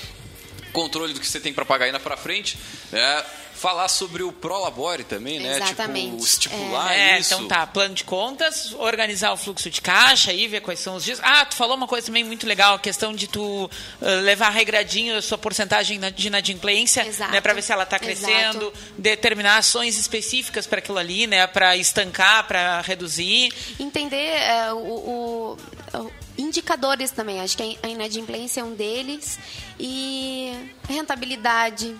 controle 0.71 1.13
do 1.13 1.19
que 1.19 1.27
você 1.27 1.39
tem 1.39 1.53
para 1.53 1.65
pagar 1.65 1.85
ainda 1.85 1.99
para 1.99 2.15
frente, 2.15 2.57
né, 2.91 3.25
falar 3.55 3.87
sobre 3.87 4.21
o 4.21 4.31
Prolabore 4.31 5.03
também, 5.03 5.39
né? 5.39 5.55
Exatamente. 5.55 6.11
Tipo, 6.11 6.23
estipular 6.23 6.91
é, 6.91 7.19
isso. 7.19 7.33
Então 7.33 7.47
tá, 7.47 7.65
plano 7.65 7.95
de 7.95 8.03
contas, 8.03 8.73
organizar 8.73 9.31
o 9.31 9.37
fluxo 9.37 9.69
de 9.69 9.81
caixa 9.81 10.31
aí, 10.31 10.47
ver 10.47 10.61
quais 10.61 10.79
são 10.79 10.95
os 10.95 11.03
dias. 11.03 11.19
Ah, 11.23 11.45
tu 11.45 11.55
falou 11.55 11.75
uma 11.75 11.87
coisa 11.87 12.07
também 12.07 12.23
muito 12.23 12.45
legal, 12.45 12.75
a 12.75 12.79
questão 12.79 13.15
de 13.15 13.27
tu 13.27 13.65
uh, 13.65 13.69
levar 14.23 14.49
regradinho 14.49 15.17
a 15.17 15.21
sua 15.21 15.37
porcentagem 15.37 15.99
de 16.15 16.27
inadimplência, 16.27 17.07
Exato. 17.07 17.31
né, 17.31 17.41
para 17.41 17.53
ver 17.53 17.61
se 17.61 17.71
ela 17.71 17.83
está 17.83 17.97
crescendo, 17.97 18.65
Exato. 18.65 18.73
determinar 18.97 19.57
ações 19.57 19.97
específicas 19.97 20.67
para 20.67 20.79
aquilo 20.79 20.97
ali, 20.97 21.25
né, 21.25 21.47
para 21.47 21.77
estancar, 21.77 22.45
para 22.47 22.81
reduzir. 22.81 23.53
Entender 23.79 24.37
uh, 24.71 24.75
o, 24.75 25.57
o 25.93 26.11
indicadores 26.37 27.11
também. 27.11 27.39
Acho 27.39 27.57
que 27.57 27.77
a 27.81 27.87
inadimplência 27.87 28.61
é 28.61 28.63
um 28.63 28.73
deles. 28.73 29.39
E 29.79 30.53
rentabilidade, 30.87 31.95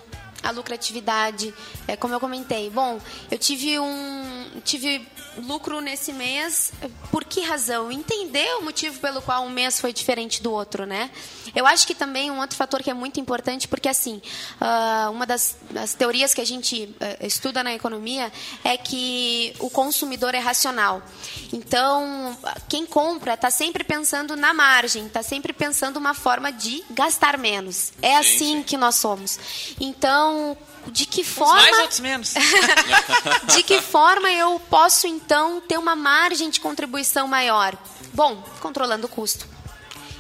a 0.46 0.52
lucratividade, 0.52 1.54
é, 1.88 1.96
como 1.96 2.14
eu 2.14 2.20
comentei. 2.20 2.70
Bom, 2.70 3.00
eu 3.30 3.38
tive 3.38 3.80
um 3.80 4.62
tive 4.64 5.06
lucro 5.38 5.82
nesse 5.82 6.14
mês, 6.14 6.72
por 7.12 7.24
que 7.24 7.42
razão? 7.42 7.92
Entender 7.92 8.56
o 8.58 8.64
motivo 8.64 9.00
pelo 9.00 9.22
qual 9.22 9.44
um 9.44 9.50
mês 9.50 9.80
foi 9.80 9.92
diferente 9.92 10.42
do 10.42 10.52
outro, 10.52 10.86
né? 10.86 11.12
Eu 11.54 11.66
acho 11.66 11.86
que 11.86 11.94
também 11.94 12.32
um 12.32 12.40
outro 12.40 12.56
fator 12.56 12.82
que 12.82 12.90
é 12.90 12.94
muito 12.94 13.20
importante, 13.20 13.68
porque 13.68 13.90
assim, 13.90 14.22
uh, 14.62 15.12
uma 15.12 15.26
das, 15.26 15.58
das, 15.72 15.94
teorias 15.94 16.34
que 16.34 16.42
a 16.42 16.46
gente 16.46 16.84
uh, 16.84 17.26
estuda 17.26 17.64
na 17.64 17.74
economia 17.74 18.32
é 18.64 18.78
que 18.78 19.54
o 19.60 19.70
consumidor 19.70 20.34
é 20.34 20.40
racional. 20.40 21.02
Então, 21.52 22.38
quem 22.68 22.86
compra 22.86 23.34
está 23.34 23.52
sempre 23.52 23.84
pensando 23.84 24.36
na 24.36 24.54
margem, 24.54 25.06
está 25.08 25.24
sempre 25.24 25.54
pensando 25.54 25.98
uma 25.98 26.14
forma 26.14 26.52
de 26.52 26.84
gastar 26.92 27.38
menos. 27.38 27.94
É 28.02 28.12
sim, 28.12 28.16
assim 28.16 28.58
sim. 28.58 28.64
que 28.64 28.78
nós 28.78 28.96
somos. 28.96 29.40
Então, 29.80 30.58
de 30.92 31.06
que 31.06 31.24
forma. 31.24 31.62
mais, 31.62 31.80
outros 31.80 32.00
menos. 32.00 32.34
de 33.54 33.64
que 33.64 33.82
forma 33.82 34.32
eu 34.32 34.60
posso, 34.70 35.08
então, 35.08 35.62
ter 35.62 35.78
uma 35.78 35.96
margem 35.96 36.50
de 36.50 36.60
contribuição 36.60 37.28
maior? 37.28 37.78
Bom, 38.14 38.44
controlando 38.60 39.08
o 39.08 39.10
custo. 39.10 39.56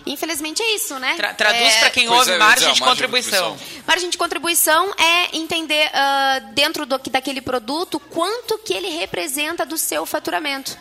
Infelizmente 0.05 0.61
é 0.61 0.75
isso, 0.75 0.99
né? 0.99 1.15
Tra 1.15 1.33
traduz 1.33 1.73
é... 1.73 1.79
para 1.79 1.89
quem 1.89 2.07
ouve 2.07 2.31
é, 2.31 2.37
margem, 2.37 2.73
de 2.73 2.79
contribuição. 2.79 3.31
margem 3.31 3.53
de 3.53 3.57
contribuição. 3.57 3.83
Margem 3.87 4.09
de 4.09 4.17
contribuição 4.17 4.93
é 4.97 5.37
entender 5.37 5.89
uh, 5.89 6.53
dentro 6.53 6.85
do, 6.85 6.97
daquele 6.97 7.41
produto 7.41 7.99
quanto 7.99 8.57
que 8.59 8.73
ele 8.73 8.89
representa 8.89 9.65
do 9.65 9.77
seu 9.77 10.05
faturamento, 10.05 10.77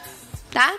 tá? 0.50 0.74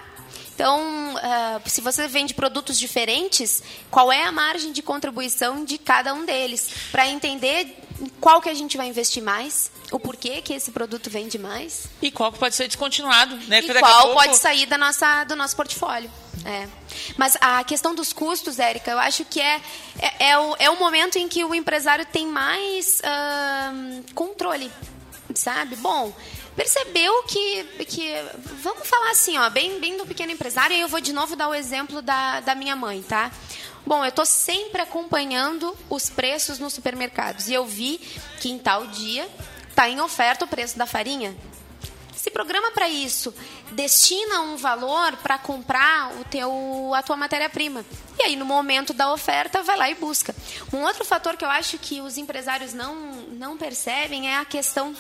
Então, 0.53 1.15
uh, 1.15 1.69
se 1.69 1.81
você 1.81 2.07
vende 2.07 2.33
produtos 2.33 2.79
diferentes, 2.79 3.61
qual 3.91 4.11
é 4.11 4.23
a 4.23 4.31
margem 4.31 4.71
de 4.71 4.81
contribuição 4.81 5.65
de 5.65 5.77
cada 5.77 6.13
um 6.13 6.23
deles? 6.23 6.69
Para 6.91 7.07
entender 7.07 7.84
qual 8.19 8.41
que 8.41 8.49
a 8.49 8.53
gente 8.53 8.77
vai 8.77 8.87
investir 8.87 9.23
mais, 9.23 9.71
o 9.91 9.99
porquê 9.99 10.41
que 10.41 10.53
esse 10.53 10.71
produto 10.71 11.09
vende 11.09 11.37
mais. 11.37 11.87
E 12.01 12.11
qual 12.11 12.31
que 12.31 12.39
pode 12.39 12.55
ser 12.55 12.67
descontinuado, 12.67 13.35
né? 13.47 13.59
E 13.59 13.73
qual 13.73 14.01
pouco... 14.03 14.15
pode 14.15 14.37
sair 14.37 14.65
da 14.65 14.77
nossa, 14.77 15.23
do 15.23 15.35
nosso 15.35 15.55
portfólio. 15.55 16.11
É. 16.43 16.67
Mas 17.17 17.37
a 17.41 17.63
questão 17.63 17.95
dos 17.95 18.13
custos, 18.13 18.59
Érica, 18.59 18.91
eu 18.91 18.99
acho 18.99 19.25
que 19.25 19.41
é, 19.41 19.61
é, 19.99 20.29
é, 20.29 20.37
o, 20.37 20.55
é 20.59 20.69
o 20.69 20.77
momento 20.77 21.17
em 21.17 21.27
que 21.27 21.43
o 21.43 21.55
empresário 21.55 22.05
tem 22.05 22.27
mais 22.27 23.01
controle, 24.13 24.71
sabe? 25.33 25.75
Bom, 25.77 26.13
percebeu 26.55 27.23
que, 27.23 27.63
que 27.85 28.13
vamos 28.61 28.87
falar 28.87 29.11
assim, 29.11 29.37
ó, 29.37 29.49
bem, 29.49 29.79
bem 29.79 29.97
do 29.97 30.05
pequeno 30.05 30.31
empresário, 30.31 30.75
e 30.75 30.81
eu 30.81 30.87
vou 30.87 31.01
de 31.01 31.13
novo 31.13 31.35
dar 31.35 31.49
o 31.49 31.55
exemplo 31.55 32.01
da, 32.01 32.41
da 32.41 32.53
minha 32.53 32.75
mãe, 32.75 33.01
tá? 33.01 33.31
Bom, 33.85 34.03
eu 34.03 34.09
estou 34.09 34.25
sempre 34.25 34.81
acompanhando 34.81 35.77
os 35.89 36.09
preços 36.09 36.57
nos 36.57 36.73
supermercados 36.73 37.47
e 37.47 37.53
eu 37.53 37.65
vi 37.65 37.99
que 38.41 38.49
em 38.49 38.57
tal 38.57 38.87
dia 38.87 39.29
está 39.69 39.87
em 39.87 40.01
oferta 40.01 40.43
o 40.43 40.47
preço 40.47 40.77
da 40.77 40.87
farinha. 40.87 41.35
Se 42.15 42.31
programa 42.31 42.71
para 42.71 42.89
isso, 42.89 43.31
destina 43.73 44.41
um 44.41 44.57
valor 44.57 45.15
para 45.17 45.37
comprar 45.37 46.11
o 46.19 46.23
teu, 46.23 46.91
a 46.95 47.03
tua 47.03 47.15
matéria-prima. 47.15 47.85
E 48.17 48.23
aí, 48.23 48.35
no 48.35 48.45
momento 48.45 48.93
da 48.93 49.13
oferta, 49.13 49.61
vai 49.61 49.77
lá 49.77 49.87
e 49.91 49.93
busca. 49.93 50.35
Um 50.73 50.81
outro 50.81 51.05
fator 51.05 51.37
que 51.37 51.45
eu 51.45 51.49
acho 51.49 51.77
que 51.77 52.01
os 52.01 52.17
empresários 52.17 52.73
não, 52.73 52.95
não 53.33 53.55
percebem 53.55 54.27
é 54.27 54.37
a 54.37 54.45
questão 54.45 54.95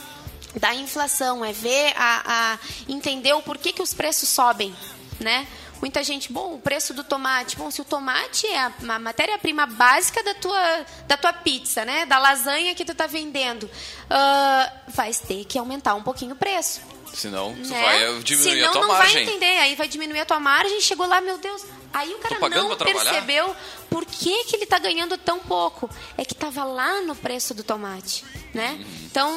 da 0.59 0.75
inflação, 0.75 1.43
é 1.43 1.51
ver, 1.51 1.93
a, 1.97 2.53
a 2.53 2.59
entender 2.87 3.33
o 3.33 3.41
porquê 3.41 3.71
que 3.71 3.81
os 3.81 3.93
preços 3.93 4.29
sobem, 4.29 4.75
né? 5.19 5.47
Muita 5.81 6.03
gente, 6.03 6.31
bom, 6.31 6.55
o 6.55 6.59
preço 6.59 6.93
do 6.93 7.03
tomate. 7.03 7.55
Bom, 7.57 7.69
se 7.69 7.81
o 7.81 7.85
tomate 7.85 8.47
é 8.47 8.59
a, 8.59 8.99
matéria-prima 8.99 9.65
básica 9.65 10.23
da 10.23 10.33
tua, 10.33 10.85
da 11.07 11.17
tua 11.17 11.33
pizza, 11.33 11.85
né? 11.85 12.05
Da 12.05 12.17
lasanha 12.17 12.73
que 12.73 12.85
tu 12.85 12.91
está 12.91 13.07
vendendo, 13.07 13.63
uh, 13.63 14.71
vai 14.87 15.13
ter 15.13 15.45
que 15.45 15.59
aumentar 15.59 15.95
um 15.95 16.03
pouquinho 16.03 16.33
o 16.33 16.37
preço. 16.37 16.81
Senão, 17.13 17.53
tu 17.53 17.69
né? 17.69 17.81
vai 17.81 18.19
diminuir 18.23 18.55
Senão, 18.55 18.69
a 18.69 18.71
tua 18.71 18.81
não 18.81 18.87
margem. 18.89 19.13
vai 19.13 19.23
entender. 19.23 19.57
Aí 19.59 19.75
vai 19.75 19.87
diminuir 19.87 20.19
a 20.19 20.25
tua 20.25 20.39
margem. 20.39 20.81
Chegou 20.81 21.07
lá, 21.07 21.21
meu 21.21 21.37
Deus. 21.37 21.63
Aí 21.93 22.13
o 22.13 22.17
cara 22.17 22.49
não 22.49 22.75
percebeu 22.75 23.55
por 23.89 24.05
que, 24.05 24.43
que 24.43 24.57
ele 24.57 24.65
está 24.65 24.77
ganhando 24.77 25.17
tão 25.17 25.39
pouco. 25.39 25.89
É 26.17 26.25
que 26.25 26.33
estava 26.33 26.65
lá 26.65 27.01
no 27.01 27.15
preço 27.15 27.53
do 27.53 27.63
tomate, 27.63 28.25
né? 28.55 28.79
Então, 29.03 29.29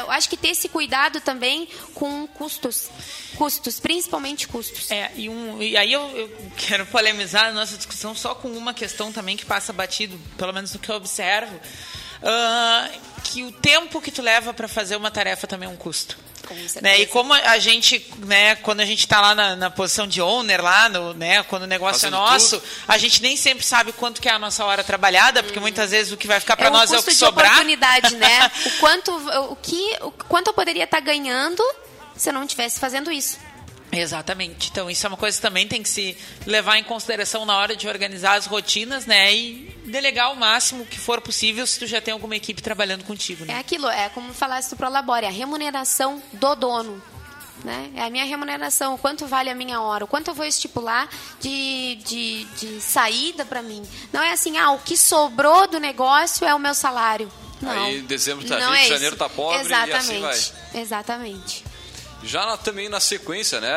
eu 0.00 0.10
acho 0.10 0.28
que 0.28 0.36
ter 0.38 0.48
esse 0.48 0.68
cuidado 0.68 1.20
também 1.20 1.68
com 1.92 2.26
custos. 2.26 2.88
Custos, 3.36 3.78
principalmente 3.78 4.48
custos. 4.48 4.90
É, 4.90 5.12
e, 5.14 5.28
um, 5.28 5.62
e 5.62 5.76
aí 5.76 5.92
eu, 5.92 6.02
eu 6.16 6.30
quero 6.56 6.86
polemizar 6.86 7.46
a 7.46 7.52
nossa 7.52 7.76
discussão 7.76 8.14
só 8.14 8.34
com 8.34 8.48
uma 8.48 8.72
questão 8.72 9.12
também 9.12 9.36
que 9.36 9.44
passa 9.44 9.72
batido, 9.72 10.18
pelo 10.38 10.52
menos 10.52 10.72
do 10.72 10.78
que 10.78 10.88
eu 10.88 10.96
observo. 10.96 11.60
Uh, 12.24 13.00
que 13.22 13.44
o 13.44 13.52
tempo 13.52 14.00
que 14.00 14.10
tu 14.10 14.22
leva 14.22 14.54
para 14.54 14.66
fazer 14.66 14.96
uma 14.96 15.10
tarefa 15.10 15.46
também 15.46 15.68
é 15.68 15.72
um 15.72 15.76
custo. 15.76 16.16
Né? 16.82 17.00
E 17.00 17.06
como 17.06 17.32
a 17.32 17.58
gente, 17.58 18.06
né, 18.18 18.54
quando 18.56 18.80
a 18.80 18.84
gente 18.84 19.00
está 19.00 19.20
lá 19.20 19.34
na, 19.34 19.56
na, 19.56 19.70
posição 19.70 20.06
de 20.06 20.20
owner, 20.20 20.62
lá 20.62 20.88
no, 20.88 21.14
né, 21.14 21.42
quando 21.44 21.62
o 21.62 21.66
negócio 21.66 22.02
Fazendo 22.02 22.16
é 22.16 22.18
nosso, 22.18 22.60
tudo. 22.60 22.68
a 22.86 22.98
gente 22.98 23.22
nem 23.22 23.36
sempre 23.36 23.64
sabe 23.64 23.92
quanto 23.92 24.20
que 24.20 24.28
é 24.28 24.32
a 24.32 24.38
nossa 24.38 24.64
hora 24.64 24.84
trabalhada, 24.84 25.42
porque 25.42 25.58
hum. 25.58 25.62
muitas 25.62 25.90
vezes 25.90 26.12
o 26.12 26.16
que 26.16 26.26
vai 26.26 26.40
ficar 26.40 26.56
para 26.56 26.66
é 26.66 26.70
nós 26.70 26.92
é 26.92 26.98
o 26.98 27.02
que 27.02 27.10
de 27.10 27.16
sobrar. 27.16 27.52
oportunidade, 27.52 28.14
né? 28.16 28.50
o 28.66 28.70
quanto, 28.78 29.10
o 29.52 29.56
que, 29.56 29.96
o 30.02 30.10
quanto 30.10 30.48
eu 30.48 30.54
poderia 30.54 30.84
estar 30.84 30.98
tá 30.98 31.02
ganhando 31.02 31.62
se 32.16 32.28
eu 32.28 32.32
não 32.32 32.44
estivesse 32.44 32.78
fazendo 32.78 33.10
isso. 33.10 33.38
Exatamente. 33.98 34.70
Então, 34.70 34.90
isso 34.90 35.06
é 35.06 35.08
uma 35.08 35.16
coisa 35.16 35.36
que 35.36 35.42
também 35.42 35.66
tem 35.66 35.82
que 35.82 35.88
se 35.88 36.16
levar 36.46 36.78
em 36.78 36.84
consideração 36.84 37.44
na 37.44 37.56
hora 37.56 37.76
de 37.76 37.88
organizar 37.88 38.34
as 38.34 38.46
rotinas, 38.46 39.06
né? 39.06 39.34
E 39.34 39.74
delegar 39.86 40.32
o 40.32 40.36
máximo 40.36 40.84
que 40.86 40.98
for 40.98 41.20
possível 41.20 41.66
se 41.66 41.78
tu 41.78 41.86
já 41.86 42.00
tem 42.00 42.12
alguma 42.12 42.36
equipe 42.36 42.62
trabalhando 42.62 43.04
contigo, 43.04 43.44
né? 43.44 43.54
É 43.54 43.58
aquilo, 43.58 43.88
é 43.88 44.08
como 44.08 44.32
falasse 44.32 44.70
do 44.70 44.76
Prolabore, 44.76 45.26
a 45.26 45.30
remuneração 45.30 46.22
do 46.32 46.54
dono. 46.54 47.02
Né? 47.62 47.90
É 47.94 48.02
a 48.02 48.10
minha 48.10 48.24
remuneração, 48.24 48.98
quanto 48.98 49.26
vale 49.26 49.48
a 49.48 49.54
minha 49.54 49.80
hora, 49.80 50.04
o 50.04 50.06
quanto 50.06 50.28
eu 50.28 50.34
vou 50.34 50.44
estipular 50.44 51.08
de, 51.40 51.98
de, 52.04 52.44
de 52.58 52.80
saída 52.80 53.44
para 53.44 53.62
mim. 53.62 53.82
Não 54.12 54.22
é 54.22 54.32
assim, 54.32 54.58
ah, 54.58 54.72
o 54.72 54.78
que 54.78 54.98
sobrou 54.98 55.66
do 55.66 55.80
negócio 55.80 56.46
é 56.46 56.54
o 56.54 56.58
meu 56.58 56.74
salário. 56.74 57.30
Não. 57.62 57.70
Aí 57.70 58.02
dezembro 58.02 58.46
tá 58.46 58.58
rico, 58.58 58.74
é 58.74 58.88
janeiro 58.88 59.16
tá 59.16 59.28
pobre 59.30 59.60
Exatamente. 59.60 59.94
e 59.94 59.96
assim 59.96 60.20
vai. 60.20 60.82
Exatamente. 60.82 61.64
Já 62.24 62.46
na, 62.46 62.56
também 62.56 62.88
na 62.88 63.00
sequência, 63.00 63.60
né? 63.60 63.70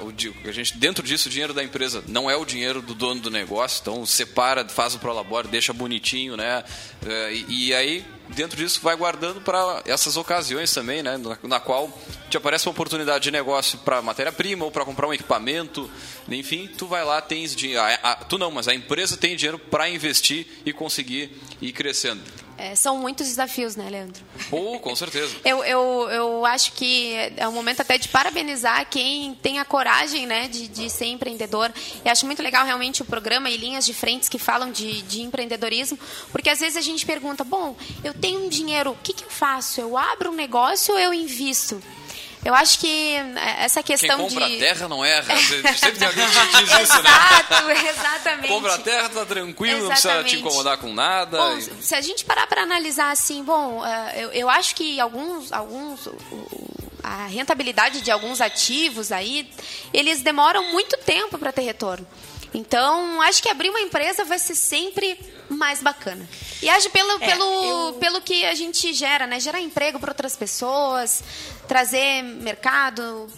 O, 0.00 0.12
a 0.48 0.52
gente, 0.52 0.76
dentro 0.76 1.02
disso, 1.02 1.28
o 1.28 1.30
dinheiro 1.30 1.52
da 1.52 1.62
empresa 1.62 2.02
não 2.06 2.30
é 2.30 2.36
o 2.36 2.44
dinheiro 2.44 2.80
do 2.80 2.94
dono 2.94 3.20
do 3.20 3.30
negócio, 3.30 3.80
então 3.82 4.06
separa, 4.06 4.66
faz 4.68 4.94
o 4.94 4.98
prolabore, 4.98 5.48
deixa 5.48 5.72
bonitinho, 5.72 6.36
né? 6.36 6.62
É, 7.06 7.32
e, 7.32 7.68
e 7.68 7.74
aí, 7.74 8.04
dentro 8.28 8.56
disso, 8.56 8.80
vai 8.82 8.94
guardando 8.94 9.40
para 9.40 9.82
essas 9.84 10.16
ocasiões 10.16 10.72
também, 10.72 11.02
né? 11.02 11.16
Na, 11.16 11.38
na, 11.42 11.60
qual 11.60 11.92
te 12.30 12.36
aparece 12.36 12.66
uma 12.66 12.72
oportunidade 12.72 13.24
de 13.24 13.30
negócio 13.30 13.78
para 13.80 14.00
matéria-prima 14.00 14.64
ou 14.64 14.70
para 14.70 14.84
comprar 14.84 15.08
um 15.08 15.12
equipamento, 15.12 15.90
enfim, 16.28 16.68
tu 16.78 16.86
vai 16.86 17.04
lá, 17.04 17.20
tens 17.20 17.54
dinheiro. 17.54 17.82
Tu 18.28 18.38
não, 18.38 18.50
mas 18.50 18.68
a 18.68 18.74
empresa 18.74 19.16
tem 19.16 19.34
dinheiro 19.34 19.58
para 19.58 19.88
investir 19.88 20.46
e 20.64 20.72
conseguir 20.72 21.36
ir 21.60 21.72
crescendo. 21.72 22.22
É, 22.58 22.74
são 22.74 22.98
muitos 22.98 23.28
desafios, 23.28 23.76
né, 23.76 23.88
Leandro? 23.88 24.20
Oh, 24.50 24.80
com 24.80 24.94
certeza. 24.96 25.36
eu, 25.46 25.62
eu, 25.62 26.08
eu 26.10 26.44
acho 26.44 26.72
que 26.72 27.14
é 27.36 27.46
um 27.46 27.52
momento 27.52 27.82
até 27.82 27.96
de 27.96 28.08
parabenizar 28.08 28.84
quem 28.90 29.32
tem 29.36 29.60
a 29.60 29.64
coragem 29.64 30.26
né, 30.26 30.48
de, 30.48 30.66
de 30.66 30.90
ser 30.90 31.06
empreendedor. 31.06 31.72
E 32.04 32.08
acho 32.08 32.26
muito 32.26 32.42
legal 32.42 32.66
realmente 32.66 33.00
o 33.00 33.04
programa 33.04 33.48
e 33.48 33.56
linhas 33.56 33.86
de 33.86 33.94
frentes 33.94 34.28
que 34.28 34.40
falam 34.40 34.72
de, 34.72 35.02
de 35.02 35.22
empreendedorismo, 35.22 35.96
porque 36.32 36.50
às 36.50 36.58
vezes 36.58 36.76
a 36.76 36.80
gente 36.80 37.06
pergunta: 37.06 37.44
bom, 37.44 37.76
eu 38.02 38.12
tenho 38.12 38.44
um 38.44 38.48
dinheiro, 38.48 38.90
o 38.90 38.96
que, 38.96 39.12
que 39.12 39.24
eu 39.24 39.30
faço? 39.30 39.80
Eu 39.80 39.96
abro 39.96 40.30
um 40.30 40.34
negócio 40.34 40.94
ou 40.94 41.00
eu 41.00 41.14
invisto? 41.14 41.80
Eu 42.44 42.54
acho 42.54 42.78
que 42.78 43.14
é, 43.14 43.64
essa 43.64 43.82
questão 43.82 44.16
Quem 44.16 44.28
compra 44.28 44.48
de... 44.48 44.56
a 44.56 44.58
terra 44.58 44.88
não 44.88 45.04
erra. 45.04 45.36
Sempre 45.76 45.98
tem 45.98 46.08
alguém 46.08 46.26
que 46.26 46.64
diz 46.64 46.80
isso, 46.80 47.02
né? 47.02 47.10
Exato, 47.10 47.70
exatamente. 47.88 48.48
compra 48.48 48.74
a 48.74 48.78
terra, 48.78 49.08
tá 49.08 49.26
tranquilo, 49.26 49.76
exatamente. 49.76 49.82
não 49.82 49.90
precisa 49.90 50.24
te 50.24 50.36
incomodar 50.36 50.78
com 50.78 50.92
nada. 50.92 51.38
Bom, 51.38 51.58
e... 51.58 51.82
se 51.82 51.94
a 51.94 52.00
gente 52.00 52.24
parar 52.24 52.46
para 52.46 52.62
analisar 52.62 53.10
assim, 53.10 53.42
bom, 53.42 53.84
é, 53.84 54.24
eu, 54.24 54.30
eu 54.32 54.50
acho 54.50 54.74
que 54.74 55.00
alguns, 55.00 55.52
alguns 55.52 56.08
a 57.02 57.26
rentabilidade 57.26 58.00
de 58.02 58.10
alguns 58.10 58.40
ativos 58.40 59.10
aí, 59.12 59.50
eles 59.92 60.20
demoram 60.22 60.70
muito 60.72 60.96
tempo 60.98 61.38
para 61.38 61.52
ter 61.52 61.62
retorno. 61.62 62.06
Então, 62.54 63.20
acho 63.22 63.42
que 63.42 63.48
abrir 63.48 63.70
uma 63.70 63.80
empresa 63.80 64.24
vai 64.24 64.38
ser 64.38 64.54
sempre 64.54 65.18
mais 65.48 65.82
bacana. 65.82 66.28
E 66.62 66.68
age 66.68 66.88
pelo, 66.90 67.22
é, 67.22 67.26
pelo, 67.26 67.64
eu... 67.64 67.94
pelo 67.94 68.20
que 68.20 68.44
a 68.44 68.54
gente 68.54 68.92
gera, 68.92 69.26
né? 69.26 69.40
Gerar 69.40 69.60
emprego 69.60 69.98
para 69.98 70.10
outras 70.10 70.36
pessoas, 70.36 71.22
trazer 71.66 72.22
mercado. 72.22 73.28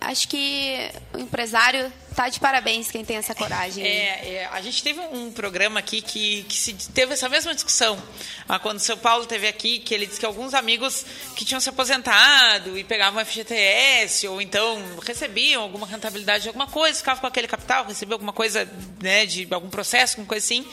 Acho 0.00 0.28
que 0.28 0.90
o 1.12 1.18
empresário 1.18 1.92
tá 2.14 2.28
de 2.28 2.40
parabéns 2.40 2.90
quem 2.90 3.04
tem 3.04 3.16
essa 3.16 3.34
coragem. 3.34 3.84
É, 3.84 4.34
é, 4.34 4.48
a 4.52 4.60
gente 4.60 4.82
teve 4.82 5.00
um 5.00 5.30
programa 5.30 5.80
aqui 5.80 6.02
que, 6.02 6.42
que 6.44 6.56
se, 6.56 6.74
teve 6.92 7.14
essa 7.14 7.28
mesma 7.28 7.54
discussão. 7.54 8.00
Ah, 8.48 8.58
quando 8.58 8.78
o 8.78 8.80
seu 8.80 8.96
Paulo 8.96 9.26
teve 9.26 9.46
aqui, 9.46 9.78
que 9.78 9.94
ele 9.94 10.06
disse 10.06 10.18
que 10.18 10.26
alguns 10.26 10.54
amigos 10.54 11.04
que 11.36 11.44
tinham 11.44 11.60
se 11.60 11.68
aposentado 11.68 12.76
e 12.78 12.84
pegavam 12.84 13.24
FGTS, 13.24 14.26
ou 14.28 14.40
então 14.40 14.82
recebiam 15.06 15.62
alguma 15.62 15.86
rentabilidade 15.86 16.42
de 16.42 16.48
alguma 16.48 16.66
coisa, 16.66 16.98
ficavam 16.98 17.20
com 17.20 17.26
aquele 17.26 17.46
capital, 17.46 17.86
recebiam 17.86 18.14
alguma 18.14 18.32
coisa 18.32 18.68
né, 19.00 19.26
de 19.26 19.46
algum 19.50 19.70
processo, 19.70 20.14
alguma 20.14 20.28
coisa 20.28 20.44
assim. 20.44 20.66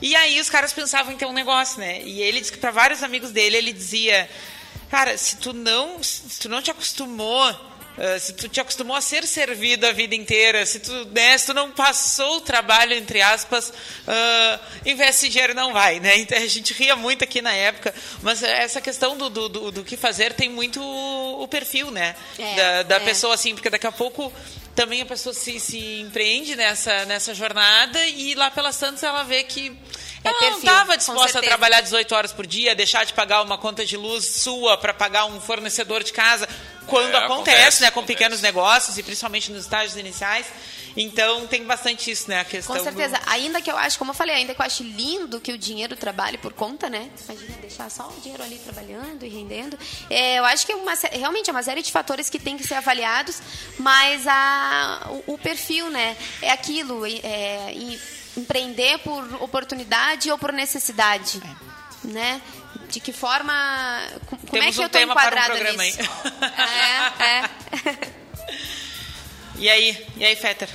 E 0.00 0.14
aí 0.14 0.40
os 0.40 0.50
caras 0.50 0.72
pensavam 0.72 1.12
em 1.12 1.16
ter 1.16 1.26
um 1.26 1.32
negócio, 1.32 1.80
né? 1.80 2.02
E 2.02 2.20
ele 2.20 2.40
disse 2.40 2.52
que 2.52 2.58
para 2.58 2.70
vários 2.70 3.02
amigos 3.02 3.30
dele, 3.30 3.56
ele 3.56 3.72
dizia: 3.72 4.28
Cara, 4.90 5.16
se 5.16 5.36
tu 5.38 5.52
não, 5.52 6.02
se 6.02 6.38
tu 6.38 6.48
não 6.48 6.60
te 6.60 6.70
acostumou 6.70 7.75
Uh, 7.96 8.20
se 8.20 8.32
tu 8.34 8.48
te 8.48 8.60
acostumou 8.60 8.94
a 8.96 9.00
ser 9.00 9.26
servido 9.26 9.86
a 9.86 9.92
vida 9.92 10.14
inteira, 10.14 10.66
se 10.66 10.80
tu, 10.80 10.92
né, 11.06 11.36
se 11.38 11.46
tu 11.46 11.54
não 11.54 11.70
passou 11.70 12.36
o 12.36 12.40
trabalho, 12.40 12.92
entre 12.92 13.22
aspas, 13.22 13.70
uh, 13.70 14.60
investe 14.84 15.28
dinheiro 15.28 15.54
não 15.54 15.72
vai, 15.72 15.98
né? 15.98 16.18
Então 16.18 16.36
a 16.36 16.46
gente 16.46 16.74
ria 16.74 16.94
muito 16.94 17.24
aqui 17.24 17.40
na 17.40 17.52
época, 17.52 17.94
mas 18.22 18.42
essa 18.42 18.80
questão 18.80 19.16
do, 19.16 19.30
do, 19.30 19.48
do, 19.48 19.70
do 19.72 19.84
que 19.84 19.96
fazer 19.96 20.34
tem 20.34 20.48
muito 20.48 20.82
o 20.82 21.48
perfil, 21.48 21.90
né? 21.90 22.14
É, 22.38 22.54
da, 22.54 22.82
da 22.82 22.96
é. 22.96 23.00
pessoa, 23.00 23.34
assim, 23.34 23.54
porque 23.54 23.70
daqui 23.70 23.86
a 23.86 23.92
pouco 23.92 24.32
também 24.76 25.00
a 25.00 25.06
pessoa 25.06 25.32
se, 25.32 25.58
se 25.58 26.00
empreende 26.00 26.54
nessa, 26.54 27.06
nessa 27.06 27.34
jornada 27.34 28.04
e 28.06 28.34
lá 28.34 28.50
pelas 28.50 28.76
tantas 28.76 29.02
ela 29.02 29.22
vê 29.24 29.42
que 29.42 29.74
é 30.22 30.28
ela 30.28 30.50
não 30.50 30.58
estava 30.58 30.96
disposta 30.96 31.38
a 31.38 31.42
trabalhar 31.42 31.80
18 31.80 32.14
horas 32.14 32.32
por 32.32 32.46
dia, 32.46 32.74
deixar 32.74 33.04
de 33.04 33.14
pagar 33.14 33.42
uma 33.42 33.56
conta 33.56 33.86
de 33.86 33.96
luz 33.96 34.24
sua 34.24 34.76
para 34.76 34.92
pagar 34.92 35.24
um 35.24 35.40
fornecedor 35.40 36.04
de 36.04 36.12
casa, 36.12 36.46
quando 36.86 37.14
é, 37.14 37.18
acontece, 37.18 37.50
acontece, 37.56 37.82
né, 37.82 37.90
com 37.90 38.00
acontece. 38.00 38.16
pequenos 38.16 38.40
negócios 38.40 38.96
e 38.98 39.02
principalmente 39.02 39.50
nos 39.52 39.62
estágios 39.64 39.96
iniciais. 39.96 40.46
Então 40.96 41.46
tem 41.46 41.62
bastante 41.64 42.10
isso, 42.10 42.30
né? 42.30 42.40
A 42.40 42.44
questão. 42.44 42.74
Com 42.74 42.82
certeza. 42.82 43.18
Do... 43.18 43.30
Ainda 43.30 43.60
que 43.60 43.70
eu 43.70 43.76
acho, 43.76 43.98
como 43.98 44.12
eu 44.12 44.14
falei, 44.14 44.36
ainda 44.36 44.54
que 44.54 44.60
eu 44.62 44.64
acho 44.64 44.82
lindo 44.82 45.38
que 45.40 45.52
o 45.52 45.58
dinheiro 45.58 45.94
trabalhe 45.94 46.38
por 46.38 46.54
conta, 46.54 46.88
né? 46.88 47.10
Imagina 47.28 47.58
deixar 47.60 47.90
só 47.90 48.08
o 48.08 48.20
dinheiro 48.22 48.42
ali 48.42 48.58
trabalhando 48.58 49.22
e 49.26 49.28
rendendo. 49.28 49.78
É, 50.08 50.38
eu 50.38 50.44
acho 50.46 50.64
que 50.64 50.72
é 50.72 50.76
uma, 50.76 50.94
realmente 51.12 51.50
é 51.50 51.52
uma 51.52 51.62
série 51.62 51.82
de 51.82 51.92
fatores 51.92 52.30
que 52.30 52.38
tem 52.38 52.56
que 52.56 52.66
ser 52.66 52.76
avaliados, 52.76 53.42
mas 53.78 54.26
a, 54.26 55.06
o, 55.26 55.34
o 55.34 55.38
perfil, 55.38 55.90
né? 55.90 56.16
É 56.40 56.50
aquilo, 56.50 57.04
é, 57.04 57.72
em- 57.72 58.00
empreender 58.34 58.98
por 59.00 59.22
oportunidade 59.42 60.30
ou 60.30 60.38
por 60.38 60.50
necessidade, 60.50 61.42
né? 62.04 62.40
De 62.90 63.00
que 63.00 63.12
forma, 63.12 64.02
co- 64.26 64.36
como 64.36 64.48
é 64.56 64.60
Temos 64.60 64.74
que 64.76 64.80
um 64.80 64.84
eu 64.84 64.88
tô 64.88 64.98
tema 64.98 65.14
para 65.14 65.24
um 65.24 65.28
enquadrada 65.28 65.54
programa 65.54 65.82
nisso? 65.82 65.98
aí. 66.00 66.06
É, 67.20 67.24
é. 67.24 68.16
E 69.58 69.68
aí? 69.68 70.06
E 70.16 70.24
aí, 70.24 70.36
Fetter? 70.36 70.68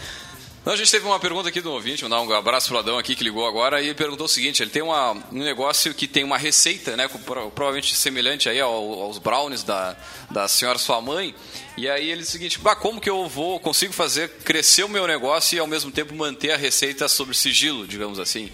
Não, 0.64 0.74
a 0.74 0.76
gente 0.78 0.92
teve 0.92 1.04
uma 1.06 1.20
pergunta 1.20 1.50
aqui 1.50 1.60
do 1.60 1.72
ouvinte, 1.72 2.04
mandar 2.04 2.22
um 2.22 2.32
abraço 2.34 2.68
pro 2.68 2.78
Adão 2.78 2.98
aqui 3.00 3.16
que 3.16 3.24
ligou 3.24 3.48
agora 3.48 3.82
e 3.82 3.86
ele 3.88 3.96
perguntou 3.96 4.26
o 4.26 4.30
seguinte: 4.30 4.62
ele 4.62 4.70
tem 4.70 4.82
uma, 4.84 5.12
um 5.14 5.40
negócio 5.40 5.92
que 5.94 6.08
tem 6.08 6.24
uma 6.24 6.38
receita, 6.38 6.96
né, 6.96 7.08
provavelmente 7.56 7.96
semelhante 7.96 8.48
aí 8.48 8.60
ao- 8.60 8.72
aos 9.02 9.18
brownies 9.18 9.64
da, 9.64 9.96
da 10.30 10.48
senhora 10.48 10.78
sua 10.78 11.02
mãe. 11.02 11.34
E 11.78 11.90
aí 11.90 12.10
ele 12.10 12.20
disse 12.22 12.30
o 12.30 12.34
seguinte: 12.34 12.60
bah, 12.60 12.76
como 12.76 13.02
que 13.02 13.10
eu 13.10 13.28
vou 13.28 13.60
consigo 13.60 13.92
fazer 13.92 14.30
crescer 14.44 14.84
o 14.84 14.90
meu 14.90 15.08
negócio 15.08 15.56
e 15.56 15.60
ao 15.60 15.66
mesmo 15.68 15.92
tempo 15.92 16.14
manter 16.14 16.52
a 16.52 16.58
receita 16.58 17.08
sob 17.08 17.34
sigilo, 17.36 17.88
digamos 17.88 18.20
assim? 18.20 18.52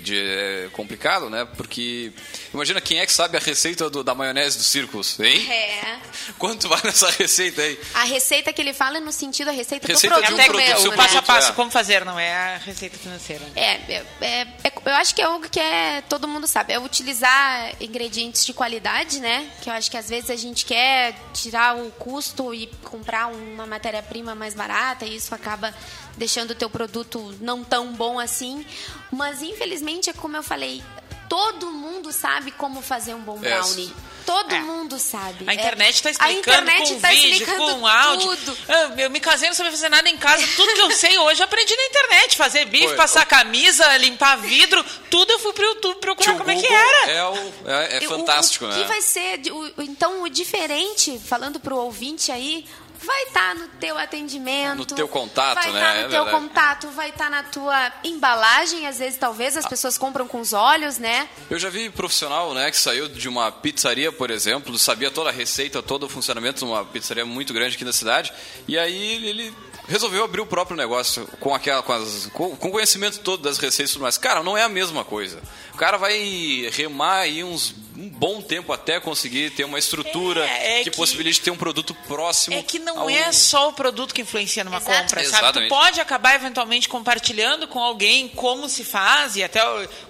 De, 0.00 0.16
é 0.18 0.68
complicado, 0.72 1.28
né? 1.30 1.46
Porque 1.56 2.12
imagina 2.52 2.80
quem 2.80 2.98
é 3.00 3.06
que 3.06 3.12
sabe 3.12 3.36
a 3.36 3.40
receita 3.40 3.88
do- 3.90 4.02
da 4.04 4.14
maionese 4.14 4.58
do 4.58 4.64
Círculos, 4.64 5.18
hein? 5.20 5.50
É. 5.50 5.98
Quanto 6.38 6.68
vai 6.68 6.80
nessa 6.84 7.10
receita 7.10 7.62
aí? 7.62 7.78
A 7.94 8.04
receita 8.04 8.52
que 8.52 8.60
ele 8.60 8.72
fala 8.72 8.98
é 8.98 9.00
no 9.00 9.12
sentido 9.12 9.46
da 9.46 9.52
receita, 9.52 9.86
Receita 9.86 10.16
do 10.16 10.22
de 10.26 10.32
um 10.32 10.36
produto 10.36 10.46
produto, 10.50 10.66
mesmo, 10.66 10.80
seu 10.82 10.90
o 10.90 10.92
né? 10.92 10.96
passo 10.96 11.18
a 11.18 11.22
passo, 11.22 11.50
é. 11.50 11.54
como 11.54 11.70
fazer, 11.70 12.04
não 12.04 12.18
é 12.18 12.34
a 12.34 12.56
receita 12.58 12.96
financeira. 12.98 13.44
É, 13.56 13.62
é, 13.72 14.04
é- 14.20 14.46
é- 14.64 14.72
eu 14.84 14.94
acho 14.94 15.14
que 15.14 15.20
é 15.20 15.24
algo 15.24 15.48
que 15.48 15.60
é, 15.60 16.02
todo 16.08 16.26
mundo 16.28 16.46
sabe. 16.46 16.72
É 16.72 16.78
utilizar 16.78 17.72
ingredientes 17.80 18.44
de 18.46 18.52
qualidade, 18.52 19.20
né? 19.20 19.50
Que 19.62 19.68
eu 19.68 19.72
acho 19.74 19.90
que 19.90 19.96
às 19.96 20.08
vezes 20.08 20.30
a 20.30 20.36
gente 20.36 20.64
quer 20.64 21.14
tirar 21.34 21.76
o 21.76 21.90
custo 21.92 22.54
e 22.54 22.66
comprar 22.84 23.26
uma 23.28 23.66
matéria-prima 23.66 24.34
mais 24.34 24.54
barata 24.54 25.04
e 25.04 25.16
isso 25.16 25.34
acaba 25.34 25.74
deixando 26.18 26.50
o 26.50 26.54
teu 26.54 26.68
produto 26.68 27.34
não 27.40 27.64
tão 27.64 27.92
bom 27.94 28.18
assim. 28.18 28.66
Mas 29.10 29.40
infelizmente, 29.42 30.10
é 30.10 30.12
como 30.12 30.36
eu 30.36 30.42
falei, 30.42 30.82
todo 31.28 31.70
mundo 31.70 32.12
sabe 32.12 32.50
como 32.50 32.82
fazer 32.82 33.14
um 33.14 33.20
bom 33.20 33.38
É. 33.42 33.48
brownie. 33.48 33.94
Todo 34.26 34.54
É. 34.54 34.60
mundo 34.60 34.98
sabe. 34.98 35.44
A 35.46 35.54
internet 35.54 35.94
está 35.94 36.10
É, 36.10 36.12
explicando 36.12 36.58
a 36.58 36.60
internet 36.74 36.92
com 36.92 37.00
tá 37.00 37.08
vídeo, 37.08 37.30
explicando 37.32 37.76
com 37.76 37.86
áudio. 37.86 38.36
tudo. 38.36 38.58
Ah, 38.68 38.92
Eu 39.00 39.08
me 39.08 39.20
casei, 39.20 39.48
não 39.48 39.56
sabia 39.56 39.72
fazer 39.72 39.88
nada 39.88 40.06
em 40.06 40.18
casa. 40.18 40.46
Tudo 40.54 40.74
que 40.74 40.80
eu 40.82 40.90
sei 40.90 41.16
hoje 41.16 41.40
eu 41.40 41.44
aprendi 41.46 41.74
na 41.74 41.84
internet. 41.86 42.36
Fazer 42.36 42.66
bife, 42.66 42.88
Foi. 42.88 42.96
passar 42.96 43.24
camisa, 43.24 43.96
limpar 43.96 44.36
vidro. 44.36 44.84
Tudo 45.08 45.32
eu 45.32 45.38
fui 45.38 45.54
pro 45.54 45.64
YouTube 45.64 45.98
procurar 45.98 46.32
Tio 46.32 46.38
como 46.40 46.50
é 46.50 46.56
que 46.56 46.60
Google 46.60 46.76
era. 46.76 47.10
É, 47.10 47.24
o- 47.24 47.52
é- 47.70 47.96
é 47.96 48.02
E 48.02 48.06
o- 48.06 48.10
fantástico, 48.10 48.66
o, 48.66 48.68
né? 48.68 48.78
que 48.82 48.84
vai 48.86 49.00
ser, 49.00 49.40
o- 49.50 49.82
então, 49.82 50.20
o 50.22 50.28
diferente, 50.28 51.18
falando 51.24 51.58
pro 51.58 51.76
ouvinte 51.78 52.30
aí, 52.30 52.66
vai 53.02 53.22
estar 53.24 53.54
no 53.54 53.68
teu 53.68 53.96
atendimento. 53.96 54.78
No 54.78 54.86
teu 54.86 55.08
contato, 55.08 55.54
vai 55.54 55.72
né? 55.72 55.78
estar 55.78 55.94
É 55.94 56.02
no 56.04 56.10
teu 56.10 56.24
verdade. 56.24 56.44
contato, 56.44 56.88
vai 56.88 57.10
estar 57.10 57.30
na 57.30 57.42
tua 57.42 57.92
embalagem, 58.04 58.86
às 58.86 58.98
vezes, 58.98 59.18
talvez, 59.18 59.56
as 59.56 59.66
pessoas 59.66 59.96
compram 59.96 60.26
com 60.26 60.40
os 60.40 60.52
olhos, 60.52 60.98
né? 60.98 61.28
Eu 61.48 61.58
já 61.58 61.70
vi 61.70 61.88
profissional, 61.90 62.52
né, 62.54 62.70
que 62.70 62.76
saiu 62.76 63.08
de 63.08 63.28
uma 63.28 63.50
pizzaria, 63.52 64.10
por 64.10 64.30
exemplo, 64.30 64.78
sabia 64.78 65.10
toda 65.10 65.30
a 65.30 65.32
receita, 65.32 65.82
todo 65.82 66.06
o 66.06 66.08
funcionamento 66.08 66.58
de 66.58 66.64
uma 66.70 66.84
pizzaria 66.84 67.24
muito 67.24 67.52
grande 67.52 67.76
aqui 67.76 67.84
na 67.84 67.92
cidade, 67.92 68.32
e 68.66 68.78
aí 68.78 69.24
ele 69.26 69.54
resolveu 69.88 70.22
abrir 70.24 70.40
o 70.42 70.46
próprio 70.46 70.76
negócio 70.76 71.26
com 71.40 71.54
aquela 71.54 71.82
com, 71.82 71.92
as, 71.92 72.26
com, 72.32 72.54
com 72.56 72.68
o 72.68 72.70
conhecimento 72.70 73.18
todo 73.20 73.42
das 73.42 73.58
receitas 73.58 73.96
mais. 73.96 74.18
Cara, 74.18 74.42
não 74.42 74.56
é 74.56 74.62
a 74.62 74.68
mesma 74.68 75.04
coisa. 75.04 75.40
O 75.74 75.76
cara 75.78 75.96
vai 75.96 76.68
remar 76.72 77.20
aí 77.20 77.42
uns 77.42 77.74
um 77.96 78.08
bom 78.08 78.40
tempo 78.40 78.72
até 78.72 79.00
conseguir 79.00 79.50
ter 79.50 79.64
uma 79.64 79.78
estrutura 79.78 80.44
É, 80.46 80.80
é 80.80 80.84
que, 80.84 80.90
que- 80.90 80.96
possibilite 80.96 81.40
ter 81.40 81.50
um 81.50 81.56
produto 81.56 81.92
próximo. 82.06 82.54
É 82.56 82.62
que 82.62 82.78
não 82.78 83.00
ao- 83.00 83.10
é 83.10 83.32
só 83.32 83.68
o 83.68 83.72
produto 83.72 84.14
que 84.14 84.22
influencia 84.22 84.62
numa 84.62 84.76
Exato. 84.76 84.92
compra, 85.02 85.24
sabe? 85.24 85.24
Tu 85.24 85.28
Exatamente. 85.44 85.68
pode 85.68 86.00
acabar 86.00 86.34
eventualmente 86.36 86.88
compartilhando 86.88 87.66
com 87.66 87.80
alguém 87.80 88.28
como 88.28 88.68
se 88.68 88.84
faz 88.84 89.34
e 89.34 89.42
até 89.42 89.60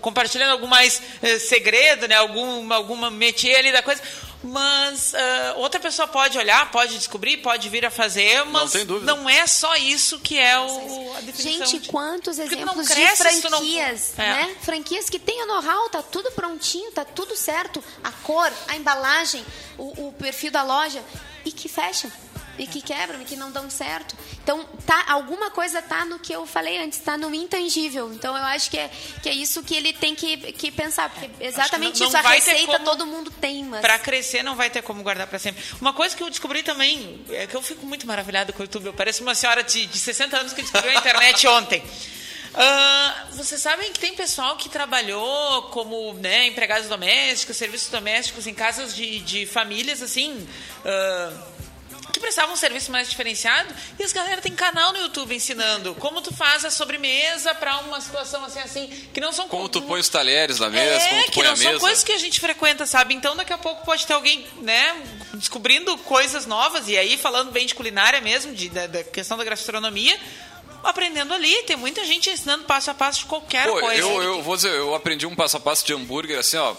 compartilhando 0.03 0.51
algum 0.51 0.66
mais 0.66 1.01
eh, 1.22 1.39
segredo, 1.39 2.07
né? 2.09 2.16
Algum, 2.16 2.70
alguma 2.74 3.11
métier 3.11 3.59
ali 3.59 3.72
da 3.72 3.83
coisa. 3.83 4.03
Mas 4.43 5.14
ah, 5.14 5.55
outra 5.57 5.80
pessoa 5.80 6.07
pode 6.07 6.39
olhar, 6.39 6.70
pode 6.70 6.97
descobrir, 6.97 7.39
pode 7.39 7.68
vir 7.68 7.84
a 7.84 7.91
fazer, 7.91 8.45
mas 8.45 8.70
tem 8.70 8.86
dúvida. 8.86 9.12
não 9.14 9.28
é 9.28 9.47
só 9.47 9.74
isso 9.76 10.20
que 10.20 10.39
é 10.39 10.59
o, 10.59 11.14
a 11.16 11.20
definição. 11.22 11.66
Gente, 11.66 11.78
de- 11.80 11.89
quantos 11.89 12.39
exemplos 12.39 12.76
não 12.76 12.82
de 12.82 12.89
cresce 12.89 13.30
se 13.30 13.41
tu 13.43 13.51
não- 13.51 13.59
franquias, 13.59 14.12
É. 14.16 14.22
né? 14.22 14.57
Franquias 14.62 15.11
que 15.11 15.18
têm 15.18 15.43
o 15.43 15.47
know-how, 15.47 15.89
tá 15.91 16.03
tudo 16.03 16.30
prontinho, 16.32 16.93
tá 16.93 17.05
tudo 17.05 17.34
certo. 17.36 17.82
A 18.05 18.12
cor, 18.12 18.53
a 18.68 18.76
embalagem, 18.76 19.45
o, 19.76 20.09
o 20.09 20.12
perfil 20.12 20.53
da 20.53 20.62
loja. 20.62 21.03
E 21.45 21.53
que 21.53 21.68
fecham. 21.68 22.11
E 22.59 22.67
que 22.67 22.83
quebram, 22.83 23.23
e 23.23 23.25
que 23.25 23.37
não 23.37 23.53
dão 23.53 23.71
certo. 23.71 24.17
Então, 24.43 24.65
tá, 24.85 25.05
alguma 25.09 25.51
coisa 25.51 25.81
tá 25.81 26.05
no 26.05 26.19
que 26.19 26.33
eu 26.33 26.45
falei 26.47 26.79
antes, 26.79 26.99
tá 26.99 27.17
no 27.17 27.33
intangível. 27.35 28.13
Então, 28.13 28.37
eu 28.37 28.43
acho 28.45 28.69
que 28.71 28.77
é, 28.79 28.91
que 29.23 29.29
é 29.29 29.33
isso 29.33 29.63
que 29.63 29.77
ele 29.77 29.93
tem 29.93 30.15
que, 30.15 30.37
que 30.53 30.71
pensar. 30.73 31.09
Porque 31.11 31.31
exatamente 31.45 32.01
não- 32.01 32.11
não 32.11 32.19
isso, 32.19 32.27
a 32.29 32.31
receita 32.33 32.73
como- 32.73 32.85
todo 32.85 33.07
mundo 33.07 33.31
tem, 33.31 33.65
mas... 33.65 33.81
Pra 33.81 33.99
crescer 33.99 34.43
não 34.43 34.57
vai 34.57 34.69
ter 34.71 34.83
como 34.83 35.03
guardar 35.03 35.27
pra 35.29 35.39
sempre. 35.39 35.63
Uma 35.81 35.93
coisa 35.93 36.17
que 36.17 36.23
eu 36.23 36.29
descobri 36.31 36.63
também, 36.63 37.25
é 37.31 37.47
que 37.47 37.55
eu 37.55 37.63
fico 37.63 37.87
muito 37.87 38.07
maravilhada 38.07 38.53
com 38.53 38.61
o 38.61 38.65
YouTube. 38.65 38.87
Eu 38.87 38.93
pareço 38.95 39.23
uma 39.23 39.35
senhora 39.35 39.63
de, 39.63 39.87
de 39.87 39.99
60 39.99 40.37
anos 40.37 40.53
que 40.53 40.63
descobriu 40.63 40.91
a 40.91 40.95
internet 41.01 41.47
ontem. 41.49 41.83
Ah, 42.55 43.27
vocês 43.33 43.61
sabem 43.61 43.93
que 43.93 44.01
tem 44.01 44.15
pessoal 44.15 44.57
que 44.57 44.69
trabalhou 44.69 45.63
como 45.65 46.15
né, 46.15 46.47
empregados 46.47 46.89
domésticos, 46.89 47.57
serviços 47.57 47.89
domésticos 47.89 48.47
em 48.47 48.55
casas 48.55 48.97
de, 48.97 49.21
de 49.21 49.47
famílias 49.47 50.03
assim. 50.03 50.49
ah, 50.85 51.33
que 52.19 52.23
prestavam 52.23 52.53
um 52.55 52.57
serviço 52.57 52.91
mais 52.91 53.09
diferenciado 53.09 53.73
e 53.99 54.03
as 54.05 54.12
galera 54.12 54.41
tem 54.43 54.53
canal 54.53 54.93
no 54.93 54.99
YouTube 54.99 55.35
ensinando 55.35 55.95
como 55.95 56.21
tu 56.21 56.35
faz 56.35 56.64
a 56.64 56.71
sobremesa 56.71 57.55
pra 57.55 57.79
uma 57.79 58.01
situação 58.01 58.45
assim 58.45 58.59
assim 58.61 58.89
que 59.14 59.21
não 59.21 59.33
são 59.33 59.49
Como 59.49 59.69
tu 59.69 59.79
comum- 59.81 59.93
põe 59.93 60.01
os 60.01 60.09
talheres 60.09 60.59
na 60.59 60.69
mesa, 60.69 61.05
é, 61.05 61.09
como 61.09 61.23
tu 61.23 61.27
que 61.27 61.35
põe 61.35 61.45
não 61.45 61.53
a 61.53 61.57
são 61.57 61.66
mesa. 61.66 61.81
coisas 61.81 62.05
que 62.05 62.12
a 62.12 62.19
gente 62.19 62.41
frequenta, 62.41 62.87
sabe? 62.87 63.14
Então 63.14 63.35
daqui 63.37 63.53
a 63.53 63.59
pouco 63.59 63.85
pode 63.85 64.07
ter 64.07 64.12
alguém, 64.12 64.47
né, 64.62 65.01
descobrindo 65.35 65.97
coisas 65.99 66.45
novas 66.47 66.89
e 66.89 66.97
aí 66.99 67.16
falando 67.16 67.51
bem 67.53 67.66
de 67.66 67.75
culinária 67.75 68.21
mesmo, 68.21 68.53
de, 68.55 68.69
da, 68.69 68.87
da 68.87 69.05
questão 69.05 69.37
da 69.39 69.45
gastronomia, 69.45 70.19
aprendendo 70.83 71.33
ali. 71.35 71.62
Tem 71.62 71.77
muita 71.77 72.05
gente 72.05 72.29
ensinando 72.31 72.64
passo 72.64 72.91
a 72.91 72.95
passo 72.95 73.21
de 73.21 73.27
qualquer 73.27 73.66
Pô, 73.69 73.79
coisa. 73.81 74.01
eu, 74.01 74.23
eu 74.23 74.43
vou 74.43 74.57
dizer, 74.57 74.73
eu 74.75 74.95
aprendi 74.95 75.27
um 75.27 75.35
passo 75.35 75.57
a 75.57 75.61
passo 75.61 75.85
de 75.87 75.93
hambúrguer 75.93 76.39
assim, 76.39 76.57
ó. 76.57 76.75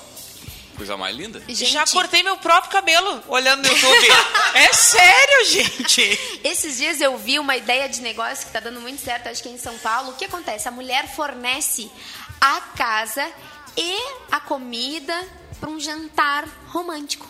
Coisa 0.80 0.96
mais 0.96 1.14
linda. 1.16 1.42
Gente, 1.48 1.72
Já 1.74 1.86
cortei 1.88 2.24
meu 2.24 2.38
próprio 2.38 2.72
cabelo 2.72 3.22
olhando 3.28 3.64
no 3.68 3.70
YouTube. 3.70 4.08
é 4.56 4.72
sério, 4.72 5.46
gente. 5.46 6.40
Esses 6.42 6.78
dias 6.78 7.02
eu 7.02 7.18
vi 7.18 7.38
uma 7.38 7.58
ideia 7.58 7.90
de 7.90 8.02
negócio 8.02 8.38
que 8.46 8.46
está 8.50 8.62
dando 8.62 8.80
muito 8.80 9.02
certo, 9.02 9.28
acho 9.28 9.44
que 9.44 9.50
é 9.50 9.52
em 9.52 9.58
São 9.58 9.78
Paulo. 9.80 10.12
O 10.12 10.16
que 10.16 10.24
acontece? 10.24 10.70
A 10.70 10.72
mulher 10.72 11.14
fornece 11.14 11.92
a 12.40 12.62
casa 12.78 13.30
e 13.76 13.94
a 14.32 14.40
comida 14.40 15.14
para 15.60 15.70
um 15.70 15.78
jantar 15.82 16.46
romântico. 16.68 17.28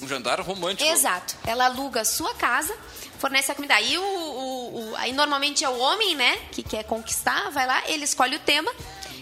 Um 0.00 0.06
jantar 0.06 0.40
romântico. 0.40 0.88
Exato. 0.88 1.34
Ela 1.44 1.64
aluga 1.66 2.02
a 2.02 2.04
sua 2.04 2.32
casa, 2.34 2.76
fornece 3.18 3.50
a 3.50 3.54
comida. 3.56 3.74
Aí, 3.74 3.98
o, 3.98 4.02
o- 4.02 4.90
o- 4.92 4.96
aí 4.98 5.12
normalmente 5.12 5.64
é 5.64 5.68
o 5.68 5.78
homem, 5.78 6.14
né, 6.14 6.36
que 6.52 6.62
quer 6.62 6.84
conquistar, 6.84 7.50
vai 7.50 7.66
lá, 7.66 7.82
ele 7.86 8.04
escolhe 8.04 8.36
o 8.36 8.40
tema, 8.40 8.72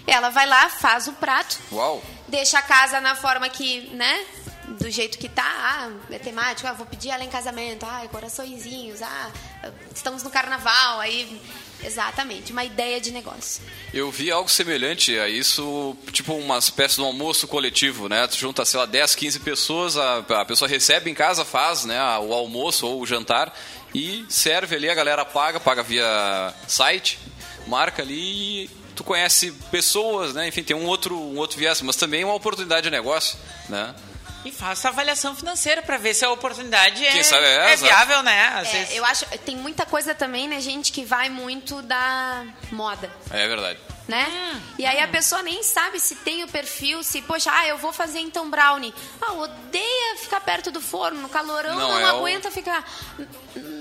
ela 0.07 0.29
vai 0.29 0.45
lá, 0.47 0.69
faz 0.69 1.07
o 1.09 1.13
prato, 1.15 1.59
Uau. 1.71 2.03
Deixa 2.33 2.59
a 2.59 2.63
casa 2.63 2.99
na 3.01 3.15
forma 3.15 3.49
que, 3.51 3.83
né? 3.95 4.25
Do 4.81 4.91
jeito 4.91 5.19
que 5.19 5.29
tá, 5.29 5.45
ah, 5.45 5.91
é 6.11 6.19
temático, 6.19 6.67
ah, 6.67 6.73
vou 6.73 6.87
pedir 6.87 7.11
ela 7.11 7.23
em 7.23 7.29
casamento, 7.29 7.85
ah, 7.85 8.09
coraçõezinhos, 8.11 9.03
ah, 9.03 9.31
estamos 9.95 10.23
no 10.23 10.31
carnaval, 10.31 10.99
aí. 10.99 11.41
Exatamente, 11.85 12.53
uma 12.53 12.65
ideia 12.65 13.01
de 13.01 13.11
negócio. 13.11 13.61
Eu 13.93 14.09
vi 14.09 14.31
algo 14.31 14.49
semelhante 14.49 15.19
a 15.19 15.29
isso, 15.29 15.97
tipo 16.13 16.33
uma 16.35 16.57
espécie 16.57 16.95
de 16.95 17.01
um 17.01 17.07
almoço 17.07 17.49
coletivo, 17.49 18.09
né? 18.09 18.25
Tu 18.29 18.39
junta, 18.39 18.65
sei 18.65 18.79
lá, 18.79 18.87
10, 18.87 19.17
15 19.17 19.41
pessoas, 19.41 19.97
a, 19.97 20.19
a 20.19 20.45
pessoa 20.45 20.69
recebe 20.69 21.11
em 21.11 21.15
casa, 21.15 21.45
faz 21.45 21.85
né, 21.85 22.01
o 22.21 22.33
almoço 22.33 22.87
ou 22.87 23.01
o 23.01 23.07
jantar 23.07 23.53
e 23.93 24.25
serve 24.29 24.77
ali, 24.77 24.89
a 24.89 24.95
galera 24.95 25.25
paga, 25.25 25.59
paga 25.59 25.83
via 25.83 26.55
site, 26.69 27.19
marca 27.67 28.01
ali 28.01 28.67
e 28.67 28.82
tu 29.03 29.05
conhece 29.05 29.51
pessoas, 29.71 30.33
né? 30.33 30.47
Enfim, 30.49 30.63
tem 30.63 30.77
um 30.77 30.87
outro, 30.87 31.19
um 31.19 31.37
outro 31.37 31.59
viés, 31.59 31.81
mas 31.83 31.97
também 31.97 32.23
é 32.23 32.25
uma 32.25 32.35
oportunidade 32.35 32.83
de 32.85 32.91
negócio, 32.91 33.37
né? 33.69 33.95
E 34.45 34.51
faça 34.51 34.89
avaliação 34.89 35.37
financeira 35.37 35.83
pra 35.83 35.97
ver 35.99 36.15
se 36.15 36.25
a 36.25 36.31
oportunidade 36.31 37.05
é, 37.07 37.17
é, 37.17 37.73
é 37.73 37.77
viável, 37.77 38.23
né? 38.25 38.47
Às 38.57 38.69
É, 38.69 38.73
vezes. 38.73 38.97
eu 38.97 39.05
acho, 39.05 39.25
tem 39.45 39.57
muita 39.57 39.87
coisa 39.87 40.15
também, 40.15 40.49
né, 40.49 40.61
gente, 40.61 40.91
que 40.91 41.05
vai 41.05 41.29
muito 41.29 41.81
da 41.83 42.45
moda. 42.73 43.11
É 43.31 43.47
verdade. 43.47 43.79
Né? 44.09 44.27
Hum, 44.55 44.61
e 44.79 44.85
aí 44.87 44.99
a 45.01 45.09
pessoa 45.09 45.43
nem 45.43 45.63
sabe 45.63 46.01
se 46.01 46.17
tem 46.17 46.43
o 46.45 46.49
perfil, 46.49 47.03
se, 47.03 47.23
poxa, 47.23 47.51
ah, 47.53 47.67
eu 47.69 47.79
vou 47.79 47.93
fazer 47.93 48.19
então 48.21 48.51
brownie. 48.51 48.93
Ah, 49.21 49.33
odeia 49.35 50.17
ficar 50.19 50.41
perto 50.41 50.71
do 50.71 50.81
forno, 50.81 51.21
no 51.23 51.29
calorão, 51.29 51.77
Não, 51.77 51.89
não, 51.89 51.99
é 52.01 52.13
o- 52.13 52.17
aguenta 52.19 52.51
ficar. 52.51 52.85
N- 53.19 53.29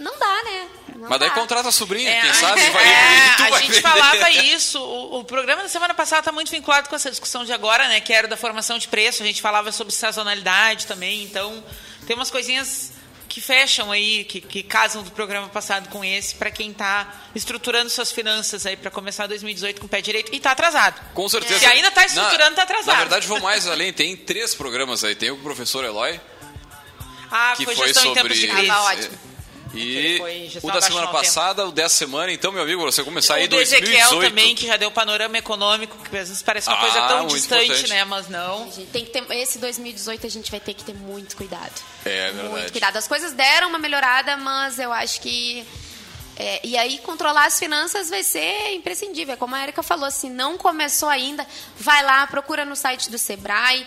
Não 0.04 0.18
dá, 0.20 0.44
né? 0.44 0.68
Não 0.96 1.10
Mas 1.10 1.20
daí 1.20 1.30
dá. 1.30 1.36
contrata 1.36 1.70
a 1.70 1.72
sobrinha, 1.72 2.12
É, 2.12 2.22
quem 2.22 2.34
sabe 2.34 2.62
vai 2.70 2.84
é, 2.88 3.30
a 3.30 3.50
vai 3.50 3.62
gente 3.62 3.70
vender. 3.72 3.82
falava 3.82 4.30
isso. 4.30 4.80
O, 4.80 5.20
o 5.20 5.24
programa 5.24 5.64
da 5.64 5.70
semana 5.70 5.94
passada 5.94 6.20
está 6.20 6.32
muito 6.32 6.52
vinculado 6.52 6.88
com 6.88 6.96
essa 6.96 7.10
discussão 7.10 7.44
de 7.44 7.52
agora, 7.52 7.88
né? 7.88 8.00
Que 8.02 8.14
era 8.14 8.28
da 8.28 8.38
formação 8.38 8.78
de 8.78 8.88
preço. 8.88 9.24
A 9.24 9.26
gente 9.26 9.42
falava 9.42 9.72
sobre 9.72 9.94
sazonalidade 9.94 10.86
também. 10.86 11.24
Então, 11.24 11.64
tem 12.06 12.16
umas 12.16 12.30
coisinhas 12.30 12.92
que 13.32 13.40
fecham 13.40 13.90
aí, 13.90 14.26
que, 14.26 14.42
que 14.42 14.62
casam 14.62 15.04
do 15.04 15.12
programa 15.12 15.48
passado 15.48 15.88
com 15.88 16.04
esse, 16.04 16.36
para 16.36 16.52
quem 16.52 16.72
está 16.72 17.08
estruturando 17.34 17.90
suas 17.90 18.12
finanças 18.12 18.66
aí 18.66 18.76
para 18.76 18.92
começar 18.92 19.26
2018 19.26 19.80
com 19.80 19.86
o 19.86 19.90
pé 19.90 20.02
direito 20.02 20.34
e 20.34 20.36
está 20.36 20.52
atrasado. 20.52 21.00
Com 21.14 21.30
certeza. 21.30 21.62
Se 21.62 21.66
ainda 21.66 21.88
está 21.88 22.06
estruturando, 22.06 22.50
está 22.50 22.64
atrasado. 22.64 22.94
Na 22.94 23.00
verdade, 23.00 23.28
vou 23.28 23.40
mais 23.40 23.66
além. 23.68 23.94
Tem 23.94 24.18
três 24.18 24.54
programas 24.54 25.06
aí. 25.06 25.16
Tem 25.16 25.32
o 25.32 25.38
professor 25.38 25.86
Eloy. 25.86 26.20
Ah, 27.32 27.54
que 27.56 27.64
foi, 27.64 27.74
foi 27.74 27.88
gestão 27.88 28.04
sobre... 28.04 28.20
em 28.20 28.24
tempos 28.24 28.38
de 28.38 28.48
crise. 28.50 28.70
Ah, 28.70 28.84
ótimo. 28.84 29.18
E 29.74 30.20
o 30.62 30.72
da 30.72 30.82
semana 30.82 31.08
passada, 31.08 31.66
o 31.66 31.72
dessa 31.72 31.96
semana. 31.96 32.32
Então, 32.32 32.52
meu 32.52 32.64
amigo, 32.64 32.82
você 32.82 33.04
começar 33.04 33.36
aí 33.36 33.46
o 33.46 33.48
do 33.48 33.56
2018. 33.56 33.94
Ezequiel 34.04 34.30
também, 34.30 34.56
que 34.56 34.68
já 34.68 34.76
deu 34.78 34.92
panorama 34.92 35.38
econômico, 35.38 35.98
que 35.98 36.18
às 36.18 36.28
vezes 36.28 36.44
parece 36.44 36.68
uma 36.68 36.78
Ah, 36.78 36.82
coisa 36.82 37.08
tão 37.08 37.28
distante, 37.28 37.66
importante. 37.66 37.90
né? 37.90 38.04
Mas 38.04 38.28
não. 38.28 38.72
Gente, 38.72 38.88
tem 38.92 39.06
que 39.06 39.12
ter, 39.12 39.32
esse 39.38 39.60
2018 39.60 40.28
a 40.28 40.30
gente 40.30 40.52
vai 40.52 40.60
ter 40.60 40.74
que 40.74 40.84
ter 40.84 40.94
muito 40.94 41.36
cuidado. 41.38 41.72
É 42.06 42.26
verdade. 42.32 42.50
Muito 42.50 42.72
cuidado. 42.72 42.98
As 42.98 43.08
coisas 43.08 43.32
deram 43.34 43.70
uma 43.70 43.80
melhorada, 43.80 44.36
mas 44.38 44.78
eu 44.80 44.92
acho 44.92 45.22
que. 45.22 45.66
é, 46.38 46.60
e 46.64 46.78
aí, 46.78 46.98
controlar 47.00 47.46
as 47.46 47.58
finanças 47.58 48.10
vai 48.10 48.24
ser 48.24 48.74
imprescindível. 48.74 49.34
É 49.36 49.38
Como 49.38 49.56
a 49.56 49.64
Erika 49.64 49.82
falou, 49.84 50.10
se 50.12 50.30
não 50.30 50.58
começou 50.58 51.08
ainda, 51.10 51.46
vai 51.78 52.04
lá, 52.04 52.26
procura 52.28 52.66
no 52.66 52.76
site 52.76 53.10
do 53.10 53.18
Sebrae. 53.18 53.86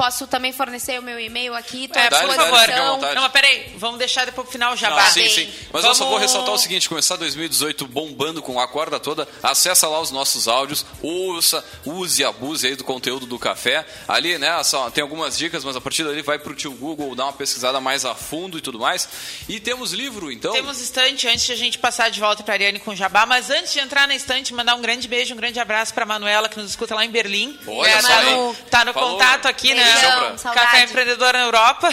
Posso 0.00 0.26
também 0.26 0.50
fornecer 0.50 0.98
o 0.98 1.02
meu 1.02 1.20
e-mail 1.20 1.54
aqui, 1.54 1.84
estou 1.84 2.00
É, 2.00 2.06
à 2.06 2.08
por 2.10 2.34
favor. 2.34 2.58
fica 2.60 2.82
à 2.82 2.90
vontade. 2.92 3.14
Não, 3.14 3.20
mas 3.22 3.32
peraí, 3.32 3.74
vamos 3.76 3.98
deixar 3.98 4.24
depois 4.24 4.46
pro 4.46 4.52
final 4.52 4.74
já 4.74 4.88
Não, 4.88 4.96
vai. 4.96 5.10
sim, 5.10 5.28
sim. 5.28 5.52
Mas 5.70 5.84
eu 5.84 5.94
só 5.94 6.04
vou 6.04 6.14
Vamos- 6.14 6.22
ressaltar 6.32 6.54
o 6.54 6.58
seguinte: 6.58 6.88
começar 6.88 7.16
2018 7.16 7.86
bombando 7.86 8.40
com 8.40 8.58
a 8.58 8.66
corda 8.66 8.98
toda, 8.98 9.28
acessa 9.42 9.86
lá 9.88 10.00
os 10.00 10.10
nossos 10.10 10.48
áudios, 10.48 10.86
ouça, 11.02 11.62
use 11.84 12.22
e 12.22 12.24
abuse 12.24 12.66
aí 12.66 12.74
do 12.76 12.82
conteúdo 12.82 13.26
do 13.26 13.38
café. 13.38 13.84
Ali, 14.08 14.38
né, 14.38 14.62
só, 14.64 14.88
tem 14.88 15.02
algumas 15.02 15.36
dicas, 15.36 15.62
mas 15.64 15.76
a 15.76 15.82
partir 15.82 16.02
dali 16.02 16.22
vai 16.22 16.38
pro 16.38 16.54
tio 16.54 16.72
Google, 16.72 17.14
dá 17.14 17.24
uma 17.24 17.32
pesquisada 17.34 17.78
mais 17.78 18.06
a 18.06 18.14
fundo 18.14 18.56
e 18.56 18.62
tudo 18.62 18.78
mais. 18.78 19.06
E 19.50 19.60
temos 19.60 19.92
livro, 19.92 20.32
então. 20.32 20.52
Temos 20.52 20.80
estante 20.80 21.28
antes 21.28 21.44
de 21.44 21.52
a 21.52 21.56
gente 21.56 21.76
passar 21.78 22.10
de 22.10 22.18
volta 22.18 22.42
para 22.42 22.54
a 22.54 22.56
Ariane 22.56 22.78
com 22.78 22.92
o 22.92 22.96
Jabá, 22.96 23.26
mas 23.26 23.50
antes 23.50 23.70
de 23.70 23.80
entrar 23.80 24.08
na 24.08 24.14
estante, 24.14 24.54
mandar 24.54 24.76
um 24.76 24.80
grande 24.80 25.06
beijo, 25.06 25.34
um 25.34 25.36
grande 25.36 25.60
abraço 25.60 25.92
para 25.92 26.06
Manuela, 26.06 26.48
que 26.48 26.58
nos 26.58 26.70
escuta 26.70 26.94
lá 26.94 27.04
em 27.04 27.10
Berlim. 27.10 27.58
Olha 27.66 27.90
É, 27.90 28.00
só, 28.00 28.08
tá 28.08 28.22
no, 28.22 28.54
tá 28.70 28.84
no 28.86 28.92
Falou. 28.94 29.10
contato 29.18 29.44
aqui, 29.46 29.74
né? 29.74 29.89
Beijão, 29.92 30.38
saudade. 30.38 30.66
Café 30.66 30.82
Empreendedora 30.84 31.38
na 31.38 31.44
Europa. 31.44 31.88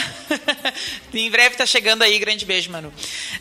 em 1.14 1.30
breve 1.30 1.56
está 1.56 1.66
chegando 1.66 2.04
aí, 2.04 2.18
grande 2.20 2.46
beijo, 2.46 2.72
Manu. 2.72 2.94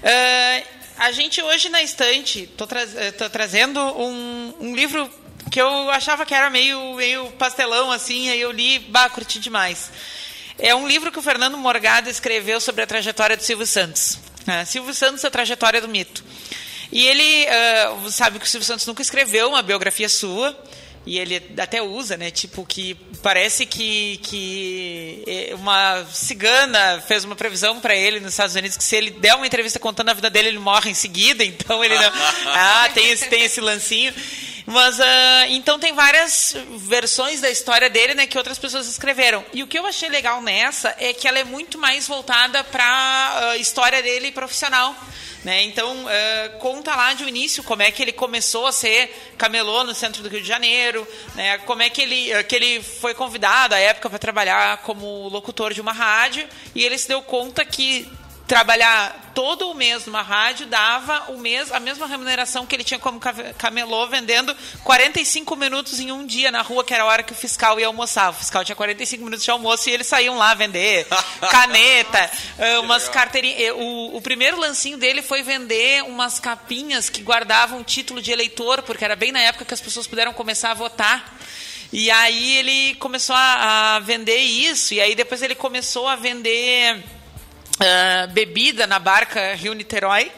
Ah, 0.03 0.63
a 0.99 1.13
gente 1.13 1.43
hoje 1.43 1.69
na 1.69 1.83
estante, 1.83 2.47
tô, 2.57 2.67
tra 2.67 2.83
eh, 2.83 3.13
tô 3.13 3.29
trazendo 3.29 3.81
um, 3.81 4.55
um 4.61 4.75
livro 4.75 5.11
que 5.51 5.61
eu 5.61 5.91
achava 5.91 6.25
que 6.25 6.35
era 6.35 6.49
meio, 6.51 6.95
meio 6.95 7.31
pastelão, 7.33 7.93
assim, 7.93 8.31
aí 8.31 8.41
eu 8.41 8.51
li, 8.51 8.79
bah, 8.79 9.09
curti 9.11 9.39
demais. 9.39 9.91
É 10.59 10.75
um 10.75 10.89
livro 10.89 11.13
que 11.13 11.19
o 11.19 11.23
Fernando 11.23 11.57
Morgado 11.59 12.09
escreveu 12.09 12.61
sobre 12.61 12.83
a 12.83 12.87
trajetória 12.87 13.37
do 13.37 13.43
Silvio 13.43 13.67
Santos. 13.67 14.19
né? 14.47 14.65
Silvio 14.65 14.95
Santos, 14.95 15.25
a 15.25 15.31
trajetória 15.31 15.81
do 15.81 15.89
mito. 15.89 16.25
E 16.91 17.07
ele 17.07 17.47
ah, 17.49 18.11
sabe 18.11 18.39
que 18.39 18.47
o 18.47 18.49
Silvio 18.49 18.67
Santos 18.67 18.87
nunca 18.87 19.03
escreveu 19.03 19.49
uma 19.49 19.63
biografia 19.63 20.09
sua. 20.09 20.57
E 21.07 21.21
ele 21.21 21.41
até 21.57 21.81
usa, 21.81 22.17
né? 22.17 22.33
Tipo, 22.33 22.67
que 22.67 22.97
parece 23.23 23.65
que, 23.65 24.19
que 24.25 25.23
eh, 25.25 25.55
uma 25.55 26.05
cigana 26.11 27.01
fez 27.07 27.25
uma 27.25 27.37
previsão 27.37 27.81
para 27.81 27.95
ele 27.95 28.19
nos 28.19 28.33
Estados 28.33 28.57
Unidos 28.57 28.77
que 28.77 28.83
se 28.83 28.97
ele 28.97 29.13
der 29.13 29.37
uma 29.37 29.47
entrevista 29.47 29.79
contando 29.79 30.09
a 30.09 30.15
vida 30.15 30.29
dele, 30.29 30.49
ele 30.49 30.59
morre 30.59 30.91
em 30.91 30.95
seguida. 30.95 31.45
Então 31.57 31.85
ele 31.85 31.95
não. 31.95 32.13
Ah, 32.47 32.91
tem 32.93 33.11
esse, 33.11 33.29
tem 33.29 33.45
esse 33.45 33.61
lancinho. 33.61 34.13
Mas, 34.67 34.99
ah, 35.01 35.47
então 35.49 35.79
tem 35.79 35.93
várias 35.93 36.57
versões 36.79 37.41
da 37.41 37.49
história 37.49 37.89
dele, 37.89 38.15
né, 38.15 38.27
que 38.27 38.37
outras 38.37 38.59
pessoas 38.59 38.89
escreveram. 38.89 39.45
E 39.53 39.63
o 39.63 39.67
que 39.67 39.79
eu 39.79 39.87
achei 39.87 40.09
legal 40.09 40.43
nessa 40.43 40.95
é 40.99 41.13
que 41.13 41.29
ela 41.29 41.39
é 41.39 41.45
muito 41.45 41.79
mais 41.79 42.09
voltada 42.09 42.65
para 42.65 43.51
a 43.53 43.57
história 43.57 44.03
dele 44.03 44.33
profissional. 44.33 44.95
Né? 45.45 45.63
Então, 45.63 45.95
eh, 46.11 46.57
conta 46.59 46.97
lá 46.97 47.15
de 47.15 47.23
início 47.23 47.63
como 47.63 47.81
é 47.81 47.89
que 47.93 48.03
ele 48.03 48.11
começou 48.11 48.67
a 48.67 48.73
ser 48.73 49.35
camelô 49.39 49.85
no 49.85 49.95
centro 49.95 50.21
do 50.21 50.29
Rio 50.29 50.43
de 50.43 50.49
Janeiro, 50.49 51.07
né? 51.37 51.59
como 51.59 51.83
é 51.83 51.89
que 51.89 52.03
ele, 52.03 52.33
eh, 52.33 52.43
que 52.43 52.57
ele 52.57 52.83
foi 52.83 53.15
convidado 53.15 53.73
à 53.73 53.79
época 53.79 54.11
para 54.11 54.19
trabalhar 54.19 54.79
como 54.79 55.29
locutor 55.29 55.73
de 55.73 55.81
uma 55.81 55.93
rádio 55.93 56.49
e 56.75 56.85
ele 56.85 56.99
se 56.99 57.07
deu 57.07 57.23
conta 57.23 57.65
que 57.65 58.11
trabalhar 58.47 59.33
todo 59.35 59.69
o 59.69 59.75
mês 59.75 60.07
numa 60.07 60.23
rádio 60.23 60.67
dava 60.67 61.33
o 61.33 61.39
mês, 61.39 61.71
a 61.73 61.81
mesma 61.81 62.07
remuneração 62.07 62.65
que 62.65 62.75
ele 62.75 62.85
tinha 62.85 62.99
como 62.99 63.21
camelô 63.59 64.07
vendendo 64.07 64.57
45 64.83 65.55
minutos 65.57 66.01
em 66.01 66.13
um 66.13 66.25
dia 66.25 66.51
na 66.51 66.63
rua, 66.63 66.85
que 66.85 66.95
era 66.95 67.03
a 67.03 67.07
hora 67.07 67.23
que 67.23 67.33
o 67.33 67.37
fiscal 67.37 67.79
ia 67.79 67.87
almoçar. 67.87 68.31
O 68.31 68.33
fiscal 68.33 68.65
tinha 68.65 68.77
45 68.77 69.23
minutos 69.25 69.45
de 69.45 69.51
almoço 69.51 69.91
e 69.91 69.93
eles 69.93 70.07
saíam 70.07 70.37
lá 70.37 70.55
vender 70.55 71.07
caneta, 71.51 72.31
umas 72.83 73.09
carteirinhas. 73.09 73.75
O, 73.77 74.17
o 74.17 74.23
primeiro 74.23 74.59
lancinho 74.59 74.97
dele 74.97 75.23
foi 75.23 75.43
vender 75.43 76.05
umas 76.05 76.39
capinhas 76.39 77.11
que 77.11 77.23
guardavam 77.23 77.83
título 77.83 78.23
de 78.23 78.31
eleitor, 78.31 78.83
porque 78.83 79.05
era 79.05 79.17
bem 79.17 79.33
na 79.33 79.41
época 79.41 79.65
que 79.65 79.75
as 79.75 79.81
pessoas 79.81 80.07
puderam 80.07 80.33
começar 80.33 80.71
a 80.71 80.75
votar. 80.75 81.37
E 81.93 82.11
aí 82.11 82.57
ele 82.57 82.95
começou 82.97 83.37
a, 83.37 83.97
a 83.97 83.99
vender 84.01 84.39
isso, 84.39 84.95
e 84.95 85.01
aí 85.01 85.15
depois 85.15 85.43
ele 85.43 85.55
começou 85.55 86.09
a 86.09 86.17
vender 86.17 87.05
ah, 87.81 88.27
bebida 88.29 88.87
na 88.87 88.99
barca 88.99 89.55
Rio 89.55 89.75
Niterói. 89.75 90.31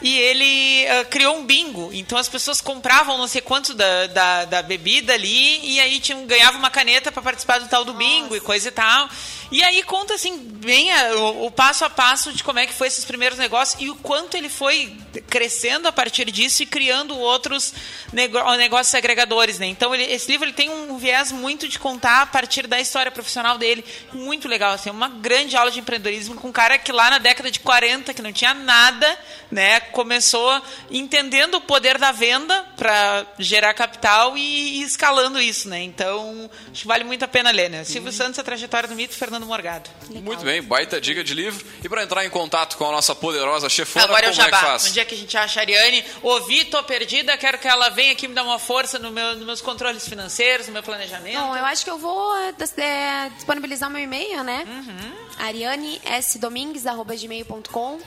E 0.00 0.16
ele 0.16 0.86
ah, 0.88 1.04
criou 1.06 1.36
um 1.38 1.44
bingo. 1.44 1.90
Então 1.92 2.16
as 2.18 2.28
pessoas 2.28 2.60
compravam 2.60 3.18
não 3.18 3.26
sei 3.26 3.40
quanto 3.40 3.74
da, 3.74 4.06
da, 4.06 4.44
da 4.44 4.62
bebida 4.62 5.12
ali 5.14 5.60
e 5.74 5.80
aí 5.80 5.98
tinham, 6.00 6.24
ganhava 6.26 6.56
uma 6.56 6.70
caneta 6.70 7.10
para 7.10 7.22
participar 7.22 7.58
do 7.58 7.68
tal 7.68 7.84
do 7.84 7.94
bingo 7.94 8.36
e 8.36 8.40
coisa 8.40 8.68
e 8.68 8.70
tal. 8.70 9.08
E 9.50 9.62
aí 9.64 9.82
conta 9.82 10.14
assim 10.14 10.36
bem 10.38 10.92
a- 10.92 11.14
o, 11.16 11.46
o 11.46 11.50
passo 11.50 11.84
a 11.84 11.90
passo 11.90 12.32
de 12.32 12.44
como 12.44 12.58
é 12.58 12.66
que 12.66 12.72
foi 12.74 12.86
esses 12.86 13.04
primeiros 13.04 13.38
negócios 13.38 13.80
e 13.82 13.88
o 13.90 13.96
quanto 13.96 14.36
ele 14.36 14.48
foi 14.48 14.94
crescendo 15.28 15.88
a 15.88 15.92
partir 15.92 16.30
disso 16.30 16.62
e 16.62 16.66
criando 16.66 17.18
outros 17.18 17.72
nego- 18.12 18.54
negócios 18.56 18.94
agregadores, 18.94 19.58
né? 19.58 19.66
Então 19.66 19.94
ele- 19.94 20.04
esse 20.12 20.30
livro 20.30 20.44
ele 20.46 20.52
tem 20.52 20.68
um 20.70 20.96
viés 20.98 21.32
muito 21.32 21.66
de 21.66 21.78
contar 21.78 22.22
a 22.22 22.26
partir 22.26 22.66
da 22.66 22.78
história 22.78 23.10
profissional 23.10 23.58
dele, 23.58 23.84
muito 24.12 24.46
legal, 24.46 24.72
assim, 24.74 24.90
uma 24.90 25.08
grande 25.08 25.56
aula 25.56 25.70
de 25.70 25.80
empreendedorismo 25.80 26.34
com 26.36 26.48
um 26.48 26.52
cara 26.52 26.78
que 26.78 26.92
lá 26.92 27.10
na 27.10 27.18
década 27.18 27.50
de 27.50 27.58
40, 27.60 28.12
que 28.14 28.22
não 28.22 28.32
tinha 28.32 28.52
nada, 28.54 29.18
né, 29.50 29.80
começou 29.88 30.60
entendendo 30.90 31.56
o 31.56 31.60
poder 31.60 31.98
da 31.98 32.12
venda 32.12 32.64
para 32.76 33.26
gerar 33.38 33.74
capital 33.74 34.36
e, 34.36 34.80
e 34.80 34.82
escalando 34.82 35.40
isso, 35.40 35.68
né? 35.68 35.82
Então, 35.82 36.50
acho 36.70 36.82
que 36.82 36.88
vale 36.88 37.04
muito 37.04 37.24
a 37.24 37.28
pena 37.28 37.50
ler, 37.50 37.70
né? 37.70 37.84
Silvio 37.84 38.12
Santos, 38.12 38.38
a 38.38 38.42
trajetória 38.42 38.88
do 38.88 38.94
mito, 38.94 39.14
Fernando 39.14 39.46
Morgado. 39.46 39.88
Muito 40.10 40.44
bem, 40.44 40.62
baita 40.62 41.00
dica 41.00 41.24
de 41.24 41.34
livro. 41.34 41.64
E 41.82 41.88
para 41.88 42.02
entrar 42.02 42.24
em 42.24 42.30
contato 42.30 42.76
com 42.76 42.86
a 42.86 42.92
nossa 42.92 43.14
poderosa 43.14 43.68
chefona, 43.68 44.04
Agora 44.04 44.26
eu 44.26 44.30
como 44.30 44.42
é 44.42 44.44
já 44.44 44.50
que 44.50 44.56
faz? 44.64 44.86
Um 44.86 44.92
dia 44.92 45.04
que 45.04 45.14
a 45.14 45.18
gente 45.18 45.36
acha 45.36 45.60
a 45.60 45.62
Ariane, 45.62 46.04
ouvi, 46.22 46.64
tô 46.64 46.82
perdida, 46.82 47.36
quero 47.36 47.58
que 47.58 47.68
ela 47.68 47.88
venha 47.88 48.12
aqui 48.12 48.28
me 48.28 48.34
dar 48.34 48.44
uma 48.44 48.58
força 48.58 48.98
no 48.98 49.10
meu, 49.10 49.36
nos 49.36 49.46
meus 49.46 49.60
controles 49.60 50.08
financeiros, 50.08 50.66
no 50.66 50.72
meu 50.72 50.82
planejamento. 50.82 51.38
Bom, 51.38 51.56
eu 51.56 51.64
acho 51.64 51.84
que 51.84 51.90
eu 51.90 51.98
vou 51.98 52.36
é, 52.36 52.52
é, 52.78 53.30
disponibilizar 53.30 53.90
meu 53.90 54.02
e-mail, 54.02 54.44
né? 54.44 54.64
Uhum. 54.66 55.12
arianesdomingues.gmail.com 55.38 57.98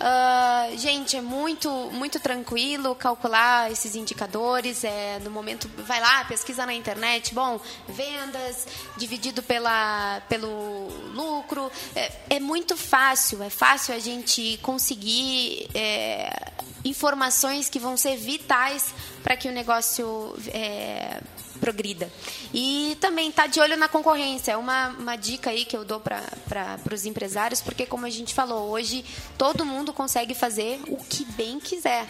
Ah, 0.00 0.68
gente, 0.76 1.16
é 1.16 1.20
muito, 1.20 1.70
muito 1.92 2.20
tranquilo 2.20 2.94
calcular 2.94 3.70
esses 3.70 3.96
indicadores. 3.96 4.84
É, 4.84 5.18
no 5.20 5.30
momento, 5.30 5.68
vai 5.78 6.00
lá, 6.00 6.24
pesquisa 6.24 6.64
na 6.64 6.74
internet. 6.74 7.34
Bom, 7.34 7.60
vendas 7.88 8.66
dividido 8.96 9.42
pela, 9.42 10.22
pelo 10.28 10.88
lucro. 11.12 11.70
É, 11.96 12.12
é 12.30 12.40
muito 12.40 12.76
fácil. 12.76 13.42
É 13.42 13.50
fácil 13.50 13.94
a 13.94 13.98
gente 13.98 14.58
conseguir 14.62 15.68
é, 15.74 16.52
informações 16.84 17.68
que 17.68 17.78
vão 17.78 17.96
ser 17.96 18.16
vitais 18.16 18.94
para 19.22 19.36
que 19.36 19.48
o 19.48 19.52
negócio 19.52 20.36
é, 20.48 21.20
progrida. 21.58 22.10
E 22.52 22.96
também 23.00 23.30
tá 23.30 23.46
de 23.46 23.60
olho 23.60 23.76
na 23.76 23.88
concorrência. 23.88 24.52
É 24.52 24.56
uma, 24.56 24.88
uma 24.90 25.16
dica 25.16 25.50
aí 25.50 25.64
que 25.64 25.76
eu 25.76 25.84
dou 25.84 26.00
para 26.00 26.78
os 26.92 27.04
empresários, 27.04 27.60
porque 27.60 27.84
como 27.84 28.06
a 28.06 28.10
gente 28.10 28.34
falou, 28.34 28.70
hoje 28.70 29.04
todo 29.36 29.64
mundo 29.64 29.92
consegue 29.92 30.34
fazer 30.34 30.80
o 30.88 30.96
que 30.96 31.24
bem 31.32 31.60
quiser. 31.60 32.06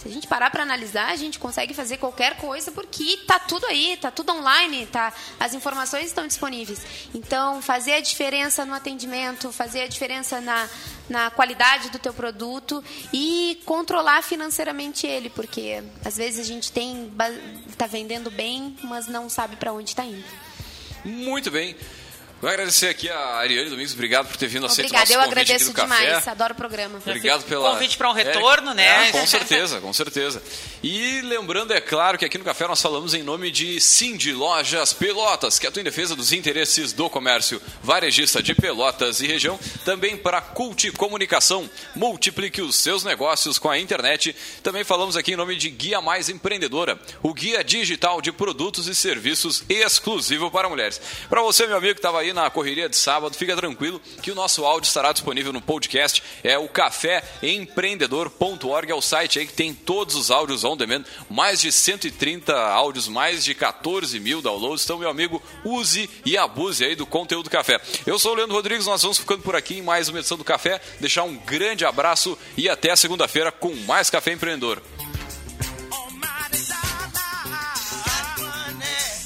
Se 0.00 0.08
a 0.08 0.10
gente 0.10 0.26
parar 0.26 0.50
para 0.50 0.62
analisar, 0.62 1.10
a 1.10 1.16
gente 1.16 1.38
consegue 1.38 1.74
fazer 1.74 1.96
qualquer 1.96 2.36
coisa 2.36 2.72
porque 2.72 3.18
tá 3.26 3.38
tudo 3.38 3.66
aí, 3.66 3.96
tá 4.00 4.10
tudo 4.10 4.32
online, 4.32 4.86
tá, 4.86 5.12
as 5.38 5.54
informações 5.54 6.06
estão 6.06 6.26
disponíveis. 6.26 6.80
Então, 7.14 7.62
fazer 7.62 7.94
a 7.94 8.00
diferença 8.00 8.64
no 8.64 8.74
atendimento, 8.74 9.52
fazer 9.52 9.82
a 9.82 9.86
diferença 9.86 10.40
na, 10.40 10.68
na 11.08 11.30
qualidade 11.30 11.90
do 11.90 11.98
teu 11.98 12.12
produto 12.12 12.82
e 13.12 13.60
controlar 13.64 14.22
financeiramente 14.22 15.06
ele, 15.06 15.30
porque 15.30 15.82
às 16.04 16.16
vezes 16.16 16.40
a 16.40 16.44
gente 16.44 16.72
tem 16.72 17.12
tá 17.76 17.86
vendendo 17.86 18.30
bem, 18.30 18.76
mas 18.82 19.06
não 19.06 19.28
sabe 19.28 19.56
para 19.56 19.72
onde 19.72 19.90
está 19.90 20.04
indo. 20.04 20.24
Muito 21.04 21.50
bem. 21.50 21.76
Vou 22.42 22.50
agradecer 22.50 22.88
aqui 22.88 23.08
a 23.08 23.36
Ariane 23.36 23.70
Domingos, 23.70 23.92
obrigado 23.92 24.26
por 24.26 24.36
ter 24.36 24.48
vindo 24.48 24.66
aceitar 24.66 24.82
o 24.82 25.00
Obrigada, 25.00 25.04
nosso 25.04 25.12
eu 25.12 25.30
convite 25.32 25.52
agradeço 25.52 25.70
aqui 25.70 25.80
no 25.80 25.86
demais. 25.86 26.14
café. 26.14 26.30
Adoro 26.32 26.52
o 26.52 26.56
programa. 26.56 26.98
Obrigado 26.98 27.44
pela. 27.44 27.70
Convite 27.70 27.96
para 27.96 28.10
um 28.10 28.12
retorno, 28.12 28.70
É, 28.72 28.74
né? 28.74 29.08
é, 29.08 29.12
com 29.12 29.24
certeza, 29.24 29.80
com 29.80 29.92
certeza. 29.92 30.42
E 30.82 31.20
lembrando, 31.20 31.72
é 31.72 31.80
claro, 31.80 32.18
que 32.18 32.24
aqui 32.24 32.36
no 32.36 32.42
Café 32.44 32.66
nós 32.66 32.82
falamos 32.82 33.14
em 33.14 33.22
nome 33.22 33.52
de 33.52 33.80
Cindy 33.80 34.32
Lojas 34.32 34.92
Pelotas, 34.92 35.60
que 35.60 35.68
atua 35.68 35.80
em 35.80 35.84
defesa 35.84 36.16
dos 36.16 36.32
interesses 36.32 36.92
do 36.92 37.08
comércio 37.08 37.62
varejista 37.80 38.42
de 38.42 38.56
Pelotas 38.56 39.20
e 39.20 39.28
região. 39.28 39.56
Também 39.84 40.16
para 40.16 40.40
Cult 40.40 40.90
Comunicação, 40.92 41.70
multiplique 41.94 42.60
os 42.60 42.74
seus 42.74 43.04
negócios 43.04 43.56
com 43.56 43.70
a 43.70 43.78
internet. 43.78 44.34
Também 44.64 44.82
falamos 44.82 45.16
aqui 45.16 45.34
em 45.34 45.36
nome 45.36 45.54
de 45.54 45.70
Guia 45.70 46.00
Mais 46.00 46.28
Empreendedora, 46.28 46.98
o 47.22 47.32
guia 47.32 47.62
digital 47.62 48.20
de 48.20 48.32
produtos 48.32 48.88
e 48.88 48.96
serviços 48.96 49.62
exclusivo 49.68 50.50
para 50.50 50.68
mulheres. 50.68 51.00
Para 51.30 51.40
você, 51.40 51.68
meu 51.68 51.76
amigo, 51.76 51.94
que 51.94 52.00
estava 52.00 52.31
na 52.32 52.48
correria 52.50 52.88
de 52.88 52.96
sábado, 52.96 53.36
fica 53.36 53.54
tranquilo 53.56 54.00
que 54.22 54.30
o 54.30 54.34
nosso 54.34 54.64
áudio 54.64 54.88
estará 54.88 55.12
disponível 55.12 55.52
no 55.52 55.60
podcast. 55.60 56.22
É 56.42 56.56
o 56.58 56.68
caféempreendedor.org, 56.68 58.90
é 58.90 58.94
o 58.94 59.02
site 59.02 59.38
aí 59.38 59.46
que 59.46 59.52
tem 59.52 59.74
todos 59.74 60.14
os 60.14 60.30
áudios 60.30 60.64
on 60.64 60.74
demand, 60.76 61.04
mais 61.28 61.60
de 61.60 61.70
130 61.70 62.54
áudios, 62.54 63.08
mais 63.08 63.44
de 63.44 63.54
14 63.54 64.18
mil 64.20 64.40
downloads. 64.40 64.84
Então, 64.84 64.98
meu 64.98 65.10
amigo, 65.10 65.42
use 65.64 66.08
e 66.24 66.36
abuse 66.36 66.84
aí 66.84 66.94
do 66.94 67.06
conteúdo 67.06 67.44
do 67.44 67.50
café. 67.50 67.80
Eu 68.06 68.18
sou 68.18 68.32
o 68.32 68.34
Leandro 68.34 68.54
Rodrigues, 68.54 68.86
nós 68.86 69.02
vamos 69.02 69.18
ficando 69.18 69.42
por 69.42 69.56
aqui 69.56 69.78
em 69.78 69.82
mais 69.82 70.08
uma 70.08 70.18
edição 70.18 70.38
do 70.38 70.44
Café. 70.44 70.80
Deixar 71.00 71.24
um 71.24 71.36
grande 71.36 71.84
abraço 71.84 72.38
e 72.56 72.68
até 72.68 72.94
segunda-feira 72.94 73.50
com 73.50 73.74
mais 73.86 74.10
Café 74.10 74.32
Empreendedor. 74.32 74.80